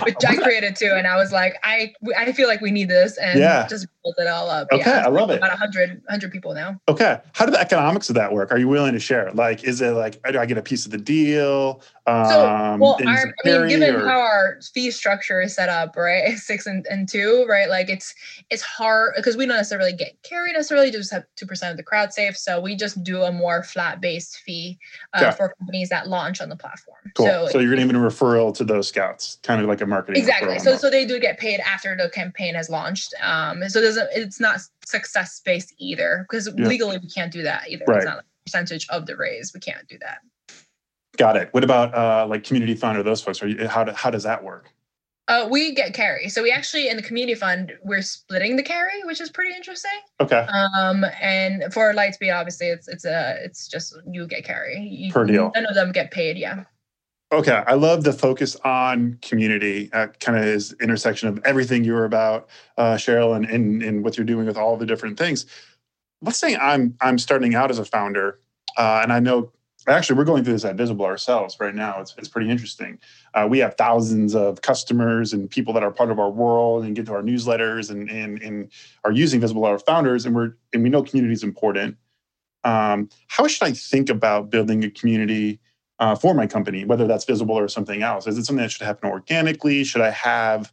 which 0.04 0.16
I 0.28 0.36
created 0.36 0.76
too, 0.76 0.94
and 0.96 1.08
I 1.08 1.16
was 1.16 1.32
like, 1.32 1.56
I 1.64 1.94
I 2.18 2.32
feel 2.32 2.48
like 2.48 2.62
we 2.62 2.72
need 2.72 2.90
this, 2.90 3.18
and 3.18 3.40
yeah. 3.40 3.68
just 3.68 3.88
built 4.04 4.16
it 4.18 4.28
all 4.28 4.50
up. 4.50 4.68
Okay, 4.72 4.90
yeah, 4.90 5.06
I 5.06 5.10
love 5.10 5.30
it. 5.30 5.38
About 5.38 5.52
100, 5.52 5.90
100 6.06 6.32
people 6.32 6.54
now. 6.54 6.80
Okay, 6.88 7.20
how 7.34 7.46
do 7.46 7.52
the 7.52 7.60
economics 7.60 8.10
of 8.10 8.16
that 8.16 8.32
work? 8.32 8.52
Are 8.52 8.58
you 8.58 8.68
willing 8.68 8.94
to 8.94 9.00
share? 9.00 9.32
Like, 9.34 9.64
is 9.64 9.82
it 9.82 9.92
like, 9.92 10.22
do 10.32 10.40
I 10.40 10.46
get 10.46 10.58
a 10.58 10.62
piece 10.62 10.86
of 10.86 10.92
the 10.92 10.98
deal? 10.98 11.82
Um, 12.08 12.26
so, 12.26 12.78
well, 12.80 13.00
our, 13.06 13.34
I 13.46 13.58
mean, 13.60 13.68
given 13.68 13.96
or? 13.96 14.08
how 14.08 14.20
our 14.20 14.60
fee 14.74 14.92
structure 14.92 15.42
is 15.42 15.54
set 15.54 15.70
up, 15.70 15.96
right, 15.96 16.30
six 16.38 16.66
and, 16.66 16.86
and 16.90 17.08
two, 17.08 17.46
right, 17.48 17.70
like 17.70 17.90
it's 17.90 18.14
it's 18.50 18.64
hard 18.64 19.14
because 19.16 19.38
we 19.38 19.46
don't 19.46 19.58
necessarily 19.58 19.94
get 19.94 20.18
carried 20.24 20.54
necessarily, 20.54 20.92
just 20.92 21.12
have 21.12 21.24
two 21.36 21.46
percent 21.46 21.72
of 21.72 21.78
the 21.78 21.84
crowd 21.84 22.14
safe, 22.14 22.38
so 22.38 22.60
we 22.60 22.76
just 22.76 23.04
do 23.04 23.22
a 23.24 23.32
more 23.32 23.64
flat 23.64 24.02
based 24.02 24.38
fee 24.38 24.80
uh, 25.14 25.20
yeah. 25.24 25.32
for 25.32 25.54
companies 25.60 25.90
that 25.90 26.08
launch 26.08 26.42
on 26.42 26.50
the 26.50 26.56
platform. 26.56 26.98
Cool. 27.16 27.26
So, 27.26 27.48
so 27.52 27.60
you're 27.60 27.76
giving 27.76 27.96
a 27.96 28.00
referral 28.00 28.56
to 28.56 28.64
those 28.64 28.88
scouts, 28.88 29.38
kind 29.44 29.62
of 29.62 29.68
like 29.68 29.82
a 29.82 29.86
marketing. 29.86 30.20
Exactly. 30.20 30.58
So 30.60 30.76
so 30.78 30.90
they 30.90 31.06
do 31.06 31.20
get 31.20 31.38
paid 31.38 31.60
after 31.60 31.96
the 31.96 32.10
campaign 32.10 32.56
has 32.56 32.70
launched. 32.70 33.14
Um, 33.22 33.68
so 33.70 33.82
doesn't 33.90 34.10
it's 34.14 34.40
not 34.40 34.60
success 34.86 35.42
based 35.44 35.74
either 35.78 36.26
because 36.30 36.50
yeah. 36.58 36.68
legally 36.68 36.98
we 36.98 37.08
can't 37.10 37.32
do 37.32 37.44
that 37.44 37.64
either. 37.70 37.86
Right. 37.88 37.98
It's 37.98 38.06
not 38.06 38.20
a 38.20 38.24
percentage 38.46 38.88
of 38.90 39.06
the 39.06 39.16
raise. 39.16 39.54
We 39.54 39.60
can't 39.60 39.88
do 39.88 39.98
that. 40.00 40.20
Got 41.18 41.36
it. 41.36 41.50
What 41.52 41.64
about 41.64 41.94
uh, 41.94 42.28
like 42.28 42.44
community 42.44 42.76
fund 42.76 42.98
or 42.98 43.04
those 43.04 43.22
folks? 43.22 43.44
Are 43.44 43.48
you, 43.48 43.68
how 43.68 43.84
do, 43.84 43.92
how 43.92 44.10
does 44.10 44.24
that 44.24 44.44
work? 44.44 44.70
Uh, 45.28 45.48
we 45.50 45.76
get 45.76 45.94
carry. 45.94 46.28
So 46.30 46.42
we 46.42 46.52
actually 46.52 46.90
in 46.90 46.98
the 46.98 47.04
community 47.04 47.36
fund 47.36 47.74
we're 47.84 48.02
splitting 48.02 48.56
the 48.56 48.64
carry, 48.64 49.04
which 49.04 49.22
is 49.22 49.30
pretty 49.30 49.56
interesting. 49.56 49.92
Okay. 50.20 50.48
Um, 50.76 51.06
and 51.22 51.72
for 51.72 51.94
Lightspeed, 51.94 52.36
obviously 52.36 52.68
it's 52.68 52.88
it's 52.88 53.06
a 53.06 53.38
it's 53.44 53.68
just 53.68 53.96
you 54.10 54.26
get 54.28 54.44
carry. 54.44 54.80
You, 54.80 55.12
per 55.12 55.26
deal. 55.26 55.52
None 55.54 55.68
of 55.68 55.76
them 55.76 55.92
get 55.92 56.10
paid. 56.10 56.38
Yeah. 56.38 56.64
Okay, 57.32 57.64
I 57.68 57.76
love 57.76 58.04
the 58.04 58.14
focus 58.14 58.56
on 58.64 59.20
community. 59.22 59.90
Uh, 59.94 60.08
kind 60.20 60.38
of 60.38 60.46
is 60.46 60.74
intersection 60.82 61.30
of 61.30 61.40
everything 61.46 61.84
you 61.84 61.94
were 61.94 62.06
about, 62.06 62.50
uh, 62.78 62.96
Cheryl, 62.96 63.36
and, 63.36 63.46
and 63.46 63.84
and 63.84 64.04
what 64.04 64.18
you're 64.18 64.26
doing 64.26 64.48
with 64.48 64.58
all 64.58 64.78
the 64.78 64.86
different 64.86 65.18
things. 65.20 65.46
Let's 66.24 66.40
say 66.40 66.56
I'm 66.56 66.96
I'm 67.02 67.20
starting 67.20 67.54
out 67.54 67.70
as 67.70 67.78
a 67.78 67.86
founder, 67.86 68.40
uh, 68.78 69.02
and 69.04 69.14
I 69.14 69.20
know 69.20 69.52
actually 69.88 70.18
we're 70.18 70.24
going 70.26 70.44
through 70.44 70.54
this 70.54 70.66
at 70.66 70.76
Visible 70.76 71.06
ourselves 71.06 71.56
right 71.60 71.76
now. 71.76 72.02
It's 72.02 72.16
it's 72.18 72.28
pretty 72.28 72.50
interesting. 72.50 72.98
Uh, 73.36 73.48
we 73.48 73.60
have 73.60 73.76
thousands 73.76 74.34
of 74.34 74.64
customers 74.64 75.32
and 75.32 75.48
people 75.48 75.74
that 75.74 75.84
are 75.84 75.92
part 75.92 76.10
of 76.10 76.18
our 76.18 76.32
world 76.32 76.84
and 76.84 76.96
get 76.96 77.06
to 77.06 77.14
our 77.14 77.22
newsletters 77.22 77.92
and 77.92 78.10
and 78.10 78.42
and 78.42 78.72
are 79.04 79.12
using 79.12 79.40
Visible 79.40 79.66
our 79.66 79.78
founders, 79.78 80.26
and 80.26 80.34
we're 80.36 80.54
and 80.74 80.82
we 80.82 80.90
know 80.90 81.04
community 81.04 81.34
is 81.34 81.44
important. 81.44 81.96
Um, 82.64 83.08
how 83.28 83.48
should 83.48 83.68
I 83.68 83.74
think 83.74 84.10
about 84.10 84.50
building 84.50 84.84
a 84.84 84.90
community? 84.90 85.60
Uh, 86.00 86.16
for 86.16 86.34
my 86.34 86.48
company, 86.48 86.86
whether 86.86 87.08
that's 87.08 87.26
visible 87.26 87.58
or 87.58 87.68
something 87.68 88.02
else? 88.02 88.26
Is 88.28 88.38
it 88.38 88.46
something 88.46 88.64
that 88.64 88.72
should 88.72 88.86
happen 88.86 89.10
organically? 89.10 89.84
Should 89.84 90.02
I 90.02 90.12
have 90.12 90.72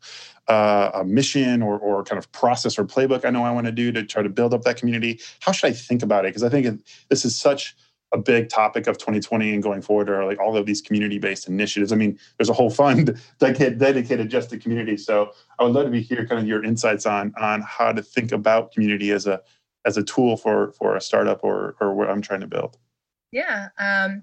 uh, 0.48 0.90
a 0.94 1.04
mission 1.04 1.62
or, 1.62 1.78
or 1.78 2.04
kind 2.04 2.18
of 2.18 2.30
process 2.32 2.78
or 2.78 2.84
playbook 2.84 3.24
I 3.24 3.30
know 3.30 3.42
I 3.42 3.50
want 3.50 3.66
to 3.66 3.72
do 3.72 3.90
to 3.92 4.04
try 4.04 4.22
to 4.22 4.28
build 4.28 4.54
up 4.54 4.62
that 4.62 4.76
community? 4.76 5.20
How 5.40 5.52
should 5.52 5.68
I 5.68 5.72
think 5.72 6.02
about 6.02 6.24
it? 6.24 6.28
Because 6.28 6.44
I 6.44 6.48
think 6.48 6.84
this 7.08 7.24
is 7.24 7.38
such 7.38 7.76
a 8.12 8.18
big 8.18 8.48
topic 8.48 8.86
of 8.86 8.98
2020 8.98 9.52
and 9.52 9.62
going 9.62 9.82
forward 9.82 10.08
are 10.08 10.24
like 10.24 10.38
all 10.38 10.56
of 10.56 10.64
these 10.64 10.80
community-based 10.80 11.48
initiatives. 11.48 11.92
I 11.92 11.96
mean, 11.96 12.18
there's 12.38 12.48
a 12.48 12.52
whole 12.52 12.70
fund 12.70 13.20
dedicated 13.40 14.30
just 14.30 14.50
to 14.50 14.58
community. 14.58 14.96
So 14.96 15.32
I 15.58 15.64
would 15.64 15.72
love 15.72 15.86
to 15.86 15.90
be 15.90 16.00
hear 16.00 16.24
kind 16.24 16.40
of 16.40 16.46
your 16.46 16.62
insights 16.62 17.04
on 17.04 17.34
on 17.40 17.62
how 17.62 17.90
to 17.90 18.02
think 18.02 18.30
about 18.30 18.70
community 18.70 19.10
as 19.10 19.26
a 19.26 19.42
as 19.84 19.96
a 19.96 20.04
tool 20.04 20.36
for 20.36 20.72
for 20.72 20.94
a 20.94 21.00
startup 21.00 21.42
or 21.42 21.74
or 21.80 21.94
what 21.94 22.08
I'm 22.08 22.22
trying 22.22 22.40
to 22.40 22.46
build. 22.46 22.78
Yeah. 23.32 23.68
Um, 23.78 24.22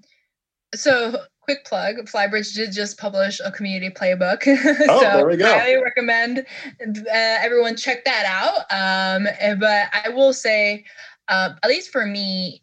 so 0.73 1.17
quick 1.41 1.65
plug 1.65 1.95
flybridge 2.07 2.53
did 2.53 2.71
just 2.71 2.97
publish 2.97 3.39
a 3.43 3.51
community 3.51 3.93
playbook. 3.93 4.43
Oh, 4.89 5.01
so 5.01 5.17
there 5.17 5.27
we 5.27 5.37
go. 5.37 5.45
i 5.45 5.59
highly 5.59 5.81
recommend 5.81 6.39
uh, 6.39 6.93
everyone 7.11 7.75
check 7.75 8.05
that 8.05 8.25
out. 8.25 8.65
Um, 8.71 9.27
but 9.59 9.87
i 9.93 10.09
will 10.09 10.33
say 10.33 10.85
uh, 11.27 11.53
at 11.61 11.69
least 11.69 11.91
for 11.91 12.05
me 12.05 12.61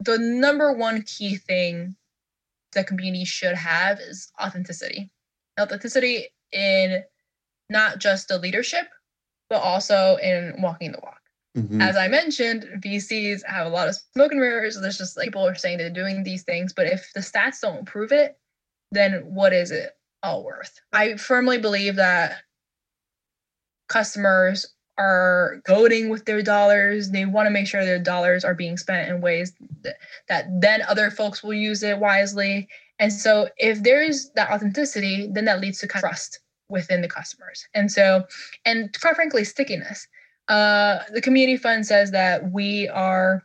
the 0.00 0.18
number 0.18 0.72
one 0.72 1.02
key 1.02 1.36
thing 1.36 1.94
that 2.72 2.86
community 2.86 3.24
should 3.24 3.54
have 3.56 3.98
is 4.00 4.32
authenticity. 4.40 5.10
Authenticity 5.60 6.28
in 6.52 7.02
not 7.68 7.98
just 7.98 8.28
the 8.28 8.38
leadership 8.38 8.86
but 9.48 9.62
also 9.62 10.16
in 10.22 10.54
walking 10.58 10.92
the 10.92 11.00
walk 11.02 11.19
Mm-hmm. 11.56 11.80
As 11.80 11.96
I 11.96 12.08
mentioned, 12.08 12.68
VCs 12.78 13.44
have 13.46 13.66
a 13.66 13.70
lot 13.70 13.88
of 13.88 13.96
smoke 13.96 14.30
and 14.30 14.40
mirrors. 14.40 14.80
There's 14.80 14.98
just 14.98 15.16
like 15.16 15.26
people 15.26 15.46
are 15.46 15.54
saying 15.54 15.78
they're 15.78 15.90
doing 15.90 16.22
these 16.22 16.44
things, 16.44 16.72
but 16.72 16.86
if 16.86 17.10
the 17.14 17.20
stats 17.20 17.60
don't 17.60 17.84
prove 17.84 18.12
it, 18.12 18.38
then 18.92 19.22
what 19.24 19.52
is 19.52 19.70
it 19.70 19.96
all 20.22 20.44
worth? 20.44 20.80
I 20.92 21.16
firmly 21.16 21.58
believe 21.58 21.96
that 21.96 22.42
customers 23.88 24.66
are 24.98 25.60
goading 25.64 26.08
with 26.10 26.24
their 26.26 26.42
dollars. 26.42 27.10
They 27.10 27.24
want 27.24 27.46
to 27.46 27.50
make 27.50 27.66
sure 27.66 27.84
their 27.84 27.98
dollars 27.98 28.44
are 28.44 28.54
being 28.54 28.76
spent 28.76 29.08
in 29.08 29.20
ways 29.20 29.52
that, 29.82 29.96
that 30.28 30.46
then 30.60 30.82
other 30.82 31.10
folks 31.10 31.42
will 31.42 31.54
use 31.54 31.82
it 31.82 31.98
wisely. 31.98 32.68
And 32.98 33.12
so 33.12 33.48
if 33.56 33.82
there's 33.82 34.30
that 34.36 34.50
authenticity, 34.50 35.28
then 35.32 35.46
that 35.46 35.60
leads 35.60 35.78
to 35.80 35.86
trust 35.86 36.40
within 36.68 37.00
the 37.00 37.08
customers. 37.08 37.66
And 37.74 37.90
so, 37.90 38.24
and 38.64 38.94
quite 39.00 39.16
frankly, 39.16 39.42
stickiness. 39.44 40.06
Uh, 40.50 40.98
the 41.12 41.20
community 41.20 41.56
fund 41.56 41.86
says 41.86 42.10
that 42.10 42.50
we 42.50 42.88
are 42.88 43.44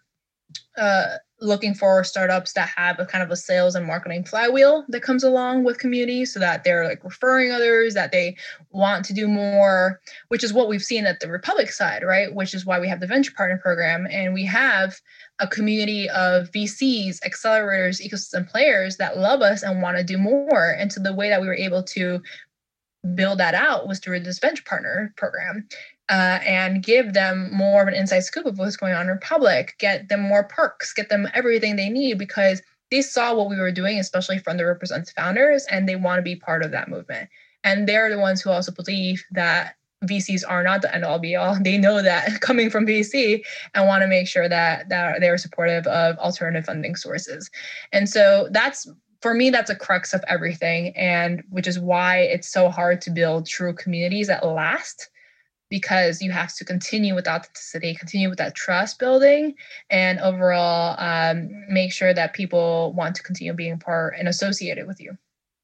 uh, 0.75 1.17
looking 1.39 1.75
for 1.75 2.03
startups 2.03 2.53
that 2.53 2.67
have 2.75 2.99
a 2.99 3.05
kind 3.05 3.23
of 3.23 3.29
a 3.29 3.35
sales 3.35 3.75
and 3.75 3.85
marketing 3.85 4.23
flywheel 4.23 4.83
that 4.87 5.03
comes 5.03 5.23
along 5.23 5.63
with 5.63 5.77
community 5.77 6.25
so 6.25 6.39
that 6.39 6.63
they're 6.63 6.87
like 6.87 7.03
referring 7.03 7.51
others 7.51 7.93
that 7.93 8.11
they 8.11 8.35
want 8.71 9.05
to 9.05 9.13
do 9.13 9.27
more 9.27 9.99
which 10.29 10.43
is 10.43 10.53
what 10.53 10.67
we've 10.67 10.83
seen 10.83 11.05
at 11.05 11.19
the 11.19 11.29
republic 11.29 11.69
side 11.69 12.03
right? 12.03 12.33
Which 12.33 12.53
is 12.53 12.65
why 12.65 12.79
we 12.79 12.87
have 12.87 13.01
the 13.01 13.07
venture 13.07 13.33
partner 13.35 13.59
program. 13.61 14.07
And 14.09 14.33
we 14.33 14.45
have 14.45 14.95
a 15.39 15.47
community 15.47 16.09
of 16.09 16.49
vcs 16.51 17.19
accelerators 17.19 18.01
ecosystem 18.01 18.49
players 18.49 18.97
that 18.97 19.17
love 19.17 19.41
us 19.41 19.61
and 19.61 19.81
want 19.81 19.97
to 19.97 20.03
do 20.03 20.17
more. 20.17 20.75
And 20.79 20.91
so 20.91 21.01
the 21.01 21.13
way 21.13 21.29
that 21.29 21.41
we 21.41 21.47
were 21.47 21.53
able 21.53 21.83
to 21.83 22.21
build 23.13 23.39
that 23.39 23.53
out 23.53 23.87
was 23.87 23.99
through 23.99 24.21
this 24.21 24.39
venture 24.39 24.63
partner 24.65 25.13
program 25.15 25.67
uh, 26.09 26.39
and 26.45 26.83
give 26.83 27.13
them 27.13 27.49
more 27.51 27.81
of 27.81 27.87
an 27.87 27.93
inside 27.93 28.21
scoop 28.21 28.45
of 28.45 28.57
what's 28.57 28.77
going 28.77 28.93
on 28.93 29.03
in 29.03 29.07
Republic, 29.07 29.75
get 29.79 30.09
them 30.09 30.21
more 30.21 30.43
perks, 30.43 30.93
get 30.93 31.09
them 31.09 31.27
everything 31.33 31.75
they 31.75 31.89
need 31.89 32.17
because 32.17 32.61
they 32.91 33.01
saw 33.01 33.33
what 33.33 33.49
we 33.49 33.59
were 33.59 33.71
doing, 33.71 33.99
especially 33.99 34.37
from 34.37 34.57
the 34.57 34.65
represents 34.65 35.11
founders, 35.11 35.65
and 35.71 35.89
they 35.89 35.95
want 35.95 36.19
to 36.19 36.23
be 36.23 36.35
part 36.35 36.63
of 36.63 36.71
that 36.71 36.87
movement. 36.87 37.29
And 37.63 37.89
they're 37.89 38.09
the 38.09 38.19
ones 38.19 38.41
who 38.41 38.51
also 38.51 38.71
believe 38.71 39.23
that 39.31 39.75
VCs 40.05 40.43
are 40.47 40.63
not 40.63 40.81
the 40.81 40.93
end 40.93 41.03
all 41.03 41.19
be 41.19 41.35
all. 41.35 41.57
They 41.63 41.77
know 41.77 42.01
that 42.01 42.41
coming 42.41 42.69
from 42.69 42.85
VC 42.85 43.43
and 43.73 43.87
want 43.87 44.03
to 44.03 44.07
make 44.07 44.27
sure 44.27 44.47
that 44.47 44.89
that 44.89 45.19
they're 45.19 45.37
supportive 45.37 45.87
of 45.87 46.17
alternative 46.17 46.65
funding 46.65 46.95
sources. 46.95 47.49
And 47.91 48.07
so 48.07 48.47
that's 48.51 48.87
for 49.21 49.33
me 49.33 49.49
that's 49.49 49.71
a 49.71 49.75
crux 49.75 50.13
of 50.13 50.23
everything 50.27 50.95
and 50.95 51.43
which 51.49 51.67
is 51.67 51.79
why 51.79 52.19
it's 52.19 52.51
so 52.51 52.69
hard 52.69 53.01
to 53.01 53.09
build 53.09 53.47
true 53.47 53.73
communities 53.73 54.27
that 54.27 54.45
last 54.45 55.09
because 55.75 56.21
you 56.21 56.31
have 56.31 56.55
to 56.55 56.63
continue 56.63 57.13
with 57.13 57.27
authenticity, 57.27 57.93
continue 57.95 58.29
with 58.29 58.37
that 58.37 58.55
trust 58.55 58.97
building, 58.97 59.53
and 59.89 60.19
overall 60.19 60.95
um, 60.99 61.49
make 61.67 61.91
sure 61.91 62.13
that 62.13 62.31
people 62.31 62.93
want 62.93 63.13
to 63.13 63.21
continue 63.21 63.51
being 63.51 63.77
part 63.77 64.13
and 64.17 64.29
associated 64.29 64.87
with 64.87 65.01
you. 65.01 65.17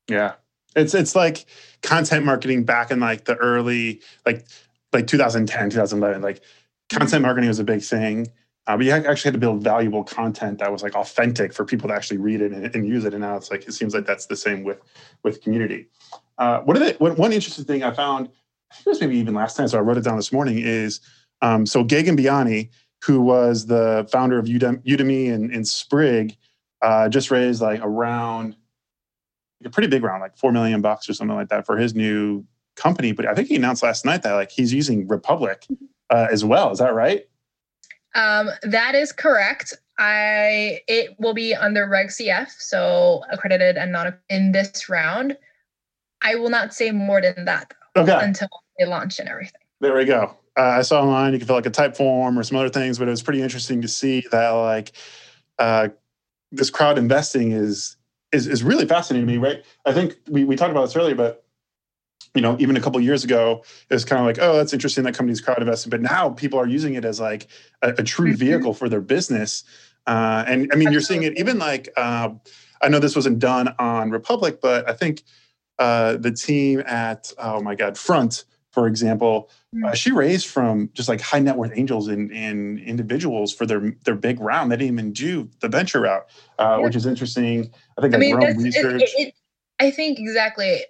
Yeah, 0.09 0.34
it's 0.76 0.93
it's 0.93 1.16
like 1.16 1.45
content 1.82 2.26
marketing 2.26 2.66
back 2.66 2.91
in 2.91 2.99
like 2.99 3.24
the 3.24 3.38
early 3.38 4.01
like 4.26 4.45
like 4.91 5.07
2010, 5.07 5.70
2011. 5.70 6.22
Like 6.22 6.41
content 6.89 7.22
marketing 7.22 7.47
was 7.47 7.59
a 7.59 7.64
big 7.64 7.82
thing. 7.82 8.28
Uh, 8.68 8.76
but 8.76 8.86
you 8.86 8.91
actually 8.91 9.30
had 9.30 9.34
to 9.34 9.39
build 9.39 9.64
valuable 9.64 10.03
content 10.03 10.59
that 10.59 10.74
was 10.74 10.84
like 10.84 10.93
authentic 10.93 11.53
for 11.53 11.64
people 11.64 11.88
to 11.88 11.95
actually 11.95 12.18
read 12.18 12.41
it 12.41 12.51
and, 12.51 12.76
and 12.76 12.86
use 12.86 13.05
it. 13.05 13.14
And 13.14 13.22
now 13.22 13.38
it's 13.38 13.49
like 13.49 13.66
it 13.66 13.72
seems 13.72 13.93
like 13.93 14.05
that's 14.05 14.26
the 14.26 14.36
same 14.36 14.66
with 14.66 14.82
with 15.24 15.41
community. 15.41 15.88
Uh, 16.38 16.59
what 16.64 16.76
are 16.76 16.80
the, 16.82 16.93
one 16.99 17.32
interesting 17.32 17.64
thing 17.64 17.82
I 17.82 17.91
found 17.91 18.30
it 18.80 18.86
was 18.86 19.01
maybe 19.01 19.17
even 19.17 19.34
last 19.34 19.57
time, 19.57 19.67
so 19.67 19.78
I 19.78 19.82
wrote 19.82 19.97
it 19.97 20.03
down 20.03 20.17
this 20.17 20.32
morning, 20.32 20.59
is 20.59 21.01
um, 21.41 21.65
so 21.65 21.84
Gagan 21.84 22.19
Biyani, 22.19 22.69
who 23.03 23.22
was 23.22 23.65
the 23.65 24.07
founder 24.11 24.38
of 24.38 24.45
Udemy, 24.45 24.84
Udemy 24.86 25.34
and, 25.34 25.51
and 25.51 25.67
Sprig, 25.67 26.36
uh, 26.82 27.09
just 27.09 27.32
raised 27.32 27.61
like 27.61 27.80
around 27.84 28.55
a 29.63 29.69
pretty 29.69 29.88
big 29.88 30.03
round, 30.03 30.22
like 30.22 30.38
four 30.38 30.51
million 30.51 30.82
bucks 30.82 31.09
or 31.09 31.13
something 31.13 31.36
like 31.36 31.49
that 31.49 31.65
for 31.65 31.78
his 31.78 31.93
new 31.95 32.45
company. 32.76 33.11
But 33.11 33.28
I 33.28 33.34
think 33.34 33.47
he 33.47 33.55
announced 33.55 33.84
last 33.84 34.05
night 34.05 34.24
that 34.24 34.34
like 34.34 34.51
he's 34.51 34.74
using 34.74 35.07
Republic 35.07 35.65
uh, 36.09 36.28
as 36.32 36.43
well. 36.43 36.72
Is 36.72 36.80
that 36.80 36.93
right? 36.93 37.28
Um, 38.15 38.49
that 38.63 38.95
is 38.95 39.11
correct. 39.11 39.74
I 39.97 40.82
it 40.88 41.15
will 41.19 41.34
be 41.34 41.53
under 41.53 41.88
Reg 41.88 42.07
CF, 42.07 42.49
so 42.57 43.24
accredited 43.32 43.78
and 43.78 43.91
not 43.91 44.17
in 44.30 44.51
this 44.51 44.89
round. 44.89 45.38
I 46.22 46.36
will 46.36 46.49
not 46.49 46.74
say 46.74 46.91
more 46.91 47.22
than 47.22 47.45
that 47.45 47.74
Okay. 47.96 48.18
Until 48.22 48.48
they 48.80 48.86
launch 48.86 49.20
and 49.20 49.28
everything. 49.28 49.62
There 49.80 49.96
we 49.96 50.06
go. 50.06 50.36
Uh, 50.58 50.62
I 50.62 50.82
saw 50.82 51.02
online 51.02 51.34
you 51.34 51.39
can 51.39 51.48
fill 51.48 51.56
like 51.56 51.66
a 51.66 51.72
Typeform 51.72 52.38
or 52.38 52.44
some 52.44 52.58
other 52.58 52.70
things, 52.70 53.00
but 53.00 53.08
it 53.08 53.12
was 53.12 53.24
pretty 53.24 53.42
interesting 53.42 53.82
to 53.82 53.88
see 53.88 54.24
that 54.32 54.50
like 54.50 54.92
uh, 55.60 55.89
this 56.52 56.70
crowd 56.70 56.98
investing 56.98 57.52
is 57.52 57.98
is 58.32 58.48
is 58.48 58.64
really 58.64 58.86
fascinating 58.86 59.28
to 59.28 59.34
me, 59.34 59.38
right? 59.38 59.64
I 59.86 59.94
think 59.94 60.18
we 60.30 60.44
we 60.44 60.56
talked 60.56 60.72
about 60.72 60.86
this 60.86 60.96
earlier, 60.96 61.16
but 61.16 61.46
you 62.36 62.42
know, 62.42 62.56
even 62.60 62.78
a 62.78 62.82
couple 62.82 63.00
years 63.02 63.24
ago, 63.24 63.64
it 63.89 63.94
was 63.94 64.06
kind 64.06 64.20
of 64.20 64.26
like, 64.26 64.38
oh, 64.39 64.56
that's 64.56 64.74
interesting 64.74 65.04
that 65.04 65.16
companies 65.16 65.42
crowd 65.42 65.60
investing, 65.60 65.89
but 65.89 66.02
now 66.02 66.30
people 66.30 66.60
are 66.60 66.68
using 66.68 66.94
it 66.94 67.04
as 67.04 67.20
like 67.20 67.48
a, 67.82 67.89
a 67.98 68.04
true 68.04 68.30
mm-hmm. 68.30 68.38
vehicle 68.38 68.74
for 68.74 68.88
their 68.88 69.02
business. 69.02 69.64
Uh, 70.08 70.44
and 70.48 70.70
I 70.72 70.76
mean, 70.76 70.92
you're 70.92 71.02
seeing 71.02 71.24
it 71.24 71.38
even 71.38 71.60
like 71.60 71.89
uh, 71.98 72.30
I 72.82 72.89
know 72.89 73.00
this 73.00 73.16
wasn't 73.16 73.39
done 73.39 73.74
on 73.80 74.12
Republic, 74.12 74.60
but 74.62 74.89
I 74.89 74.94
think 74.94 75.24
uh, 75.80 76.17
the 76.17 76.32
team 76.32 76.82
at 76.86 77.32
oh 77.38 77.61
my 77.61 77.76
god 77.76 77.97
front 77.97 78.45
for 78.72 78.88
example 78.88 79.49
uh, 79.84 79.88
mm. 79.88 79.95
she 79.95 80.11
raised 80.11 80.47
from 80.47 80.89
just 80.93 81.09
like 81.09 81.22
high 81.22 81.39
net 81.39 81.57
worth 81.57 81.72
angels 81.76 82.07
and, 82.07 82.32
and 82.32 82.80
individuals 82.80 83.53
for 83.53 83.65
their 83.65 83.93
their 84.05 84.15
big 84.15 84.39
round 84.39 84.72
they 84.72 84.78
didn't 84.78 84.93
even 84.93 85.13
do 85.13 85.49
the 85.59 85.67
venture 85.67 86.01
route 86.01 86.28
uh, 86.59 86.78
yeah. 86.78 86.86
which 86.86 86.95
is 86.95 87.05
interesting 87.05 87.72
i 87.97 88.01
think 88.01 88.13
I 88.13 88.17
mean, 88.17 88.36
research 88.36 89.01
it, 89.01 89.09
it, 89.17 89.34
i 89.80 89.91
think 89.91 90.19
exactly 90.19 90.82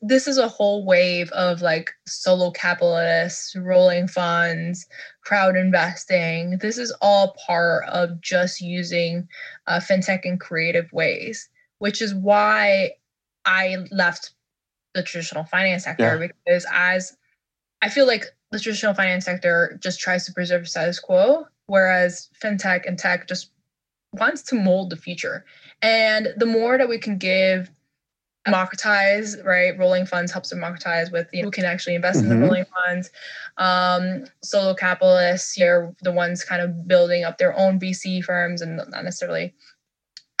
this 0.00 0.26
is 0.26 0.38
a 0.38 0.48
whole 0.48 0.86
wave 0.86 1.30
of 1.32 1.60
like 1.60 1.92
solo 2.06 2.50
capitalists 2.50 3.54
rolling 3.56 4.08
funds 4.08 4.86
crowd 5.22 5.56
investing 5.56 6.58
this 6.58 6.78
is 6.78 6.94
all 7.02 7.36
part 7.46 7.84
of 7.88 8.20
just 8.20 8.60
using 8.60 9.28
uh, 9.66 9.78
fintech 9.78 10.24
in 10.24 10.38
creative 10.38 10.90
ways 10.92 11.48
which 11.78 12.00
is 12.00 12.14
why 12.14 12.90
I 13.46 13.76
left 13.90 14.32
the 14.94 15.02
traditional 15.02 15.44
finance 15.44 15.84
sector 15.84 16.18
yeah. 16.20 16.26
because 16.26 16.66
as 16.72 17.16
I 17.82 17.88
feel 17.88 18.06
like 18.06 18.24
the 18.50 18.58
traditional 18.58 18.94
finance 18.94 19.24
sector 19.24 19.78
just 19.82 20.00
tries 20.00 20.24
to 20.26 20.32
preserve 20.32 20.68
status 20.68 20.98
quo, 20.98 21.46
whereas 21.66 22.30
fintech 22.42 22.86
and 22.86 22.98
tech 22.98 23.28
just 23.28 23.50
wants 24.12 24.42
to 24.44 24.54
mold 24.54 24.90
the 24.90 24.96
future. 24.96 25.44
And 25.82 26.28
the 26.36 26.46
more 26.46 26.78
that 26.78 26.88
we 26.88 26.98
can 26.98 27.18
give 27.18 27.70
democratize, 28.46 29.36
right? 29.44 29.76
Rolling 29.76 30.06
funds 30.06 30.32
helps 30.32 30.50
democratize 30.50 31.10
with 31.10 31.28
you 31.32 31.42
know, 31.42 31.46
who 31.46 31.50
can 31.50 31.64
actually 31.64 31.96
invest 31.96 32.20
mm-hmm. 32.20 32.24
in 32.24 32.28
the 32.30 32.34
mm-hmm. 32.36 32.44
rolling 32.44 32.64
funds. 32.86 33.10
Um, 33.58 34.24
solo 34.42 34.72
capitalists, 34.72 35.58
you're 35.58 35.94
the 36.02 36.12
ones 36.12 36.44
kind 36.44 36.62
of 36.62 36.86
building 36.86 37.24
up 37.24 37.38
their 37.38 37.58
own 37.58 37.78
VC 37.80 38.22
firms 38.22 38.62
and 38.62 38.76
not 38.76 39.04
necessarily 39.04 39.52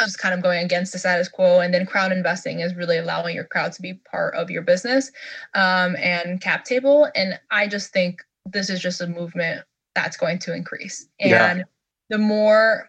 just 0.00 0.18
kind 0.18 0.34
of 0.34 0.42
going 0.42 0.64
against 0.64 0.92
the 0.92 0.98
status 0.98 1.28
quo. 1.28 1.60
And 1.60 1.72
then 1.72 1.86
crowd 1.86 2.12
investing 2.12 2.60
is 2.60 2.74
really 2.74 2.98
allowing 2.98 3.34
your 3.34 3.44
crowd 3.44 3.72
to 3.72 3.82
be 3.82 3.94
part 4.10 4.34
of 4.34 4.50
your 4.50 4.62
business 4.62 5.10
um, 5.54 5.96
and 5.96 6.40
cap 6.40 6.64
table. 6.64 7.08
And 7.14 7.38
I 7.50 7.66
just 7.66 7.92
think 7.92 8.22
this 8.44 8.70
is 8.70 8.80
just 8.80 9.00
a 9.00 9.06
movement 9.06 9.64
that's 9.94 10.16
going 10.16 10.38
to 10.40 10.54
increase. 10.54 11.08
And 11.20 11.58
yeah. 11.58 11.64
the 12.10 12.18
more 12.18 12.88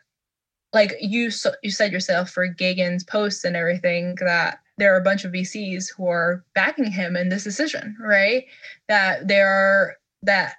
like 0.73 0.93
you 0.99 1.31
you 1.63 1.71
said 1.71 1.91
yourself 1.91 2.29
for 2.29 2.47
Gagan's 2.47 3.03
posts 3.03 3.43
and 3.43 3.55
everything 3.55 4.15
that 4.19 4.59
there 4.77 4.93
are 4.93 4.99
a 4.99 5.03
bunch 5.03 5.25
of 5.25 5.31
VCs 5.31 5.87
who 5.95 6.07
are 6.07 6.43
backing 6.53 6.91
him 6.91 7.15
in 7.15 7.29
this 7.29 7.43
decision, 7.43 7.95
right? 7.99 8.45
That 8.87 9.27
there 9.27 9.49
are 9.49 9.95
that 10.23 10.55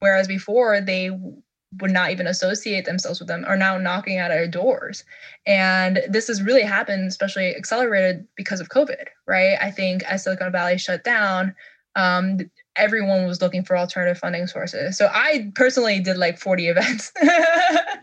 whereas 0.00 0.28
before 0.28 0.80
they 0.80 1.10
would 1.80 1.90
not 1.90 2.10
even 2.10 2.26
associate 2.26 2.84
themselves 2.84 3.18
with 3.18 3.28
them 3.28 3.44
are 3.46 3.56
now 3.56 3.76
knocking 3.76 4.18
at 4.18 4.30
our 4.30 4.46
doors. 4.46 5.04
And 5.46 6.02
this 6.08 6.28
has 6.28 6.42
really 6.42 6.62
happened, 6.62 7.08
especially 7.08 7.54
accelerated 7.54 8.26
because 8.36 8.60
of 8.60 8.68
COVID, 8.68 9.06
right? 9.26 9.58
I 9.60 9.70
think 9.70 10.02
as 10.04 10.24
Silicon 10.24 10.52
Valley 10.52 10.78
shut 10.78 11.04
down, 11.04 11.54
um, 11.96 12.38
everyone 12.76 13.26
was 13.26 13.40
looking 13.40 13.64
for 13.64 13.76
alternative 13.76 14.18
funding 14.18 14.46
sources. 14.46 14.96
So 14.96 15.08
I 15.12 15.50
personally 15.54 16.00
did 16.00 16.16
like 16.16 16.38
40 16.38 16.68
events 16.68 17.12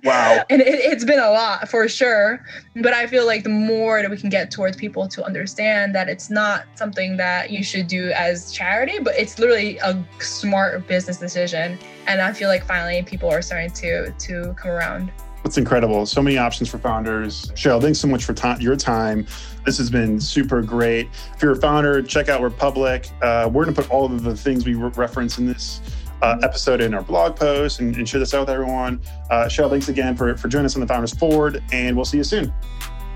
Wow. 0.04 0.44
and 0.50 0.62
it, 0.62 0.92
has 0.94 1.06
been 1.06 1.20
a 1.20 1.32
lot 1.32 1.70
for 1.70 1.88
sure. 1.88 2.44
But 2.76 2.94
I 2.94 3.08
feel 3.08 3.26
like 3.26 3.44
the 3.44 3.50
more 3.50 4.02
that 4.02 4.10
we 4.12 4.18
can 4.18 4.30
get 4.30 4.52
towards 4.52 4.76
people 4.78 5.08
to 5.10 5.24
understand 5.24 5.96
that 5.96 6.10
it's 6.10 6.30
not 6.30 6.66
something 6.76 7.18
that 7.18 7.52
you 7.52 7.64
should 7.64 7.88
do 7.88 8.12
as 8.12 8.52
charity, 8.52 9.00
but 9.00 9.16
it's 9.16 9.40
literally 9.40 9.78
a 9.78 10.04
smart 10.20 10.88
business 10.88 11.18
decision. 11.18 11.78
And 12.08 12.22
I 12.22 12.34
feel 12.34 12.50
like 12.50 12.66
finally 12.66 13.02
people 13.04 13.30
are 13.30 13.42
starting 13.42 13.72
to 13.72 14.12
to 14.12 14.54
come 14.58 14.72
around. 14.72 15.12
It's 15.46 15.58
incredible. 15.58 16.06
So 16.06 16.22
many 16.22 16.38
options 16.38 16.70
for 16.70 16.78
founders. 16.78 17.48
Cheryl, 17.48 17.82
thanks 17.82 18.00
so 18.00 18.08
much 18.08 18.24
for 18.24 18.34
ta- 18.34 18.58
your 18.60 18.76
time. 18.76 19.28
This 19.66 19.78
has 19.78 19.90
been 19.90 20.20
super 20.20 20.62
great. 20.62 21.10
If 21.36 21.42
you're 21.42 21.52
a 21.52 21.56
founder, 21.56 22.02
check 22.02 22.30
out 22.30 22.42
Republic. 22.42 23.10
Uh, 23.22 23.50
we're 23.52 23.66
going 23.66 23.76
to 23.76 23.82
put 23.82 23.92
all 23.92 24.06
of 24.06 24.24
the 24.24 24.36
things 24.36 24.66
we 24.66 24.76
re- 24.76 24.92
reference 24.96 25.38
in 25.38 25.46
this 25.46 25.82
uh, 26.22 26.38
episode 26.42 26.80
in 26.80 26.94
our 26.94 27.04
blog 27.04 27.36
post 27.36 27.82
and, 27.82 27.96
and, 27.98 28.08
share 28.08 28.20
this 28.20 28.34
out 28.34 28.42
with 28.42 28.50
everyone. 28.50 29.02
Uh, 29.30 29.46
Cheryl, 29.46 29.70
thanks 29.70 29.90
again 29.90 30.16
for, 30.16 30.38
for 30.38 30.48
joining 30.48 30.66
us 30.66 30.76
on 30.76 30.82
the 30.82 30.88
Founders 30.88 31.14
Forward, 31.14 31.62
and 31.74 31.96
we'll 31.96 32.06
see 32.06 32.18
you 32.18 32.24
soon. 32.24 32.54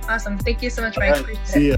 Awesome. 0.09 0.37
Thank 0.37 0.61
you 0.61 0.69
so 0.69 0.81
much, 0.81 0.97
Mike. 0.97 1.25
Right. 1.25 1.47
See 1.47 1.67
you. 1.67 1.77